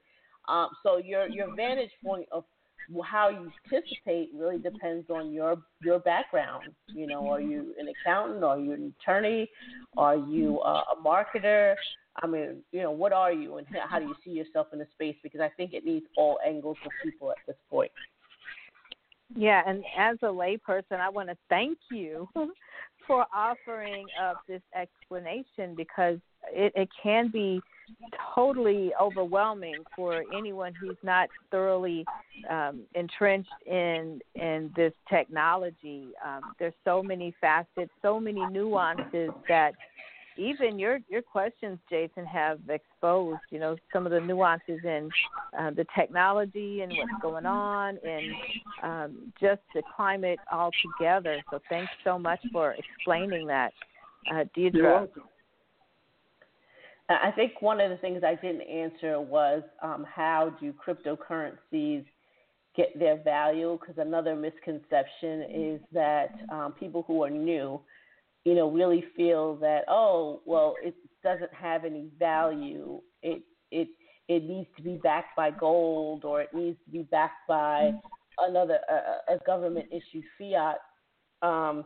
Um, 0.48 0.70
so 0.84 0.98
your 0.98 1.28
your 1.28 1.56
vantage 1.56 1.92
point 2.04 2.28
of 2.32 2.44
how 3.06 3.30
you 3.30 3.52
participate 3.70 4.32
really 4.34 4.58
depends 4.58 5.10
on 5.10 5.32
your 5.32 5.58
your 5.84 6.00
background. 6.00 6.70
You 6.88 7.08
know, 7.08 7.28
are 7.30 7.42
you 7.42 7.74
an 7.80 7.88
accountant? 7.88 8.44
Are 8.44 8.58
you 8.58 8.74
an 8.74 8.94
attorney? 9.00 9.50
Are 9.98 10.16
you 10.16 10.60
uh, 10.62 10.84
a 10.94 11.04
marketer? 11.06 11.76
I 12.22 12.28
mean, 12.28 12.64
you 12.72 12.82
know, 12.82 12.92
what 12.92 13.14
are 13.14 13.32
you, 13.32 13.58
and 13.58 13.68
how 13.88 14.00
do 14.00 14.06
you 14.06 14.16
see 14.26 14.32
yourself 14.32 14.68
in 14.74 14.80
the 14.80 14.88
space? 14.94 15.16
Because 15.22 15.40
I 15.40 15.50
think 15.56 15.74
it 15.74 15.86
needs 15.86 16.06
all 16.18 16.40
angles 16.46 16.78
of 16.84 16.92
people 17.04 17.32
at 17.32 17.38
this 17.48 17.56
point. 17.70 17.92
Yeah, 19.36 19.62
and 19.66 19.84
as 19.98 20.18
a 20.24 20.26
layperson, 20.26 21.00
I 21.00 21.10
want 21.10 21.30
to 21.30 21.38
thank 21.50 21.78
you 21.92 22.28
for 23.10 23.26
offering 23.34 24.06
up 24.24 24.38
this 24.48 24.62
explanation 24.80 25.74
because 25.76 26.20
it, 26.54 26.72
it 26.76 26.88
can 27.02 27.32
be 27.32 27.60
totally 28.36 28.92
overwhelming 29.02 29.84
for 29.96 30.24
anyone 30.32 30.76
who's 30.80 30.96
not 31.02 31.28
thoroughly 31.50 32.06
um, 32.52 32.82
entrenched 32.94 33.50
in 33.66 34.22
in 34.36 34.72
this 34.76 34.94
technology. 35.10 36.10
Um, 36.24 36.54
there's 36.60 36.76
so 36.86 37.02
many 37.02 37.34
facets, 37.42 37.92
so 38.04 38.20
many 38.20 38.46
nuances 38.46 39.32
that 39.48 39.74
even 40.40 40.80
your 40.80 41.00
your 41.10 41.22
questions, 41.22 41.78
Jason, 41.90 42.26
have 42.26 42.60
exposed. 42.70 43.40
You 43.52 43.60
know 43.60 43.76
some 43.92 44.06
of 44.06 44.12
the 44.12 44.20
nuances 44.20 44.80
in 44.84 45.10
uh, 45.58 45.72
the 45.72 45.86
technology 45.98 46.82
and 46.82 46.92
what's 46.92 47.22
going 47.22 47.46
on, 47.46 48.00
and 48.04 48.34
um, 48.82 49.34
just 49.40 49.62
the 49.76 49.82
climate 49.96 50.40
altogether. 50.52 51.42
So 51.52 51.60
thanks 51.70 51.92
so 52.04 52.18
much 52.18 52.40
for 52.52 52.76
explaining 52.76 53.48
that, 53.48 53.74
uh, 54.34 54.46
Deidra. 54.58 55.08
I 57.10 57.32
think 57.32 57.62
one 57.62 57.82
of 57.82 57.90
the 57.90 57.98
things 57.98 58.22
I 58.24 58.36
didn't 58.36 58.62
answer 58.62 59.20
was 59.20 59.64
um, 59.82 60.06
how 60.08 60.56
do 60.62 60.72
cryptocurrencies 60.74 62.06
get 62.76 62.98
their 63.00 63.18
value? 63.24 63.80
Because 63.80 63.96
another 63.98 64.36
misconception 64.36 65.44
is 65.52 65.82
that 65.92 66.30
um, 66.52 66.74
people 66.80 67.04
who 67.08 67.24
are 67.24 67.30
new 67.32 67.82
you 68.46 68.56
know, 68.56 68.70
really 68.70 69.04
feel 69.16 69.56
that 69.58 69.82
oh, 69.88 70.42
well, 70.46 70.76
it 70.84 70.96
doesn't 71.24 71.54
have 71.54 71.86
any 71.86 72.10
value. 72.18 73.02
It 73.22 73.44
it 73.72 73.90
it 74.28 74.44
needs 74.44 74.68
to 74.78 74.84
be 74.84 75.00
backed 75.02 75.36
by 75.36 75.52
gold 75.52 76.24
or 76.24 76.42
it 76.42 76.50
needs 76.54 76.78
to 76.86 76.92
be 76.92 77.04
backed 77.04 77.48
by 77.48 77.92
another 78.40 78.80
a, 78.90 79.34
a 79.34 79.38
government 79.46 79.88
issued 79.92 80.24
fiat. 80.38 80.78
Um, 81.42 81.86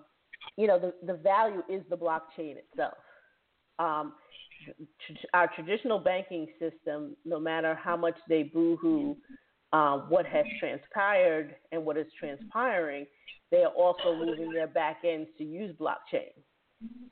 you 0.57 0.67
know, 0.67 0.79
the 0.79 0.93
the 1.05 1.17
value 1.17 1.63
is 1.69 1.81
the 1.89 1.97
blockchain 1.97 2.55
itself. 2.57 2.93
Um, 3.79 4.13
our 5.33 5.49
traditional 5.55 5.99
banking 5.99 6.47
system, 6.59 7.15
no 7.25 7.39
matter 7.39 7.75
how 7.75 7.97
much 7.97 8.15
they 8.29 8.43
boohoo 8.43 9.15
uh, 9.73 9.97
what 10.09 10.25
has 10.25 10.45
transpired 10.59 11.55
and 11.71 11.83
what 11.83 11.97
is 11.97 12.05
transpiring, 12.19 13.05
they 13.53 13.63
are 13.63 13.71
also 13.73 14.15
moving 14.15 14.51
their 14.51 14.65
back 14.65 15.01
ends 15.05 15.29
to 15.37 15.43
use 15.43 15.75
blockchain. 15.79 16.33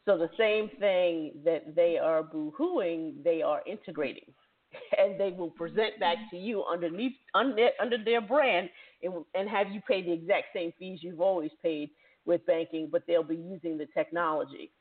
So 0.06 0.18
the 0.18 0.30
same 0.40 0.72
thing 0.80 1.34
that 1.46 1.76
they 1.76 2.00
are 2.00 2.24
boohooing, 2.24 3.24
they 3.24 3.44
are 3.44 3.62
integrating, 3.68 4.34
and 4.98 5.20
they 5.20 5.30
will 5.38 5.52
present 5.52 6.00
back 6.00 6.18
to 6.32 6.38
you 6.38 6.64
underneath 6.66 7.14
under, 7.36 7.70
under 7.80 8.04
their 8.04 8.22
brand, 8.22 8.72
and, 9.04 9.24
and 9.36 9.48
have 9.48 9.70
you 9.70 9.82
pay 9.88 10.02
the 10.02 10.12
exact 10.12 10.48
same 10.56 10.74
fees 10.80 11.02
you've 11.04 11.22
always 11.22 11.52
paid 11.62 11.92
with 12.26 12.44
banking, 12.48 12.90
but 12.92 13.04
they'll 13.06 13.22
be 13.22 13.36
using 13.36 13.78
the 13.78 13.88
technology. 13.94 14.72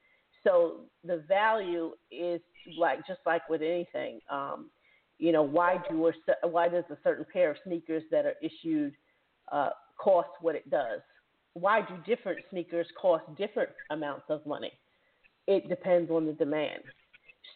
So 0.42 0.86
the 1.04 1.22
value 1.28 1.90
is 2.11 2.40
like 2.78 3.06
just 3.06 3.20
like 3.26 3.46
with 3.50 3.61
anything. 3.61 4.20
Um, 4.30 4.70
you 5.18 5.32
know, 5.32 5.42
why 5.42 5.76
do 5.90 6.06
a, 6.06 6.48
why 6.48 6.68
does 6.68 6.84
a 6.88 6.96
certain 7.04 7.26
pair 7.30 7.50
of 7.50 7.58
sneakers 7.66 8.04
that 8.11 8.24
are 8.24 8.36
issued 8.40 8.94
uh, 9.52 9.70
cost 9.98 10.30
what 10.40 10.54
it 10.54 10.70
does? 10.70 11.00
Why 11.55 11.80
do 11.80 11.94
different 12.07 12.40
sneakers 12.51 12.86
cost 13.01 13.24
different 13.36 13.70
amounts 13.90 14.24
of 14.28 14.44
money? 14.46 14.72
It 15.46 15.68
depends 15.68 16.11
on 16.11 16.26
the 16.26 16.32
demand. 16.32 16.82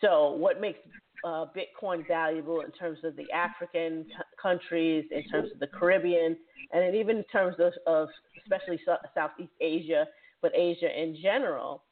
So, 0.01 0.33
what 0.33 0.61
makes 0.61 0.81
uh, 1.25 1.47
Bitcoin 1.57 2.07
valuable 2.07 2.61
in 2.61 2.71
terms 2.73 2.99
of 3.05 3.17
the 3.17 3.31
African 3.33 4.05
c- 4.09 4.15
countries, 4.41 5.05
in 5.11 5.23
terms 5.29 5.51
of 5.53 5.61
the 5.61 5.67
Caribbean, 5.67 6.37
and 6.73 6.95
even 6.95 7.19
in 7.19 7.25
terms 7.25 7.57
of, 7.59 7.73
of 7.87 8.09
especially 8.43 8.81
so- 8.85 8.97
Southeast 9.15 9.53
Asia, 9.61 10.07
but 10.43 10.53
Asia 10.55 10.89
in 11.01 11.17
general, 11.23 11.85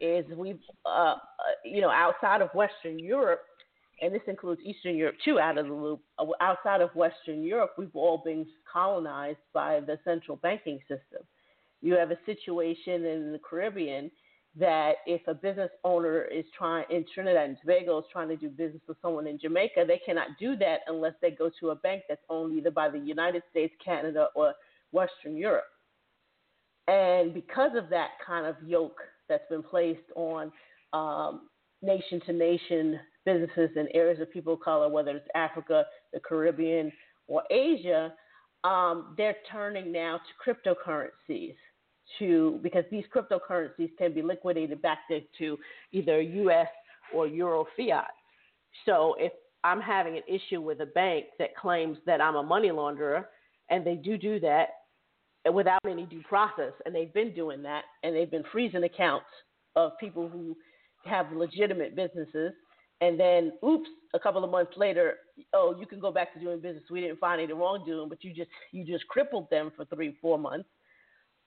is 0.00 0.24
we've, 0.34 0.58
uh, 0.86 0.88
uh, 0.88 1.16
you 1.64 1.80
know, 1.80 1.90
outside 1.90 2.40
of 2.40 2.48
Western 2.54 2.98
Europe, 2.98 3.42
and 4.00 4.14
this 4.14 4.22
includes 4.26 4.60
Eastern 4.64 4.96
Europe 4.96 5.16
too, 5.24 5.38
out 5.38 5.58
of 5.58 5.66
the 5.66 5.72
loop. 5.72 6.00
Uh, 6.18 6.26
outside 6.40 6.80
of 6.80 6.90
Western 6.94 7.42
Europe, 7.42 7.72
we've 7.76 7.94
all 7.94 8.22
been 8.24 8.46
colonized 8.72 9.38
by 9.52 9.80
the 9.80 9.98
central 10.04 10.38
banking 10.38 10.80
system 10.88 11.22
you 11.80 11.94
have 11.94 12.10
a 12.10 12.18
situation 12.26 13.04
in 13.04 13.32
the 13.32 13.38
Caribbean 13.38 14.10
that 14.56 14.94
if 15.06 15.20
a 15.28 15.34
business 15.34 15.70
owner 15.84 16.22
is 16.22 16.44
trying 16.56 16.84
in 16.90 17.04
Trinidad 17.14 17.48
and 17.48 17.56
Tobago 17.60 17.98
is 17.98 18.04
trying 18.12 18.28
to 18.28 18.36
do 18.36 18.48
business 18.48 18.82
with 18.88 18.96
someone 19.00 19.26
in 19.26 19.38
Jamaica, 19.38 19.84
they 19.86 20.00
cannot 20.04 20.28
do 20.40 20.56
that 20.56 20.80
unless 20.88 21.14
they 21.22 21.30
go 21.30 21.50
to 21.60 21.70
a 21.70 21.76
bank 21.76 22.02
that's 22.08 22.22
owned 22.28 22.56
either 22.56 22.70
by 22.70 22.88
the 22.88 22.98
United 22.98 23.42
States, 23.50 23.72
Canada, 23.84 24.26
or 24.34 24.54
Western 24.92 25.36
Europe. 25.36 25.64
And 26.88 27.32
because 27.32 27.70
of 27.76 27.88
that 27.90 28.10
kind 28.26 28.44
of 28.46 28.56
yoke 28.66 28.98
that's 29.28 29.48
been 29.48 29.62
placed 29.62 30.10
on 30.16 30.50
nation 31.82 32.20
to 32.26 32.32
nation 32.32 32.98
businesses 33.24 33.70
in 33.76 33.86
areas 33.94 34.20
of 34.20 34.32
people 34.32 34.54
of 34.54 34.60
color, 34.60 34.88
whether 34.88 35.12
it's 35.12 35.28
Africa, 35.36 35.84
the 36.12 36.18
Caribbean, 36.18 36.90
or 37.28 37.44
Asia, 37.50 38.12
um, 38.64 39.14
they're 39.16 39.36
turning 39.50 39.92
now 39.92 40.18
to 40.18 40.52
cryptocurrencies 40.52 41.54
to 42.18 42.58
because 42.62 42.84
these 42.90 43.04
cryptocurrencies 43.14 43.90
can 43.98 44.12
be 44.12 44.22
liquidated 44.22 44.82
back 44.82 44.98
to 45.38 45.58
either 45.92 46.20
U.S. 46.20 46.68
or 47.14 47.26
Euro 47.26 47.66
fiat. 47.76 48.10
So 48.86 49.14
if 49.18 49.32
I'm 49.64 49.80
having 49.80 50.16
an 50.16 50.22
issue 50.28 50.60
with 50.60 50.80
a 50.80 50.86
bank 50.86 51.26
that 51.38 51.56
claims 51.56 51.98
that 52.06 52.20
I'm 52.20 52.36
a 52.36 52.42
money 52.42 52.68
launderer, 52.68 53.24
and 53.68 53.86
they 53.86 53.94
do 53.94 54.16
do 54.16 54.40
that 54.40 54.68
without 55.52 55.80
any 55.88 56.06
due 56.06 56.22
process, 56.22 56.72
and 56.84 56.94
they've 56.94 57.12
been 57.12 57.34
doing 57.34 57.62
that, 57.62 57.82
and 58.02 58.14
they've 58.14 58.30
been 58.30 58.44
freezing 58.52 58.84
accounts 58.84 59.26
of 59.76 59.92
people 59.98 60.28
who 60.28 60.56
have 61.04 61.32
legitimate 61.32 61.96
businesses, 61.96 62.52
and 63.00 63.18
then 63.18 63.52
oops, 63.64 63.88
a 64.12 64.18
couple 64.18 64.44
of 64.44 64.50
months 64.50 64.72
later, 64.76 65.14
oh, 65.54 65.74
you 65.78 65.86
can 65.86 66.00
go 66.00 66.10
back 66.10 66.34
to 66.34 66.40
doing 66.40 66.60
business. 66.60 66.84
We 66.90 67.00
didn't 67.00 67.18
find 67.18 67.40
any 67.40 67.52
wrongdoing, 67.52 68.08
but 68.08 68.22
you 68.22 68.34
just 68.34 68.50
you 68.72 68.84
just 68.84 69.06
crippled 69.08 69.48
them 69.50 69.72
for 69.76 69.84
three, 69.86 70.16
four 70.20 70.38
months 70.38 70.68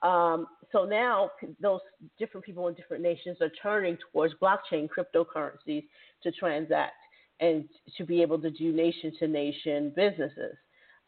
um, 0.04 0.48
so 0.72 0.86
now 0.86 1.32
those 1.62 1.80
different 2.20 2.46
people 2.46 2.68
in 2.68 2.74
different 2.74 3.02
nations 3.02 3.38
are 3.42 3.52
turning 3.62 3.98
towards 4.12 4.34
blockchain 4.42 4.88
cryptocurrencies 4.90 5.86
to 6.24 6.32
transact 6.32 6.96
and 7.40 7.66
to 7.98 8.06
be 8.06 8.22
able 8.22 8.40
to 8.40 8.52
do 8.52 8.72
nation 8.72 9.12
to 9.20 9.28
nation 9.28 9.94
businesses. 9.96 10.56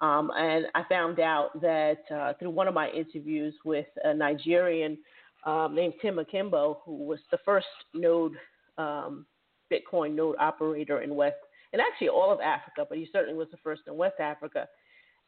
Um, 0.02 0.32
and 0.36 0.66
I 0.76 0.84
found 0.90 1.20
out 1.20 1.60
that 1.62 2.00
uh, 2.14 2.34
through 2.40 2.50
one 2.52 2.68
of 2.68 2.74
my 2.74 2.90
interviews 2.90 3.54
with 3.64 3.86
a 4.04 4.14
Nigerian 4.14 4.98
um, 5.46 5.76
named 5.76 5.94
Tim 6.02 6.20
Akimbo, 6.20 6.82
who 6.86 6.96
was 7.06 7.20
the 7.32 7.38
first 7.46 7.68
node 7.94 8.34
um, 8.78 9.26
Bitcoin 9.72 10.16
node 10.16 10.36
operator 10.40 11.02
in 11.02 11.16
West, 11.16 11.38
and 11.74 11.82
actually 11.82 12.10
all 12.10 12.32
of 12.32 12.40
Africa, 12.40 12.86
but 12.88 12.98
he 12.98 13.08
certainly 13.12 13.38
was 13.38 13.48
the 13.52 13.58
first 13.58 13.84
in 13.88 13.96
West 13.96 14.20
Africa. 14.20 14.68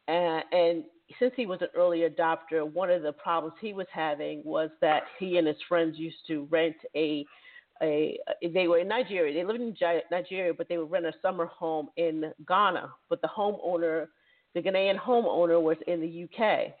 And, 0.06 0.42
and 0.52 0.84
since 1.18 1.32
he 1.36 1.46
was 1.46 1.60
an 1.62 1.68
early 1.74 2.00
adopter, 2.00 2.70
one 2.70 2.90
of 2.90 3.02
the 3.02 3.12
problems 3.12 3.54
he 3.60 3.72
was 3.72 3.86
having 3.92 4.42
was 4.44 4.70
that 4.80 5.04
he 5.18 5.38
and 5.38 5.46
his 5.46 5.56
friends 5.68 5.98
used 5.98 6.18
to 6.26 6.46
rent 6.50 6.76
a 6.94 7.24
a 7.82 8.18
they 8.52 8.66
were 8.66 8.78
in 8.78 8.88
Nigeria. 8.88 9.32
They 9.32 9.44
lived 9.44 9.60
in 9.60 9.74
Nigeria, 10.10 10.52
but 10.52 10.68
they 10.68 10.78
would 10.78 10.90
rent 10.90 11.06
a 11.06 11.12
summer 11.22 11.46
home 11.46 11.88
in 11.96 12.32
Ghana. 12.46 12.90
But 13.08 13.22
the 13.22 13.28
homeowner, 13.28 14.08
the 14.54 14.60
Ghanaian 14.60 14.98
homeowner, 14.98 15.62
was 15.62 15.76
in 15.86 16.00
the 16.00 16.24
UK. 16.24 16.72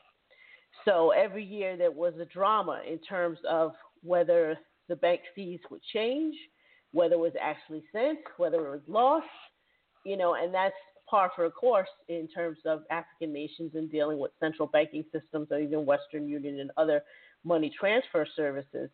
So 0.84 1.10
every 1.10 1.44
year 1.44 1.76
there 1.76 1.92
was 1.92 2.14
a 2.20 2.24
drama 2.24 2.80
in 2.88 2.98
terms 2.98 3.38
of 3.48 3.72
whether 4.02 4.58
the 4.88 4.96
bank 4.96 5.20
fees 5.34 5.60
would 5.70 5.82
change, 5.92 6.34
whether 6.92 7.14
it 7.14 7.20
was 7.20 7.32
actually 7.40 7.84
sent, 7.92 8.18
whether 8.36 8.66
it 8.66 8.70
was 8.70 8.80
lost, 8.88 9.26
you 10.04 10.16
know, 10.16 10.34
and 10.34 10.52
that's 10.52 10.74
par 11.08 11.30
for 11.34 11.46
a 11.46 11.50
course 11.50 11.88
in 12.08 12.28
terms 12.28 12.58
of 12.64 12.82
African 12.90 13.32
nations 13.32 13.72
in 13.74 13.88
dealing 13.88 14.18
with 14.18 14.32
central 14.40 14.68
banking 14.68 15.04
systems 15.12 15.48
or 15.50 15.58
even 15.58 15.86
Western 15.86 16.28
Union 16.28 16.60
and 16.60 16.70
other 16.76 17.02
money 17.44 17.72
transfer 17.78 18.26
services. 18.36 18.90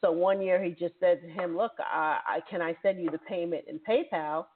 So 0.00 0.12
one 0.12 0.40
year 0.40 0.62
he 0.62 0.70
just 0.70 0.94
said 1.00 1.20
to 1.22 1.28
him, 1.28 1.56
"Look, 1.56 1.72
I, 1.78 2.20
I, 2.26 2.40
can 2.48 2.62
I 2.62 2.76
send 2.82 3.00
you 3.02 3.10
the 3.10 3.18
payment 3.18 3.64
in 3.66 3.80
PayPal?" 3.80 4.46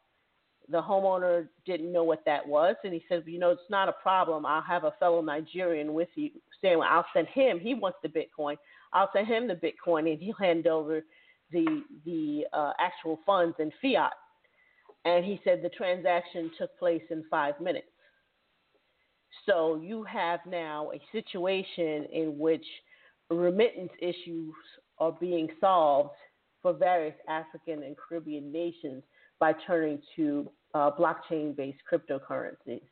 The 0.68 0.80
homeowner 0.80 1.48
didn't 1.66 1.92
know 1.92 2.04
what 2.04 2.24
that 2.24 2.46
was, 2.46 2.76
and 2.84 2.94
he 2.94 3.04
said, 3.08 3.24
"You 3.26 3.40
know, 3.40 3.50
it's 3.50 3.60
not 3.68 3.88
a 3.88 3.92
problem. 3.92 4.46
I'll 4.46 4.62
have 4.62 4.84
a 4.84 4.94
fellow 5.00 5.20
Nigerian 5.20 5.94
with 5.94 6.08
you, 6.14 6.30
saying 6.60 6.78
well, 6.78 6.88
I'll 6.88 7.06
send 7.12 7.26
him. 7.28 7.58
He 7.58 7.74
wants 7.74 7.98
the 8.02 8.08
Bitcoin. 8.08 8.56
I'll 8.92 9.10
send 9.12 9.26
him 9.26 9.48
the 9.48 9.54
Bitcoin, 9.54 10.10
and 10.10 10.20
he'll 10.20 10.34
hand 10.40 10.68
over 10.68 11.02
the 11.50 11.82
the 12.04 12.44
uh, 12.52 12.72
actual 12.78 13.18
funds 13.26 13.56
in 13.58 13.72
fiat, 13.82 14.12
and 15.05 15.24
he 15.24 15.40
said 15.44 15.61
the 15.62 15.70
transaction 15.70 16.50
took 16.59 16.76
place 16.78 17.03
in 17.11 17.24
five 17.30 17.61
minutes. 17.61 17.86
So 19.46 19.80
you 19.82 20.05
have 20.05 20.40
now 20.46 20.90
a 20.92 21.00
situation 21.11 22.07
in 22.12 22.38
which 22.38 22.64
remittance 23.30 23.92
issues 24.00 24.55
are 24.98 25.12
being 25.12 25.48
solved 25.61 26.11
for 26.61 26.72
various 26.72 27.14
African 27.28 27.82
and 27.82 27.96
Caribbean 27.96 28.53
nations 28.53 29.03
by 29.40 29.53
turning 29.66 30.00
to 30.16 30.48
uh, 30.74 30.90
blockchain-based 30.98 31.80
cryptocurrencies, 31.90 32.82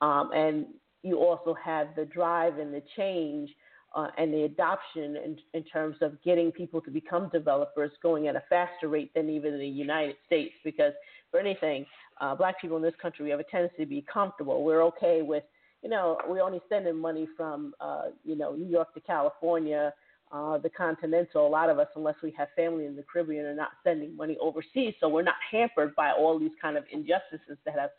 um, 0.00 0.30
and 0.32 0.66
you 1.02 1.18
also 1.18 1.54
have 1.54 1.88
the 1.96 2.04
drive 2.04 2.58
and 2.58 2.72
the 2.72 2.82
change 2.96 3.50
uh, 3.94 4.08
and 4.18 4.32
the 4.32 4.44
adoption 4.44 5.16
in, 5.16 5.36
in, 5.54 5.64
terms 5.64 5.96
of 6.02 6.22
getting 6.22 6.52
people 6.52 6.80
to 6.80 6.90
become 6.90 7.28
developers 7.32 7.90
going 8.02 8.28
at 8.28 8.36
a 8.36 8.42
faster 8.48 8.88
rate 8.88 9.10
than 9.14 9.30
even 9.30 9.58
the 9.58 9.66
United 9.66 10.16
States. 10.26 10.54
Because 10.62 10.92
for 11.30 11.40
anything, 11.40 11.86
uh, 12.20 12.34
black 12.34 12.60
people 12.60 12.76
in 12.76 12.82
this 12.82 12.94
country, 13.00 13.24
we 13.24 13.30
have 13.30 13.40
a 13.40 13.44
tendency 13.44 13.76
to 13.78 13.86
be 13.86 14.04
comfortable. 14.12 14.64
We're 14.64 14.82
okay 14.84 15.22
with, 15.22 15.44
you 15.82 15.90
know, 15.90 16.18
we're 16.28 16.42
only 16.42 16.60
sending 16.68 16.96
money 16.96 17.28
from, 17.36 17.74
uh, 17.80 18.06
you 18.24 18.36
know, 18.36 18.54
New 18.54 18.68
York 18.68 18.94
to 18.94 19.00
California, 19.00 19.92
uh, 20.32 20.58
the 20.58 20.70
continental. 20.70 21.46
A 21.46 21.48
lot 21.48 21.70
of 21.70 21.78
us, 21.78 21.88
unless 21.96 22.16
we 22.22 22.32
have 22.36 22.48
family 22.56 22.86
in 22.86 22.96
the 22.96 23.04
Caribbean, 23.10 23.46
are 23.46 23.54
not 23.54 23.70
sending 23.84 24.16
money 24.16 24.36
overseas. 24.40 24.94
So 25.00 25.08
we're 25.08 25.22
not 25.22 25.36
hampered 25.50 25.94
by 25.94 26.12
all 26.12 26.38
these 26.38 26.52
kind 26.60 26.76
of 26.76 26.84
injustices 26.90 27.58
that 27.64 27.74
have 27.78 27.90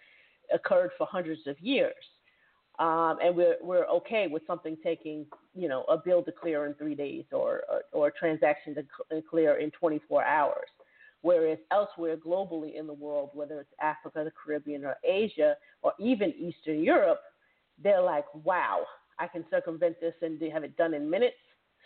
occurred 0.53 0.91
for 0.97 1.07
hundreds 1.09 1.47
of 1.47 1.59
years 1.59 1.95
um, 2.79 3.17
and 3.21 3.35
we're 3.35 3.57
we're 3.61 3.85
okay 3.87 4.27
with 4.27 4.41
something 4.47 4.77
taking 4.83 5.25
you 5.53 5.67
know 5.67 5.83
a 5.83 5.97
bill 5.97 6.23
to 6.23 6.31
clear 6.31 6.65
in 6.65 6.73
three 6.75 6.95
days 6.95 7.25
or 7.31 7.63
or, 7.69 7.81
or 7.91 8.07
a 8.07 8.11
transaction 8.11 8.73
to 8.75 9.21
clear 9.29 9.57
in 9.57 9.69
24 9.71 10.23
hours. 10.23 10.69
Whereas 11.21 11.57
elsewhere 11.71 12.15
globally 12.15 12.79
in 12.79 12.87
the 12.87 12.93
world, 12.93 13.31
whether 13.33 13.59
it's 13.59 13.73
Africa, 13.81 14.23
the 14.23 14.31
Caribbean, 14.31 14.85
or 14.85 14.95
Asia, 15.03 15.55
or 15.81 15.93
even 15.99 16.33
Eastern 16.39 16.81
Europe, 16.83 17.19
they're 17.81 18.01
like, 18.01 18.25
wow, 18.43 18.83
I 19.19 19.27
can 19.27 19.43
circumvent 19.49 19.99
this 19.99 20.13
and 20.21 20.41
have 20.51 20.63
it 20.63 20.77
done 20.77 20.93
in 20.93 21.09
minutes. 21.09 21.35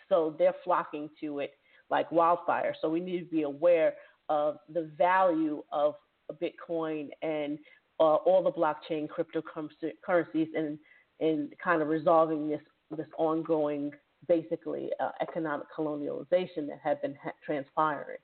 So 0.08 0.34
they're 0.38 0.54
flocking 0.62 1.10
to 1.20 1.40
it 1.40 1.52
like 1.90 2.10
wildfire. 2.12 2.74
So 2.80 2.88
we 2.88 3.00
need 3.00 3.18
to 3.20 3.30
be 3.30 3.42
aware 3.42 3.94
of 4.28 4.58
the 4.72 4.90
value 4.96 5.62
of 5.72 5.94
Bitcoin 6.40 7.08
and 7.22 7.58
uh, 8.00 8.16
all 8.16 8.42
the 8.42 8.52
blockchain 8.52 9.08
cryptocurrencies 9.08 10.48
and 10.56 10.78
in 11.20 11.50
kind 11.62 11.80
of 11.82 11.88
resolving 11.88 12.48
this 12.48 12.60
this 12.96 13.06
ongoing 13.18 13.90
basically 14.28 14.90
uh, 15.00 15.10
economic 15.20 15.66
colonialization 15.76 16.66
that 16.68 16.78
had 16.82 17.00
been 17.02 17.16
ha- 17.22 17.32
transpiring. 17.44 18.18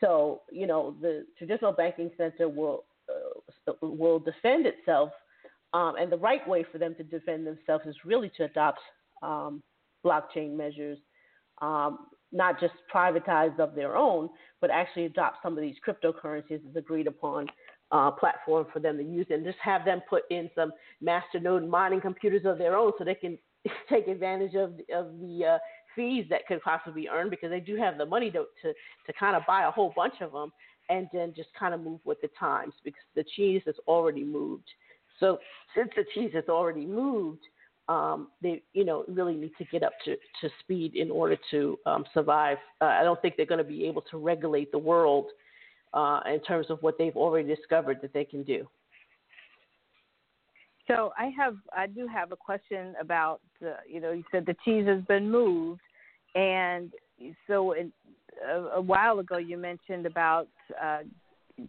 So 0.00 0.42
you 0.50 0.66
know 0.66 0.94
the 1.00 1.26
traditional 1.36 1.72
banking 1.72 2.10
center 2.16 2.48
will 2.48 2.84
uh, 3.08 3.72
will 3.82 4.18
defend 4.18 4.66
itself, 4.66 5.10
um, 5.72 5.94
and 5.98 6.10
the 6.10 6.18
right 6.18 6.46
way 6.48 6.64
for 6.70 6.78
them 6.78 6.94
to 6.96 7.02
defend 7.02 7.46
themselves 7.46 7.84
is 7.86 7.96
really 8.04 8.30
to 8.36 8.44
adopt 8.44 8.80
um, 9.22 9.62
blockchain 10.04 10.56
measures. 10.56 10.98
Um, 11.60 12.06
not 12.30 12.60
just 12.60 12.74
privatized 12.94 13.58
of 13.58 13.74
their 13.74 13.96
own, 13.96 14.28
but 14.60 14.70
actually 14.70 15.06
adopt 15.06 15.38
some 15.42 15.56
of 15.56 15.62
these 15.62 15.76
cryptocurrencies 15.86 16.60
as 16.68 16.76
agreed 16.76 17.06
upon 17.06 17.46
uh, 17.90 18.10
platform 18.10 18.66
for 18.72 18.80
them 18.80 18.98
to 18.98 19.02
use 19.02 19.26
and 19.30 19.44
just 19.44 19.58
have 19.62 19.84
them 19.84 20.02
put 20.08 20.24
in 20.30 20.50
some 20.54 20.72
master 21.00 21.40
node 21.40 21.66
mining 21.66 22.00
computers 22.00 22.42
of 22.44 22.58
their 22.58 22.76
own 22.76 22.92
so 22.98 23.04
they 23.04 23.14
can 23.14 23.38
take 23.88 24.08
advantage 24.08 24.54
of, 24.54 24.72
of 24.94 25.18
the 25.20 25.44
uh, 25.54 25.58
fees 25.98 26.24
that 26.30 26.46
could 26.46 26.62
possibly 26.62 27.02
be 27.02 27.08
earned 27.08 27.28
because 27.30 27.50
they 27.50 27.58
do 27.58 27.76
have 27.76 27.98
the 27.98 28.06
money 28.06 28.30
to, 28.30 28.44
to, 28.62 28.72
to 28.72 29.12
kind 29.18 29.34
of 29.34 29.42
buy 29.48 29.66
a 29.66 29.70
whole 29.70 29.92
bunch 29.96 30.14
of 30.20 30.30
them 30.30 30.52
and 30.88 31.08
then 31.12 31.34
just 31.36 31.48
kind 31.58 31.74
of 31.74 31.80
move 31.80 31.98
with 32.04 32.20
the 32.20 32.30
times 32.38 32.72
because 32.84 33.02
the 33.16 33.24
cheese 33.34 33.62
has 33.66 33.74
already 33.88 34.22
moved. 34.22 34.68
So 35.18 35.38
since 35.76 35.90
the 35.96 36.04
cheese 36.14 36.30
has 36.34 36.44
already 36.48 36.86
moved, 36.86 37.42
um, 37.88 38.28
they 38.42 38.62
you 38.74 38.84
know 38.84 39.04
really 39.08 39.34
need 39.34 39.52
to 39.58 39.64
get 39.72 39.82
up 39.82 39.94
to, 40.04 40.14
to 40.14 40.48
speed 40.60 40.94
in 40.94 41.10
order 41.10 41.36
to 41.50 41.78
um, 41.86 42.04
survive. 42.14 42.58
Uh, 42.80 42.84
I 42.84 43.02
don't 43.02 43.20
think 43.20 43.34
they're 43.36 43.46
going 43.46 43.58
to 43.58 43.64
be 43.64 43.86
able 43.86 44.02
to 44.10 44.18
regulate 44.18 44.70
the 44.70 44.78
world 44.78 45.26
uh, 45.94 46.20
in 46.32 46.40
terms 46.40 46.66
of 46.70 46.80
what 46.82 46.96
they've 46.96 47.16
already 47.16 47.48
discovered 47.48 47.98
that 48.02 48.12
they 48.12 48.24
can 48.24 48.44
do. 48.44 48.68
So 50.86 51.12
I 51.18 51.30
have, 51.38 51.56
I 51.76 51.86
do 51.86 52.06
have 52.06 52.32
a 52.32 52.36
question 52.36 52.94
about, 52.98 53.40
the, 53.60 53.74
you 53.86 54.00
know, 54.00 54.12
you 54.12 54.24
said 54.32 54.46
the 54.46 54.56
cheese 54.64 54.86
has 54.86 55.02
been 55.02 55.30
moved, 55.30 55.82
and 56.34 56.92
so 57.46 57.72
in, 57.72 57.92
a, 58.46 58.76
a 58.76 58.80
while 58.80 59.18
ago 59.18 59.38
you 59.38 59.56
mentioned 59.56 60.06
about 60.06 60.48
uh, 60.80 61.00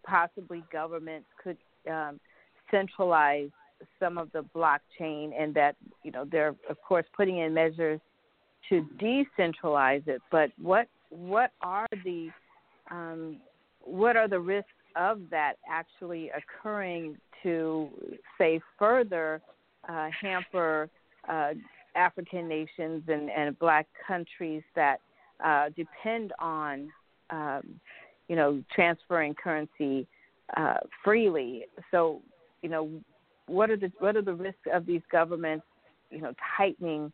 possibly 0.04 0.64
governments 0.72 1.28
could 1.44 1.58
um, 1.90 2.20
centralize 2.72 3.50
some 4.00 4.18
of 4.18 4.32
the 4.34 4.44
blockchain, 4.56 5.32
and 5.40 5.54
that 5.54 5.76
you 6.04 6.12
know 6.12 6.26
they're 6.30 6.56
of 6.70 6.82
course 6.88 7.06
putting 7.16 7.40
in 7.40 7.54
measures 7.54 8.00
to 8.68 8.86
decentralize 9.02 10.08
it. 10.08 10.22
But 10.32 10.52
what 10.62 10.88
what 11.10 11.52
are 11.62 11.88
the 12.04 12.30
um, 12.92 13.38
what 13.84 14.16
are 14.16 14.28
the 14.28 14.40
risks 14.40 14.70
of 14.96 15.22
that 15.32 15.54
actually 15.70 16.32
occurring 16.32 17.18
to, 17.44 17.90
say, 18.38 18.60
further 18.78 19.42
uh, 19.88 20.10
hamper 20.22 20.90
uh, 21.28 21.52
African 21.96 22.48
nations 22.48 23.04
and, 23.08 23.30
and 23.30 23.58
black 23.60 23.88
countries 24.08 24.64
that 24.76 25.00
uh, 25.44 25.70
depend 25.76 26.34
on, 26.40 26.92
um, 27.30 27.80
you 28.28 28.36
know, 28.36 28.64
transferring 28.74 29.34
currency 29.36 30.08
uh, 30.58 30.78
freely. 31.04 31.66
So, 31.92 32.22
you 32.62 32.70
know, 32.70 32.90
what 33.48 33.70
are 33.70 33.78
the 33.78 33.92
what 34.00 34.16
are 34.16 34.22
the 34.22 34.34
risks 34.34 34.68
of 34.72 34.86
these 34.86 35.02
governments, 35.12 35.66
you 36.12 36.22
know, 36.22 36.34
tightening 36.58 37.12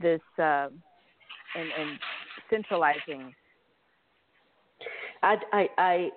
this 0.00 0.20
uh, 0.38 0.68
and, 1.54 1.68
and 1.78 1.98
centralizing 2.50 3.34
I, 5.22 5.36
I, 5.52 5.68
I, 5.78 6.10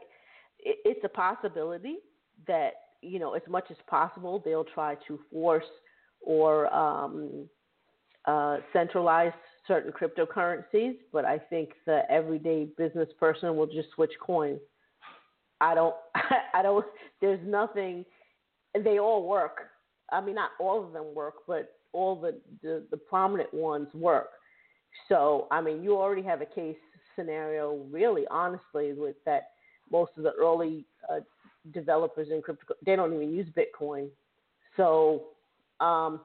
it's 0.63 1.01
a 1.03 1.09
possibility 1.09 1.97
that 2.47 2.71
you 3.05 3.19
know, 3.19 3.33
as 3.33 3.43
much 3.47 3.65
as 3.69 3.77
possible, 3.87 4.41
they'll 4.43 4.65
try 4.65 4.95
to 5.07 5.19
force 5.31 5.63
or 6.21 6.73
um, 6.73 7.47
uh, 8.27 8.57
centralize 8.73 9.33
certain 9.67 9.91
cryptocurrencies. 9.91 10.95
But 11.11 11.25
I 11.25 11.37
think 11.37 11.69
the 11.85 12.01
everyday 12.09 12.67
business 12.77 13.09
person 13.19 13.55
will 13.55 13.67
just 13.67 13.89
switch 13.95 14.13
coins. 14.19 14.59
I 15.61 15.75
don't, 15.75 15.95
I 16.53 16.61
don't. 16.61 16.85
There's 17.21 17.39
nothing. 17.45 18.05
They 18.83 18.99
all 18.99 19.27
work. 19.27 19.69
I 20.11 20.21
mean, 20.21 20.35
not 20.35 20.51
all 20.59 20.85
of 20.85 20.93
them 20.93 21.15
work, 21.15 21.35
but 21.47 21.73
all 21.93 22.19
the, 22.19 22.39
the, 22.61 22.83
the 22.91 22.97
prominent 22.97 23.53
ones 23.53 23.87
work. 23.93 24.29
So, 25.09 25.47
I 25.51 25.61
mean, 25.61 25.81
you 25.81 25.97
already 25.97 26.21
have 26.23 26.41
a 26.41 26.45
case 26.45 26.75
scenario, 27.15 27.85
really, 27.89 28.25
honestly, 28.29 28.93
with 28.93 29.15
that 29.25 29.51
most 29.91 30.11
of 30.17 30.23
the 30.23 30.33
early 30.33 30.85
uh, 31.09 31.19
developers 31.73 32.27
in 32.31 32.41
crypto 32.41 32.73
they 32.85 32.95
don't 32.95 33.13
even 33.13 33.33
use 33.33 33.47
Bitcoin. 33.55 34.07
So 34.77 35.27
um, 35.79 36.21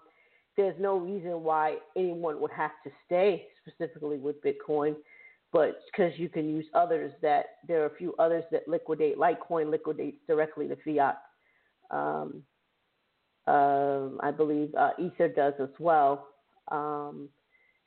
there's 0.60 0.78
no 0.78 0.98
reason 0.98 1.42
why 1.42 1.76
anyone 1.96 2.38
would 2.38 2.50
have 2.50 2.72
to 2.84 2.90
stay 3.06 3.46
specifically 3.66 4.18
with 4.18 4.36
Bitcoin, 4.42 4.94
but 5.52 5.80
because 5.90 6.12
you 6.18 6.28
can 6.28 6.50
use 6.50 6.66
others 6.74 7.12
that 7.22 7.46
there 7.66 7.82
are 7.82 7.86
a 7.86 7.96
few 7.96 8.14
others 8.18 8.44
that 8.52 8.68
liquidate. 8.68 9.16
Litecoin 9.16 9.70
liquidates 9.70 10.18
directly 10.26 10.68
to 10.68 10.76
fiat. 10.84 11.16
Um, 11.90 12.42
uh, 13.48 14.08
I 14.20 14.30
believe 14.30 14.74
uh, 14.78 14.90
Ether 14.98 15.28
does 15.28 15.54
as 15.60 15.70
well. 15.78 16.28
Um, 16.70 17.30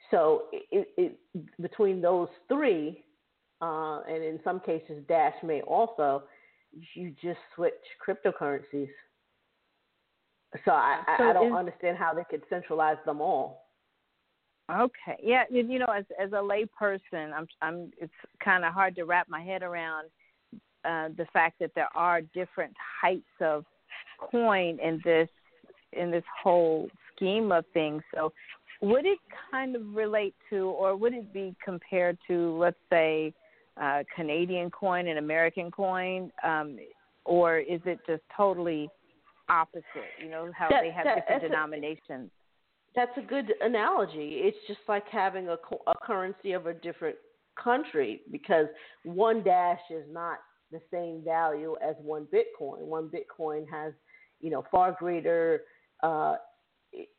so 0.10 0.46
it, 0.52 0.88
it, 0.98 1.20
between 1.62 2.02
those 2.02 2.28
three, 2.48 3.04
uh, 3.62 4.02
and 4.10 4.24
in 4.24 4.40
some 4.44 4.60
cases 4.60 5.04
Dash 5.08 5.36
may 5.44 5.62
also, 5.62 6.24
you 6.96 7.14
just 7.22 7.40
switch 7.56 7.74
cryptocurrencies. 8.06 8.90
So 10.66 10.72
I, 10.72 11.02
so 11.18 11.24
I 11.24 11.34
don't 11.34 11.48
is, 11.48 11.54
understand 11.54 11.98
how 11.98 12.14
they 12.14 12.24
could 12.30 12.44
centralize 12.50 12.98
them 13.06 13.22
all. 13.22 13.66
Okay, 14.72 15.18
yeah, 15.22 15.44
you 15.50 15.80
know, 15.80 15.88
as 15.88 16.06
as 16.22 16.32
a 16.32 16.36
layperson, 16.36 17.34
I'm 17.34 17.48
I'm 17.62 17.92
it's 18.00 18.14
kind 18.44 18.64
of 18.64 18.74
hard 18.74 18.96
to 18.96 19.04
wrap 19.04 19.28
my 19.28 19.42
head 19.42 19.64
around 19.64 20.10
uh, 20.86 21.10
the 21.18 21.26
fact 21.34 21.60
that 21.60 21.72
there 21.76 21.90
are 21.96 22.22
different 22.22 22.74
types 23.02 23.24
of 23.42 23.66
coin 24.20 24.80
in 24.80 25.02
this 25.04 25.30
in 25.92 26.12
this 26.12 26.24
whole 26.42 26.88
scheme 27.16 27.52
of 27.52 27.66
things. 27.74 28.02
So 28.14 28.32
would 28.82 29.06
it 29.06 29.20
kind 29.52 29.76
of 29.76 29.96
relate 29.96 30.36
to, 30.50 30.68
or 30.70 30.96
would 30.96 31.14
it 31.14 31.34
be 31.34 31.56
compared 31.64 32.18
to, 32.28 32.58
let's 32.58 32.78
say, 32.90 33.34
uh, 33.82 34.04
Canadian 34.16 34.70
coin 34.70 35.08
and 35.08 35.20
American 35.20 35.72
coin, 35.72 36.32
um, 36.44 36.78
or 37.26 37.60
is 37.60 37.80
it 37.86 38.00
just 38.06 38.22
totally 38.36 38.90
opposite? 39.50 39.86
You 40.22 40.30
know 40.30 40.52
how 40.58 40.70
that, 40.70 40.82
they 40.82 40.92
have 40.92 41.06
that, 41.06 41.28
different 41.28 41.44
denominations. 41.44 42.30
A, 42.30 42.96
that's 42.96 43.18
a 43.18 43.22
good 43.22 43.54
analogy. 43.62 44.42
It's 44.44 44.58
just 44.68 44.80
like 44.88 45.08
having 45.10 45.50
a, 45.50 45.58
a 45.88 45.94
currency 46.04 46.54
of 46.54 46.68
a 46.68 46.74
different 46.74 47.16
country 47.62 48.22
because 48.32 48.68
one 49.04 49.44
Dash 49.44 49.80
is 49.90 50.04
not 50.12 50.40
the 50.72 50.82
same 50.92 51.24
value 51.24 51.76
as 51.88 51.96
one 52.00 52.28
Bitcoin. 52.34 52.80
One 52.80 53.10
Bitcoin 53.10 53.66
has, 53.70 53.94
you 54.42 54.50
know, 54.50 54.64
far 54.72 54.96
greater 54.98 55.62
uh, 56.02 56.36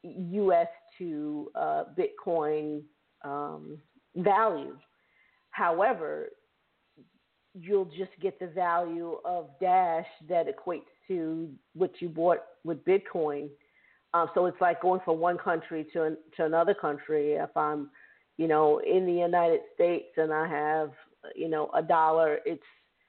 U.S. 0.03 0.69
to 0.99 1.51
uh, 1.55 1.85
Bitcoin 1.99 2.83
um, 3.25 3.79
value. 4.17 4.77
However, 5.51 6.31
you'll 7.55 7.85
just 7.87 8.11
get 8.21 8.39
the 8.41 8.49
value 8.49 9.19
of 9.25 9.49
Dash 9.61 10.07
that 10.29 10.47
equates 10.47 10.83
to 11.09 11.49
what 11.75 11.93
you 12.01 12.09
bought 12.09 12.43
with 12.65 12.85
Bitcoin. 12.85 13.49
Um, 14.13 14.29
so 14.35 14.47
it's 14.47 14.61
like 14.61 14.81
going 14.81 15.01
from 15.05 15.19
one 15.19 15.39
country 15.39 15.87
to 15.93 16.05
an, 16.05 16.17
to 16.37 16.45
another 16.45 16.75
country. 16.75 17.33
If 17.33 17.57
I'm, 17.57 17.91
you 18.37 18.49
know, 18.49 18.79
in 18.79 19.07
the 19.07 19.13
United 19.13 19.61
States 19.75 20.09
and 20.17 20.33
I 20.33 20.47
have, 20.47 20.91
you 21.35 21.49
know, 21.49 21.71
a 21.75 21.83
dollar, 21.83 22.39
it's 22.45 22.63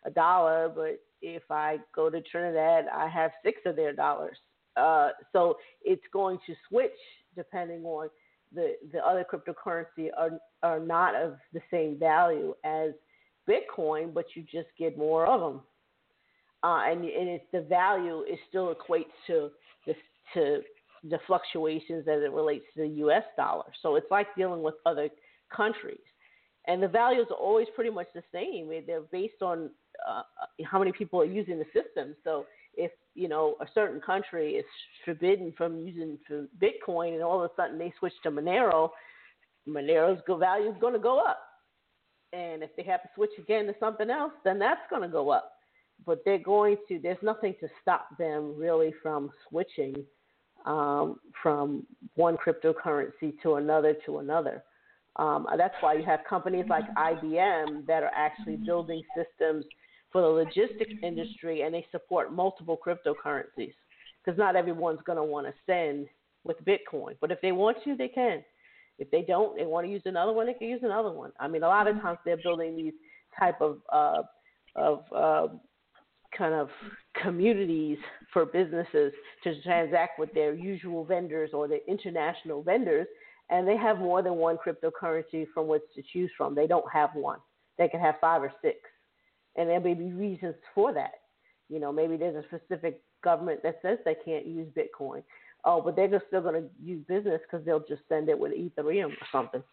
a 0.05 0.09
dollar. 0.09 0.71
But 0.73 0.99
if 1.21 1.43
I 1.49 1.77
go 1.95 2.09
to 2.09 2.21
Trinidad, 2.21 2.85
I 2.93 3.07
have 3.07 3.31
six 3.43 3.59
of 3.65 3.75
their 3.75 3.93
dollars. 3.93 4.37
Uh, 4.75 5.09
so 5.31 5.55
it's 5.83 6.03
going 6.11 6.39
to 6.47 6.53
switch 6.67 6.91
depending 7.35 7.83
on 7.83 8.09
the 8.53 8.75
the 8.91 8.99
other 8.99 9.25
cryptocurrency 9.29 10.09
are 10.17 10.31
are 10.63 10.79
not 10.79 11.15
of 11.15 11.35
the 11.53 11.61
same 11.69 11.97
value 11.99 12.55
as 12.63 12.91
Bitcoin, 13.47 14.13
but 14.13 14.25
you 14.35 14.43
just 14.43 14.69
get 14.77 14.97
more 14.97 15.25
of 15.25 15.39
them. 15.39 15.61
Uh, 16.65 16.81
and 16.89 17.05
and 17.05 17.29
it's 17.29 17.45
the 17.51 17.61
value 17.61 18.23
it 18.25 18.39
still 18.49 18.73
equates 18.73 19.13
to 19.27 19.51
the 19.85 19.93
to 20.33 20.61
the 21.11 21.19
fluctuations 21.27 22.07
as 22.07 22.23
it 22.23 22.31
relates 22.31 22.65
to 22.75 22.81
the 22.81 22.95
U.S. 23.05 23.21
dollar. 23.37 23.65
So 23.83 23.95
it's 23.97 24.09
like 24.09 24.25
dealing 24.35 24.63
with 24.63 24.73
other 24.87 25.09
countries, 25.55 25.99
and 26.65 26.81
the 26.81 26.87
values 26.87 27.27
are 27.29 27.37
always 27.37 27.67
pretty 27.75 27.91
much 27.91 28.07
the 28.15 28.23
same. 28.33 28.71
They're 28.87 29.01
based 29.11 29.43
on 29.43 29.69
uh, 30.09 30.23
how 30.65 30.79
many 30.79 30.91
people 30.91 31.21
are 31.21 31.25
using 31.25 31.59
the 31.59 31.65
system. 31.65 32.15
So 32.23 32.47
if 32.73 32.89
you 33.13 33.27
know 33.27 33.57
a 33.61 33.67
certain 33.75 34.01
country 34.01 34.53
is 34.53 34.65
forbidden 35.05 35.53
from 35.55 35.85
using 35.85 36.17
Bitcoin, 36.59 37.13
and 37.13 37.21
all 37.21 37.43
of 37.43 37.51
a 37.51 37.53
sudden 37.55 37.77
they 37.77 37.93
switch 37.99 38.13
to 38.23 38.31
Monero, 38.31 38.89
Monero's 39.67 40.19
value 40.27 40.71
is 40.71 40.77
going 40.81 40.93
to 40.93 40.99
go 40.99 41.19
up. 41.19 41.41
And 42.33 42.63
if 42.63 42.75
they 42.75 42.83
have 42.83 43.03
to 43.03 43.09
switch 43.13 43.37
again 43.37 43.67
to 43.67 43.75
something 43.79 44.09
else, 44.09 44.33
then 44.43 44.57
that's 44.57 44.81
going 44.89 45.03
to 45.03 45.07
go 45.07 45.29
up. 45.29 45.54
But 46.05 46.21
they're 46.25 46.37
going 46.37 46.77
to. 46.87 46.99
There's 46.99 47.21
nothing 47.21 47.55
to 47.59 47.67
stop 47.81 48.09
them 48.17 48.55
really 48.57 48.93
from 49.01 49.31
switching 49.49 49.95
um, 50.65 51.19
from 51.41 51.85
one 52.15 52.37
cryptocurrency 52.37 53.39
to 53.43 53.55
another 53.55 53.95
to 54.05 54.19
another. 54.19 54.63
Um, 55.17 55.47
that's 55.57 55.75
why 55.79 55.93
you 55.93 56.03
have 56.03 56.19
companies 56.27 56.65
like 56.69 56.83
IBM 56.95 57.85
that 57.87 58.03
are 58.03 58.11
actually 58.13 58.57
building 58.57 59.01
systems 59.15 59.65
for 60.11 60.21
the 60.21 60.27
logistics 60.27 60.93
industry 61.03 61.61
and 61.61 61.73
they 61.73 61.85
support 61.91 62.33
multiple 62.33 62.77
cryptocurrencies 62.85 63.73
because 64.23 64.37
not 64.37 64.55
everyone's 64.55 64.99
going 65.05 65.17
to 65.17 65.23
want 65.23 65.47
to 65.47 65.53
send 65.65 66.07
with 66.43 66.57
Bitcoin. 66.65 67.15
But 67.21 67.31
if 67.31 67.39
they 67.41 67.51
want 67.51 67.77
to, 67.83 67.95
they 67.95 68.07
can. 68.07 68.43
If 68.97 69.11
they 69.11 69.21
don't, 69.21 69.57
they 69.57 69.65
want 69.65 69.85
to 69.85 69.91
use 69.91 70.03
another 70.05 70.33
one, 70.33 70.47
they 70.47 70.53
can 70.53 70.67
use 70.67 70.81
another 70.83 71.11
one. 71.11 71.31
I 71.39 71.47
mean, 71.47 71.63
a 71.63 71.67
lot 71.67 71.87
of 71.87 71.99
times 72.01 72.19
they're 72.25 72.37
building 72.37 72.75
these 72.75 72.93
type 73.37 73.59
of 73.61 73.79
uh, 73.91 74.23
of 74.75 75.03
uh, 75.13 75.47
kind 76.37 76.53
of 76.53 76.69
communities 77.21 77.97
for 78.31 78.45
businesses 78.45 79.13
to 79.43 79.61
transact 79.61 80.19
with 80.19 80.33
their 80.33 80.53
usual 80.53 81.05
vendors 81.05 81.51
or 81.53 81.67
their 81.67 81.79
international 81.87 82.61
vendors, 82.61 83.07
and 83.49 83.67
they 83.67 83.77
have 83.77 83.99
more 83.99 84.21
than 84.21 84.35
one 84.35 84.57
cryptocurrency 84.57 85.45
from 85.53 85.67
which 85.67 85.83
to 85.95 86.03
choose 86.11 86.31
from. 86.37 86.55
They 86.55 86.67
don't 86.67 86.91
have 86.91 87.11
one; 87.13 87.39
they 87.77 87.87
can 87.87 87.99
have 87.99 88.15
five 88.21 88.41
or 88.41 88.51
six 88.61 88.77
and 89.55 89.69
there 89.69 89.79
may 89.79 89.93
be 89.93 90.11
reasons 90.11 90.55
for 90.73 90.93
that. 90.93 91.11
You 91.69 91.79
know, 91.79 91.91
maybe 91.91 92.17
there's 92.17 92.43
a 92.43 92.47
specific 92.47 93.01
government 93.23 93.61
that 93.63 93.79
says 93.81 93.97
they 94.05 94.15
can't 94.25 94.45
use 94.45 94.67
Bitcoin. 94.75 95.23
Oh, 95.63 95.81
but 95.81 95.95
they're 95.95 96.21
still 96.27 96.41
going 96.41 96.61
to 96.61 96.69
use 96.83 97.03
business 97.07 97.41
because 97.43 97.65
they'll 97.65 97.79
just 97.79 98.03
send 98.07 98.29
it 98.29 98.37
with 98.37 98.51
Ethereum 98.51 99.07
or 99.07 99.27
something. 99.31 99.63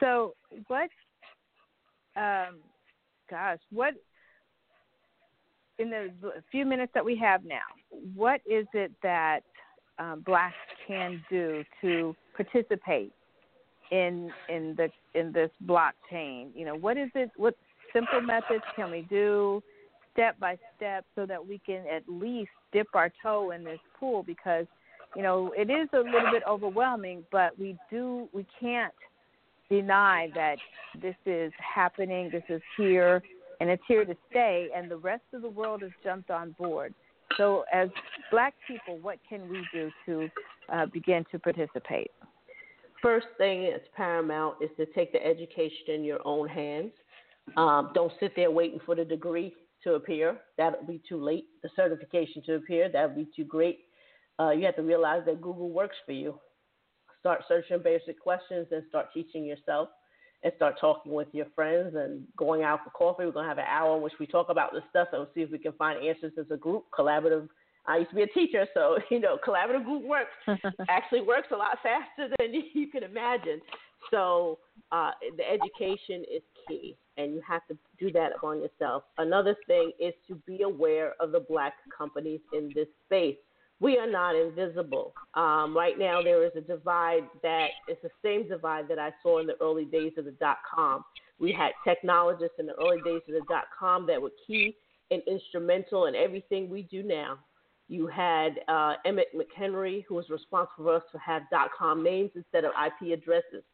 So, 0.00 0.34
what, 0.68 0.88
um, 2.16 2.58
gosh, 3.34 3.58
what, 3.70 3.94
in 5.78 5.90
the 5.90 6.08
few 6.52 6.64
minutes 6.64 6.92
that 6.94 7.04
we 7.04 7.16
have 7.16 7.44
now, 7.44 7.66
what 8.14 8.40
is 8.46 8.66
it 8.74 8.92
that 9.02 9.40
um, 9.98 10.22
blacks 10.24 10.54
can 10.86 11.22
do 11.28 11.64
to 11.80 12.14
participate 12.36 13.12
in 13.90 14.30
in 14.48 14.76
the 14.76 14.88
in 15.18 15.32
this 15.32 15.50
blockchain? 15.66 16.50
You 16.54 16.64
know, 16.66 16.76
what 16.76 16.96
is 16.96 17.10
it? 17.16 17.30
What 17.36 17.56
simple 17.92 18.20
methods 18.20 18.64
can 18.76 18.92
we 18.92 19.02
do 19.10 19.62
step 20.12 20.38
by 20.38 20.56
step 20.76 21.04
so 21.16 21.26
that 21.26 21.44
we 21.44 21.60
can 21.66 21.84
at 21.92 22.04
least 22.08 22.50
dip 22.72 22.86
our 22.94 23.10
toe 23.20 23.50
in 23.50 23.64
this 23.64 23.80
pool? 23.98 24.22
Because 24.22 24.66
you 25.16 25.22
know 25.22 25.52
it 25.56 25.70
is 25.70 25.88
a 25.92 25.98
little 25.98 26.30
bit 26.30 26.44
overwhelming, 26.48 27.24
but 27.32 27.58
we 27.58 27.76
do 27.90 28.28
we 28.32 28.46
can't 28.60 28.94
deny 29.80 30.30
that 30.34 30.56
this 31.00 31.16
is 31.26 31.52
happening. 31.58 32.30
This 32.30 32.44
is 32.48 32.62
here, 32.76 33.22
and 33.60 33.70
it's 33.70 33.82
here 33.88 34.04
to 34.04 34.14
stay. 34.30 34.68
And 34.74 34.90
the 34.90 34.96
rest 34.96 35.24
of 35.32 35.42
the 35.42 35.50
world 35.50 35.82
has 35.82 35.92
jumped 36.02 36.30
on 36.30 36.54
board. 36.58 36.94
So, 37.36 37.64
as 37.72 37.88
Black 38.30 38.54
people, 38.68 38.98
what 38.98 39.18
can 39.28 39.48
we 39.48 39.66
do 39.72 39.90
to 40.06 40.28
uh, 40.72 40.86
begin 40.86 41.24
to 41.32 41.38
participate? 41.38 42.10
first 43.04 43.26
thing 43.36 43.70
that's 43.70 43.84
paramount 43.94 44.56
is 44.62 44.70
to 44.78 44.86
take 44.86 45.12
the 45.12 45.24
education 45.24 45.88
in 45.88 46.04
your 46.04 46.20
own 46.24 46.48
hands. 46.48 46.90
Um, 47.58 47.90
don't 47.94 48.12
sit 48.18 48.32
there 48.34 48.50
waiting 48.50 48.80
for 48.86 48.94
the 48.94 49.04
degree 49.04 49.52
to 49.82 49.92
appear. 49.92 50.38
That'll 50.56 50.86
be 50.86 51.02
too 51.06 51.22
late. 51.22 51.44
The 51.62 51.68
certification 51.76 52.42
to 52.46 52.54
appear, 52.54 52.88
that'll 52.90 53.14
be 53.14 53.28
too 53.36 53.44
great. 53.44 53.80
Uh, 54.40 54.50
you 54.52 54.64
have 54.64 54.76
to 54.76 54.82
realize 54.82 55.20
that 55.26 55.42
Google 55.42 55.68
works 55.68 55.96
for 56.06 56.12
you. 56.12 56.40
Start 57.24 57.42
searching 57.48 57.80
basic 57.82 58.20
questions 58.20 58.66
and 58.70 58.82
start 58.90 59.06
teaching 59.14 59.46
yourself 59.46 59.88
and 60.42 60.52
start 60.56 60.74
talking 60.78 61.12
with 61.12 61.28
your 61.32 61.46
friends 61.54 61.94
and 61.94 62.22
going 62.36 62.62
out 62.62 62.80
for 62.84 62.90
coffee. 62.90 63.24
We're 63.24 63.32
going 63.32 63.44
to 63.44 63.48
have 63.48 63.56
an 63.56 63.64
hour 63.66 63.96
in 63.96 64.02
which 64.02 64.12
we 64.20 64.26
talk 64.26 64.50
about 64.50 64.74
this 64.74 64.82
stuff 64.90 65.08
and 65.12 65.20
we'll 65.20 65.30
see 65.34 65.40
if 65.40 65.50
we 65.50 65.58
can 65.58 65.72
find 65.72 66.04
answers 66.04 66.32
as 66.38 66.46
a 66.50 66.56
group, 66.56 66.84
collaborative 66.96 67.48
I 67.86 67.98
used 67.98 68.10
to 68.10 68.16
be 68.16 68.22
a 68.22 68.26
teacher, 68.28 68.66
so 68.74 68.98
you 69.10 69.20
know, 69.20 69.38
collaborative 69.46 69.84
group 69.84 70.04
work 70.04 70.28
actually 70.88 71.20
works 71.20 71.48
a 71.52 71.56
lot 71.56 71.78
faster 71.82 72.34
than 72.38 72.54
you 72.74 72.88
can 72.88 73.02
imagine. 73.02 73.60
So 74.10 74.58
uh, 74.92 75.12
the 75.36 75.44
education 75.44 76.24
is 76.30 76.42
key, 76.68 76.96
and 77.16 77.32
you 77.32 77.42
have 77.46 77.66
to 77.68 77.76
do 77.98 78.12
that 78.12 78.32
upon 78.36 78.60
yourself. 78.60 79.04
Another 79.18 79.56
thing 79.66 79.92
is 79.98 80.12
to 80.28 80.34
be 80.46 80.62
aware 80.62 81.14
of 81.20 81.32
the 81.32 81.40
black 81.40 81.74
companies 81.96 82.40
in 82.52 82.70
this 82.74 82.88
space. 83.06 83.36
We 83.80 83.98
are 83.98 84.10
not 84.10 84.34
invisible. 84.36 85.12
Um, 85.34 85.76
right 85.76 85.98
now, 85.98 86.22
there 86.22 86.44
is 86.44 86.52
a 86.56 86.60
divide 86.60 87.24
that 87.42 87.68
is 87.88 87.96
the 88.02 88.10
same 88.22 88.48
divide 88.48 88.88
that 88.88 88.98
I 88.98 89.10
saw 89.22 89.40
in 89.40 89.46
the 89.46 89.56
early 89.60 89.84
days 89.84 90.12
of 90.16 90.24
the 90.24 90.30
dot 90.32 90.58
com. 90.72 91.04
We 91.38 91.52
had 91.52 91.72
technologists 91.86 92.58
in 92.58 92.66
the 92.66 92.74
early 92.74 93.02
days 93.04 93.22
of 93.28 93.34
the 93.34 93.42
dot 93.48 93.64
com 93.78 94.06
that 94.06 94.22
were 94.22 94.30
key 94.46 94.76
and 95.10 95.20
instrumental 95.26 96.06
in 96.06 96.14
everything 96.14 96.70
we 96.70 96.82
do 96.82 97.02
now. 97.02 97.38
You 97.88 98.06
had 98.06 98.60
uh, 98.68 98.94
Emmett 99.04 99.28
McHenry, 99.36 100.04
who 100.08 100.14
was 100.14 100.30
responsible 100.30 100.84
for 100.84 100.94
us 100.94 101.02
to 101.12 101.18
have 101.18 101.42
dot 101.50 101.68
.com 101.76 102.02
names 102.02 102.30
instead 102.34 102.64
of 102.64 102.72
IP 102.86 103.12
addresses. 103.12 103.64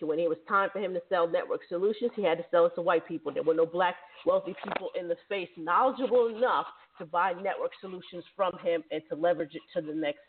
When 0.00 0.18
it 0.18 0.28
was 0.28 0.38
time 0.48 0.68
for 0.72 0.80
him 0.80 0.94
to 0.94 1.02
sell 1.08 1.28
network 1.28 1.60
solutions, 1.68 2.10
he 2.16 2.24
had 2.24 2.36
to 2.38 2.44
sell 2.50 2.66
it 2.66 2.74
to 2.74 2.82
white 2.82 3.06
people. 3.06 3.32
There 3.32 3.44
were 3.44 3.54
no 3.54 3.66
black 3.66 3.94
wealthy 4.26 4.52
people 4.64 4.90
in 4.98 5.06
the 5.06 5.14
space 5.24 5.48
knowledgeable 5.56 6.26
enough 6.26 6.66
to 7.02 7.10
buy 7.10 7.32
network 7.32 7.72
solutions 7.80 8.24
from 8.36 8.52
him 8.62 8.82
and 8.90 9.02
to 9.08 9.16
leverage 9.16 9.54
it 9.54 9.62
to 9.74 9.86
the 9.86 9.94
next 9.94 10.20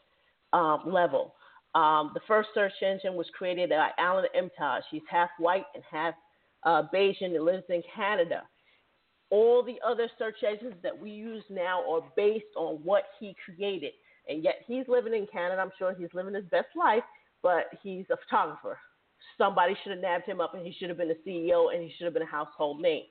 um, 0.54 0.84
level. 0.86 1.36
Um, 1.76 2.12
the 2.14 2.22
first 2.28 2.50
search 2.54 2.74
engine 2.82 3.16
was 3.16 3.28
created 3.36 3.70
by 3.70 3.90
Alan 3.98 4.26
Emtage. 4.36 4.84
He's 4.92 5.02
half 5.10 5.30
white 5.40 5.66
and 5.74 5.84
half 5.90 6.14
uh, 6.64 6.84
Bajan 6.94 7.36
and 7.36 7.46
lives 7.46 7.64
in 7.70 7.82
Canada 7.96 8.44
all 9.34 9.64
the 9.64 9.80
other 9.84 10.08
search 10.20 10.36
engines 10.48 10.76
that 10.84 10.96
we 10.96 11.10
use 11.10 11.44
now 11.50 11.82
are 11.92 12.04
based 12.16 12.46
on 12.56 12.76
what 12.84 13.06
he 13.20 13.36
created. 13.44 13.92
And 14.30 14.44
yet 14.44 14.58
he's 14.68 14.88
living 14.88 15.16
in 15.16 15.26
Canada. 15.26 15.60
I'm 15.60 15.72
sure 15.80 15.96
he's 15.98 16.14
living 16.14 16.36
his 16.36 16.46
best 16.52 16.68
life, 16.78 17.02
but 17.42 17.66
he's 17.82 18.06
a 18.12 18.18
photographer. 18.18 18.78
Somebody 19.36 19.76
should 19.82 19.94
have 19.94 20.02
nabbed 20.02 20.26
him 20.26 20.40
up 20.40 20.54
and 20.54 20.64
he 20.64 20.72
should 20.72 20.90
have 20.90 21.00
been 21.00 21.10
a 21.10 21.28
CEO 21.28 21.74
and 21.74 21.82
he 21.82 21.92
should 21.98 22.06
have 22.06 22.14
been 22.14 22.22
a 22.22 22.28
household 22.28 22.80
name. 22.80 23.06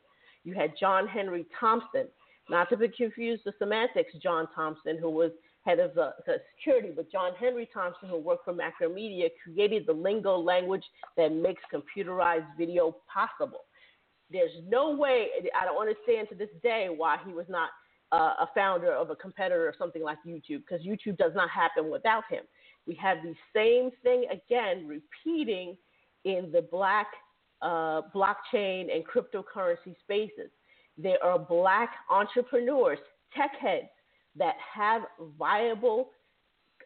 You 0.45 0.55
had 0.55 0.75
John 0.79 1.09
Henry 1.09 1.45
Thompson, 1.59 2.07
not 2.49 2.69
to 2.71 2.77
be 2.77 2.89
confused 2.89 3.43
with 3.47 3.59
Symantec's, 3.61 4.19
John 4.23 4.49
Thompson, 4.55 4.99
who 4.99 5.11
was 5.11 5.31
head 5.65 5.79
of 5.79 5.97
uh, 5.97 6.11
security, 6.57 6.93
but 6.95 7.11
John 7.11 7.33
Henry 7.39 7.69
Thompson, 7.73 8.09
who 8.09 8.19
worked 8.19 8.45
for 8.45 8.53
Macromedia, 8.53 9.29
created 9.43 9.87
the 9.87 9.93
lingo 9.93 10.37
language 10.37 10.83
that 11.17 11.33
makes 11.33 11.63
computerized 11.73 12.47
video 12.59 12.97
possible. 13.13 13.61
There's 14.31 14.53
no 14.69 14.97
way, 14.97 15.29
I 15.59 15.65
don't 15.65 15.81
understand 15.81 16.29
to 16.31 16.35
this 16.35 16.49
day 16.63 16.89
why 16.95 17.19
he 17.25 17.33
was 17.33 17.47
not 17.49 17.71
uh, 18.11 18.35
a 18.41 18.49
founder 18.55 18.93
of 18.93 19.11
a 19.11 19.17
competitor 19.17 19.67
or 19.67 19.75
something 19.79 20.03
like 20.03 20.19
YouTube, 20.27 20.63
because 20.69 20.85
YouTube 20.85 21.17
does 21.17 21.33
not 21.35 21.49
happen 21.49 21.91
without 21.91 22.25
him. 22.29 22.45
We 22.87 22.95
have 22.97 23.19
the 23.23 23.35
same 23.55 23.91
thing 24.03 24.25
again 24.31 24.89
repeating 24.89 25.77
in 26.25 26.51
the 26.53 26.63
black 26.63 27.07
uh, 27.63 28.03
blockchain 28.15 28.95
and 28.95 29.05
cryptocurrency 29.07 29.95
spaces. 30.01 30.51
There 30.99 31.23
are 31.25 31.39
black 31.39 31.91
entrepreneurs, 32.11 32.99
tech 33.37 33.53
heads 33.61 33.89
that 34.37 34.55
have 34.75 35.03
viable, 35.39 36.11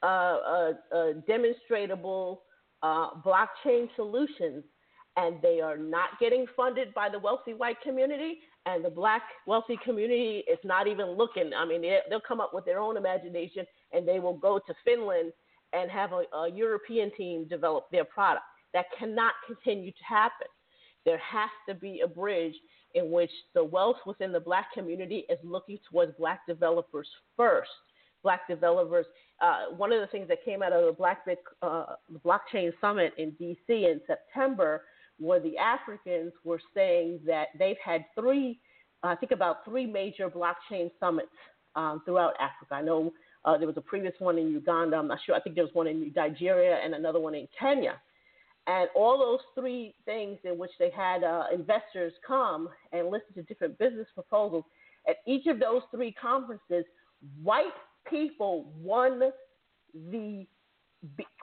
uh, 0.02 0.06
uh, 0.06 0.72
uh 0.94 1.12
demonstrable 1.26 2.42
uh, 2.82 3.10
blockchain 3.24 3.88
solutions, 3.96 4.64
and 5.16 5.40
they 5.42 5.60
are 5.60 5.78
not 5.78 6.10
getting 6.20 6.46
funded 6.56 6.92
by 6.94 7.08
the 7.08 7.18
wealthy 7.18 7.54
white 7.54 7.80
community, 7.82 8.38
and 8.66 8.84
the 8.84 8.90
black 8.90 9.22
wealthy 9.46 9.78
community 9.84 10.44
is 10.50 10.58
not 10.64 10.86
even 10.86 11.06
looking. 11.12 11.52
I 11.56 11.64
mean, 11.64 11.82
they'll 12.08 12.20
come 12.20 12.40
up 12.40 12.52
with 12.52 12.64
their 12.64 12.80
own 12.80 12.96
imagination, 12.96 13.64
and 13.92 14.06
they 14.06 14.20
will 14.20 14.36
go 14.36 14.58
to 14.58 14.74
Finland 14.84 15.32
and 15.72 15.90
have 15.90 16.12
a, 16.12 16.24
a 16.36 16.50
European 16.50 17.10
team 17.16 17.46
develop 17.48 17.86
their 17.90 18.04
product. 18.04 18.44
That 18.74 18.86
cannot 18.98 19.32
continue 19.46 19.90
to 19.90 20.04
happen. 20.06 20.48
There 21.06 21.18
has 21.18 21.48
to 21.68 21.74
be 21.74 22.02
a 22.04 22.08
bridge 22.08 22.54
in 22.94 23.10
which 23.10 23.30
the 23.54 23.64
wealth 23.64 23.96
within 24.04 24.32
the 24.32 24.40
black 24.40 24.72
community 24.74 25.24
is 25.30 25.38
looking 25.42 25.78
towards 25.90 26.12
black 26.18 26.40
developers 26.46 27.08
first. 27.36 27.70
Black 28.22 28.46
developers. 28.48 29.06
Uh, 29.40 29.66
one 29.76 29.92
of 29.92 30.00
the 30.00 30.06
things 30.08 30.26
that 30.28 30.44
came 30.44 30.62
out 30.62 30.72
of 30.72 30.84
the 30.84 30.92
Black 30.92 31.24
Bit, 31.24 31.38
uh, 31.62 31.94
Blockchain 32.24 32.72
Summit 32.80 33.12
in 33.18 33.30
DC 33.32 33.56
in 33.68 34.00
September, 34.06 34.82
where 35.18 35.38
the 35.38 35.56
Africans 35.56 36.32
were 36.42 36.60
saying 36.74 37.20
that 37.24 37.48
they've 37.58 37.76
had 37.84 38.04
three, 38.18 38.58
I 39.02 39.14
think 39.14 39.30
about 39.30 39.64
three 39.64 39.86
major 39.86 40.28
blockchain 40.28 40.90
summits 40.98 41.28
um, 41.76 42.02
throughout 42.04 42.34
Africa. 42.40 42.74
I 42.74 42.82
know 42.82 43.12
uh, 43.44 43.56
there 43.56 43.68
was 43.68 43.76
a 43.76 43.82
previous 43.82 44.14
one 44.18 44.38
in 44.38 44.50
Uganda. 44.50 44.96
I'm 44.96 45.06
not 45.06 45.18
sure. 45.24 45.34
I 45.34 45.40
think 45.40 45.54
there 45.54 45.64
was 45.64 45.74
one 45.74 45.86
in 45.86 46.12
Nigeria 46.16 46.80
and 46.82 46.94
another 46.94 47.20
one 47.20 47.34
in 47.34 47.46
Kenya. 47.58 48.00
And 48.66 48.88
all 48.96 49.18
those 49.18 49.40
three 49.54 49.94
things 50.04 50.38
in 50.44 50.58
which 50.58 50.72
they 50.78 50.90
had 50.90 51.22
uh, 51.22 51.44
investors 51.54 52.12
come 52.26 52.68
and 52.92 53.10
listen 53.10 53.32
to 53.34 53.42
different 53.42 53.78
business 53.78 54.08
proposals, 54.14 54.64
at 55.08 55.16
each 55.26 55.46
of 55.46 55.60
those 55.60 55.82
three 55.94 56.12
conferences, 56.12 56.84
white 57.42 57.66
people 58.10 58.72
won 58.82 59.20
the, 59.94 60.46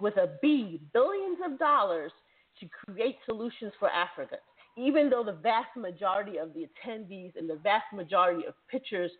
with 0.01 0.17
a 0.17 0.31
B, 0.41 0.81
billions 0.93 1.37
of 1.45 1.57
dollars 1.59 2.11
to 2.59 2.67
create 2.67 3.15
solutions 3.25 3.71
for 3.79 3.89
Africa. 3.89 4.35
Even 4.77 5.09
though 5.09 5.23
the 5.23 5.33
vast 5.33 5.75
majority 5.77 6.37
of 6.37 6.53
the 6.53 6.67
attendees 6.67 7.35
and 7.37 7.49
the 7.49 7.59
vast 7.63 7.85
majority 7.93 8.45
of 8.45 8.53
pitchers 8.69 9.11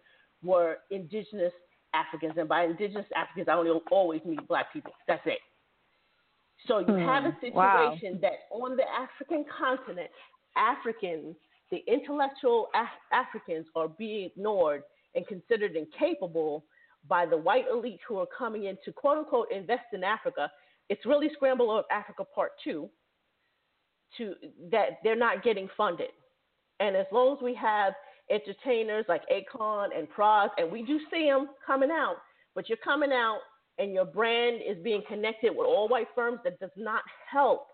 were 0.44 0.80
indigenous 0.92 1.54
Africans, 1.94 2.34
and 2.38 2.50
by 2.50 2.66
indigenous 2.66 3.06
Africans, 3.16 3.48
I 3.50 3.54
only 3.54 3.72
always 3.92 4.22
mean 4.26 4.40
black 4.48 4.74
people. 4.74 4.92
That's 5.08 5.22
it. 5.26 5.40
So 6.68 6.80
you 6.80 6.94
hmm. 6.94 7.00
have 7.02 7.26
a 7.26 7.36
situation 7.42 8.14
wow. 8.14 8.20
that 8.22 8.34
on 8.52 8.76
the 8.76 8.84
African 8.84 9.46
continent, 9.58 10.10
Africans, 10.56 11.36
the 11.72 11.84
intellectual 11.88 12.70
Af- 12.74 12.88
Africans, 13.12 13.66
are 13.76 13.88
being 13.88 14.26
ignored 14.26 14.84
and 15.16 15.28
considered 15.28 15.76
incapable 15.76 16.64
by 17.08 17.26
the 17.26 17.38
white 17.38 17.66
elite 17.72 18.00
who 18.08 18.18
are 18.18 18.28
coming 18.38 18.66
in 18.66 18.78
to 18.86 18.92
quote 18.92 19.18
unquote 19.18 19.48
invest 19.52 19.86
in 19.94 20.04
Africa. 20.04 20.50
It's 20.90 21.06
really 21.06 21.30
Scramble 21.34 21.78
of 21.78 21.86
Africa 21.92 22.24
Part 22.24 22.52
Two. 22.64 22.90
To 24.18 24.36
that 24.72 25.00
they're 25.04 25.16
not 25.16 25.44
getting 25.44 25.68
funded, 25.76 26.10
and 26.80 26.96
as 26.96 27.08
long 27.12 27.36
as 27.36 27.42
we 27.42 27.56
have 27.56 27.94
entertainers 28.30 29.06
like 29.10 29.24
Akon 29.28 29.88
and 29.98 30.08
Pras, 30.10 30.50
and 30.58 30.72
we 30.72 30.84
do 30.84 31.00
see 31.12 31.26
them 31.26 31.50
coming 31.66 31.90
out, 31.90 32.18
but 32.54 32.70
you're 32.70 32.78
coming 32.78 33.12
out 33.12 33.40
and 33.78 33.94
your 33.94 34.06
brand 34.06 34.62
is 34.68 34.78
being 34.84 35.02
connected 35.08 35.52
with 35.52 35.68
all 35.68 35.88
white 35.88 36.08
firms, 36.16 36.40
that 36.44 36.60
does 36.60 36.72
not 36.78 37.04
help. 37.30 37.68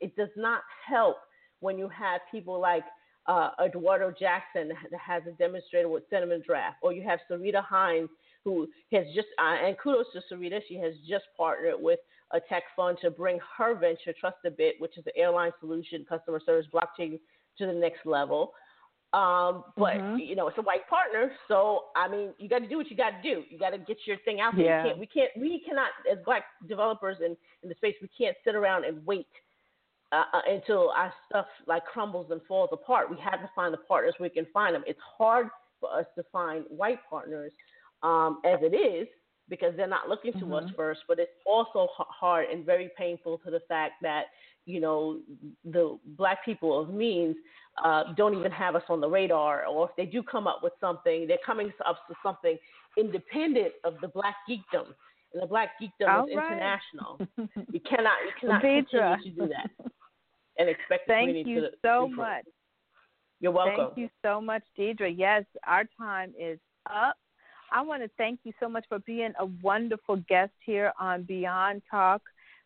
It 0.00 0.16
does 0.16 0.30
not 0.36 0.62
help 0.86 1.16
when 1.60 1.78
you 1.78 1.88
have 1.88 2.20
people 2.30 2.60
like 2.60 2.84
uh, 3.26 3.50
Eduardo 3.64 4.12
Jackson 4.18 4.68
that 4.90 5.00
has 5.00 5.22
a 5.28 5.32
demonstrator 5.32 5.88
with 5.88 6.04
Cinnamon 6.10 6.42
Draft, 6.46 6.76
or 6.82 6.92
you 6.92 7.02
have 7.02 7.20
Sarita 7.30 7.64
Hines 7.64 8.08
who 8.44 8.68
has 8.92 9.06
just, 9.14 9.28
uh, 9.38 9.66
and 9.66 9.76
kudos 9.78 10.06
to 10.12 10.20
Sarita, 10.30 10.60
she 10.68 10.76
has 10.76 10.92
just 11.08 11.24
partnered 11.36 11.76
with 11.78 11.98
a 12.32 12.40
tech 12.40 12.64
fund 12.76 12.98
to 13.00 13.10
bring 13.10 13.38
her 13.56 13.74
venture, 13.74 14.12
Trust 14.18 14.36
a 14.44 14.50
Bit, 14.50 14.76
which 14.78 14.98
is 14.98 15.04
the 15.04 15.16
airline 15.16 15.52
solution 15.60 16.04
customer 16.06 16.40
service 16.44 16.66
blockchain 16.72 17.18
to 17.58 17.66
the 17.66 17.72
next 17.72 18.04
level. 18.04 18.52
Um, 19.14 19.62
but 19.76 19.94
mm-hmm. 19.94 20.18
you 20.18 20.34
know, 20.34 20.48
it's 20.48 20.58
a 20.58 20.62
white 20.62 20.88
partner, 20.88 21.30
so 21.46 21.84
I 21.94 22.08
mean, 22.08 22.30
you 22.38 22.48
got 22.48 22.60
to 22.60 22.68
do 22.68 22.78
what 22.78 22.90
you 22.90 22.96
got 22.96 23.10
to 23.10 23.22
do. 23.22 23.44
You 23.48 23.60
got 23.60 23.70
to 23.70 23.78
get 23.78 23.98
your 24.06 24.16
thing 24.24 24.40
out 24.40 24.56
there. 24.56 24.64
Yeah. 24.64 24.82
Can't, 24.82 24.98
we 24.98 25.06
can't, 25.06 25.30
we 25.36 25.62
cannot, 25.64 25.90
as 26.10 26.18
black 26.24 26.46
developers 26.68 27.18
in 27.20 27.36
in 27.62 27.68
the 27.68 27.76
space, 27.76 27.94
we 28.02 28.08
can't 28.18 28.36
sit 28.44 28.56
around 28.56 28.84
and 28.84 29.06
wait 29.06 29.28
uh, 30.10 30.24
uh, 30.32 30.40
until 30.48 30.90
our 30.90 31.12
stuff 31.28 31.46
like 31.68 31.84
crumbles 31.84 32.32
and 32.32 32.40
falls 32.48 32.70
apart. 32.72 33.08
We 33.08 33.16
have 33.18 33.40
to 33.40 33.50
find 33.54 33.72
the 33.72 33.78
partners 33.78 34.14
we 34.18 34.30
can 34.30 34.48
find 34.52 34.74
them. 34.74 34.82
It's 34.84 34.98
hard 35.16 35.46
for 35.78 35.96
us 35.96 36.06
to 36.16 36.24
find 36.32 36.64
white 36.68 36.98
partners 37.08 37.52
um, 38.02 38.40
as 38.44 38.58
it 38.62 38.74
is 38.74 39.06
because 39.48 39.74
they're 39.76 39.86
not 39.86 40.08
looking 40.08 40.32
to 40.32 40.38
mm-hmm. 40.40 40.54
us 40.54 40.70
first. 40.76 41.02
But 41.06 41.20
it's 41.20 41.30
also 41.46 41.86
hard 41.96 42.46
and 42.50 42.66
very 42.66 42.90
painful 42.98 43.38
to 43.44 43.50
the 43.52 43.60
fact 43.68 43.94
that 44.02 44.24
you 44.66 44.80
know 44.80 45.20
the 45.64 45.98
black 46.16 46.44
people 46.44 46.80
of 46.80 46.90
means 46.90 47.36
uh, 47.82 48.12
don't 48.16 48.36
even 48.38 48.52
have 48.52 48.76
us 48.76 48.82
on 48.88 49.00
the 49.00 49.08
radar, 49.08 49.66
or 49.66 49.88
if 49.88 49.96
they 49.96 50.06
do 50.06 50.22
come 50.22 50.46
up 50.46 50.60
with 50.62 50.72
something, 50.80 51.26
they're 51.26 51.38
coming 51.44 51.72
up 51.86 51.98
with 52.08 52.18
something 52.22 52.56
independent 52.96 53.72
of 53.84 53.94
the 54.00 54.08
black 54.08 54.36
geekdom. 54.48 54.86
And 55.32 55.42
the 55.42 55.46
black 55.46 55.70
geekdom 55.82 56.08
All 56.08 56.26
is 56.26 56.36
right. 56.36 56.52
international. 56.52 57.18
you 57.72 57.80
cannot, 57.80 58.14
you 58.24 58.32
cannot 58.40 58.60
continue 58.60 59.16
to 59.22 59.30
do 59.30 59.48
that 59.48 59.70
and 60.58 60.68
expect 60.68 61.08
Thank 61.08 61.46
you 61.46 61.62
to 61.62 61.70
so 61.82 62.08
much. 62.08 62.44
You're 63.40 63.52
welcome. 63.52 63.86
Thank 63.86 63.98
you 63.98 64.08
so 64.22 64.40
much, 64.40 64.62
Deidra. 64.78 65.12
Yes, 65.14 65.44
our 65.66 65.84
time 65.98 66.32
is 66.38 66.58
up. 66.90 67.16
I 67.72 67.82
want 67.82 68.02
to 68.02 68.10
thank 68.16 68.40
you 68.44 68.52
so 68.60 68.68
much 68.68 68.84
for 68.88 69.00
being 69.00 69.32
a 69.40 69.46
wonderful 69.62 70.16
guest 70.28 70.52
here 70.64 70.92
on 71.00 71.24
Beyond 71.24 71.82
Talk 71.90 72.22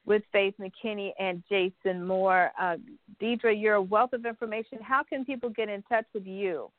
with 0.09 0.23
Faith 0.33 0.55
McKinney 0.59 1.13
and 1.21 1.43
Jason 1.49 2.05
Moore. 2.05 2.51
Uh, 2.61 2.77
Deidra, 3.23 3.55
you're 3.55 3.75
a 3.75 3.83
wealth 3.83 4.15
of 4.15 4.25
information. 4.25 4.79
How 4.83 5.05
can 5.05 5.25
people 5.25 5.51
get 5.51 5.69
in 5.69 5.83
touch 5.83 6.07
with 6.15 6.27
you? 6.27 6.71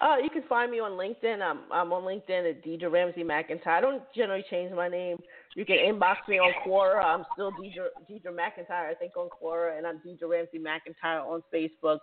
Uh, 0.00 0.16
you 0.22 0.30
can 0.30 0.42
find 0.48 0.70
me 0.70 0.80
on 0.80 0.92
LinkedIn. 0.92 1.40
I'm, 1.42 1.60
I'm 1.70 1.92
on 1.92 2.02
LinkedIn 2.02 2.50
at 2.50 2.64
Deidra 2.64 2.90
Ramsey 2.90 3.22
McIntyre. 3.22 3.68
I 3.68 3.80
don't 3.80 4.02
generally 4.14 4.44
change 4.50 4.72
my 4.72 4.88
name. 4.88 5.18
You 5.54 5.64
can 5.64 5.76
inbox 5.76 6.16
me 6.28 6.38
on 6.38 6.52
Quora. 6.66 7.04
I'm 7.04 7.24
still 7.34 7.52
Deidra, 7.52 7.88
Deidra 8.10 8.34
McIntyre, 8.34 8.90
I 8.90 8.94
think, 8.94 9.16
on 9.16 9.28
Quora, 9.28 9.76
and 9.76 9.86
I'm 9.86 9.98
Deidra 9.98 10.28
Ramsey 10.28 10.58
McIntyre 10.58 11.24
on 11.24 11.42
Facebook. 11.54 11.98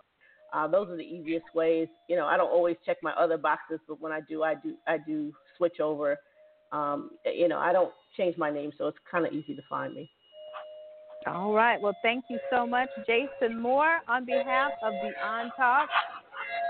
Uh, 0.52 0.68
those 0.68 0.88
are 0.88 0.96
the 0.96 1.02
easiest 1.02 1.46
ways. 1.54 1.88
You 2.08 2.16
know, 2.16 2.26
I 2.26 2.36
don't 2.36 2.50
always 2.50 2.76
check 2.86 2.98
my 3.02 3.12
other 3.12 3.36
boxes, 3.36 3.80
but 3.88 4.00
when 4.00 4.12
I 4.12 4.20
do, 4.28 4.44
I 4.44 4.54
do 4.54 4.74
I 4.86 4.98
do 4.98 5.32
switch 5.56 5.80
over. 5.80 6.16
Um, 6.72 7.10
you 7.26 7.48
know, 7.48 7.58
I 7.58 7.72
don't 7.72 7.92
change 8.16 8.36
my 8.36 8.50
name, 8.50 8.70
so 8.78 8.86
it's 8.86 8.98
kind 9.10 9.26
of 9.26 9.32
easy 9.32 9.54
to 9.54 9.62
find 9.68 9.94
me. 9.94 10.10
All 11.26 11.54
right. 11.54 11.80
Well, 11.80 11.96
thank 12.02 12.24
you 12.28 12.38
so 12.50 12.66
much, 12.66 12.88
Jason 13.06 13.60
Moore. 13.60 13.98
On 14.08 14.26
behalf 14.26 14.72
of 14.82 14.92
the 14.92 15.12
On 15.26 15.50
Talk, 15.56 15.88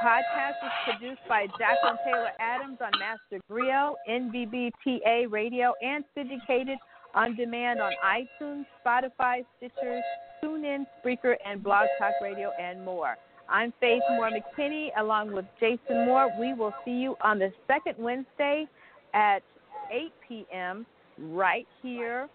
podcast 0.02 0.64
is 0.64 0.72
produced 0.84 1.20
by 1.28 1.46
Jacqueline 1.58 1.98
Taylor 2.04 2.30
Adams 2.38 2.78
on 2.80 2.92
Master 3.00 3.42
Griot, 3.50 3.94
NBBTA 4.08 5.30
Radio, 5.30 5.72
and 5.82 6.04
syndicated 6.14 6.78
on 7.14 7.34
demand 7.34 7.80
on 7.80 7.92
iTunes, 8.04 8.64
Spotify, 8.84 9.44
Stitcher, 9.56 10.00
TuneIn, 10.42 10.86
Spreaker, 11.04 11.34
and 11.44 11.62
Blog 11.62 11.88
Talk 11.98 12.12
Radio, 12.22 12.50
and 12.60 12.84
more. 12.84 13.16
I'm 13.48 13.72
Faith 13.80 14.02
Moore 14.10 14.30
McKinney, 14.30 14.88
along 14.98 15.32
with 15.32 15.46
Jason 15.58 16.06
Moore. 16.06 16.30
We 16.38 16.54
will 16.54 16.72
see 16.84 16.92
you 16.92 17.16
on 17.20 17.40
the 17.40 17.52
second 17.66 17.96
Wednesday 17.98 18.66
at 19.14 19.42
8 19.90 20.12
p.m. 20.28 20.86
right 21.18 21.66
here 21.82 22.28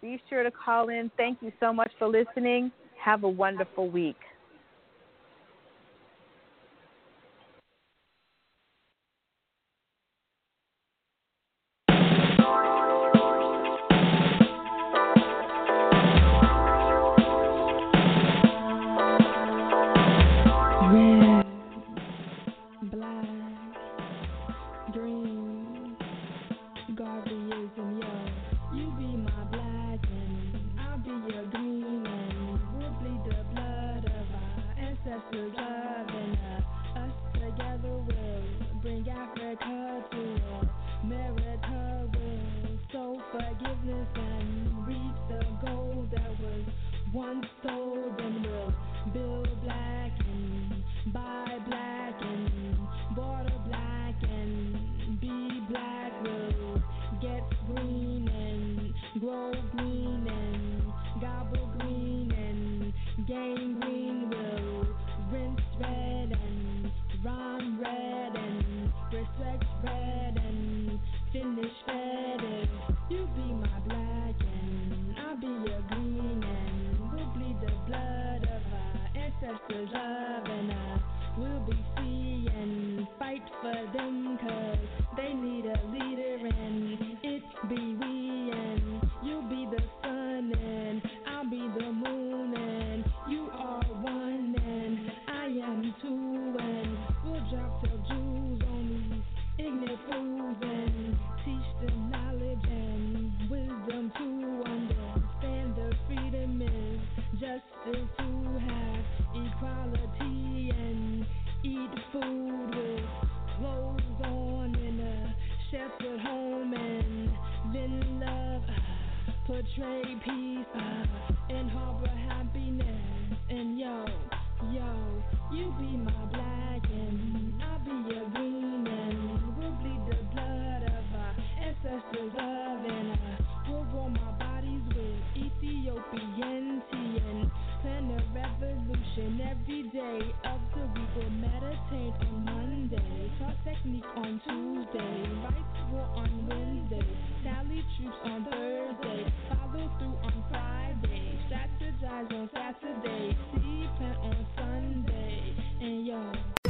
be 0.00 0.20
sure 0.28 0.42
to 0.42 0.50
call 0.50 0.88
in. 0.88 1.10
Thank 1.16 1.42
you 1.42 1.52
so 1.60 1.72
much 1.72 1.90
for 1.98 2.08
listening. 2.08 2.70
Have 3.02 3.24
a 3.24 3.28
wonderful 3.28 3.90
week. 3.90 4.16
Finish 71.32 71.72
red. 71.86 72.07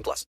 18 0.00 0.02
plus. 0.02 0.26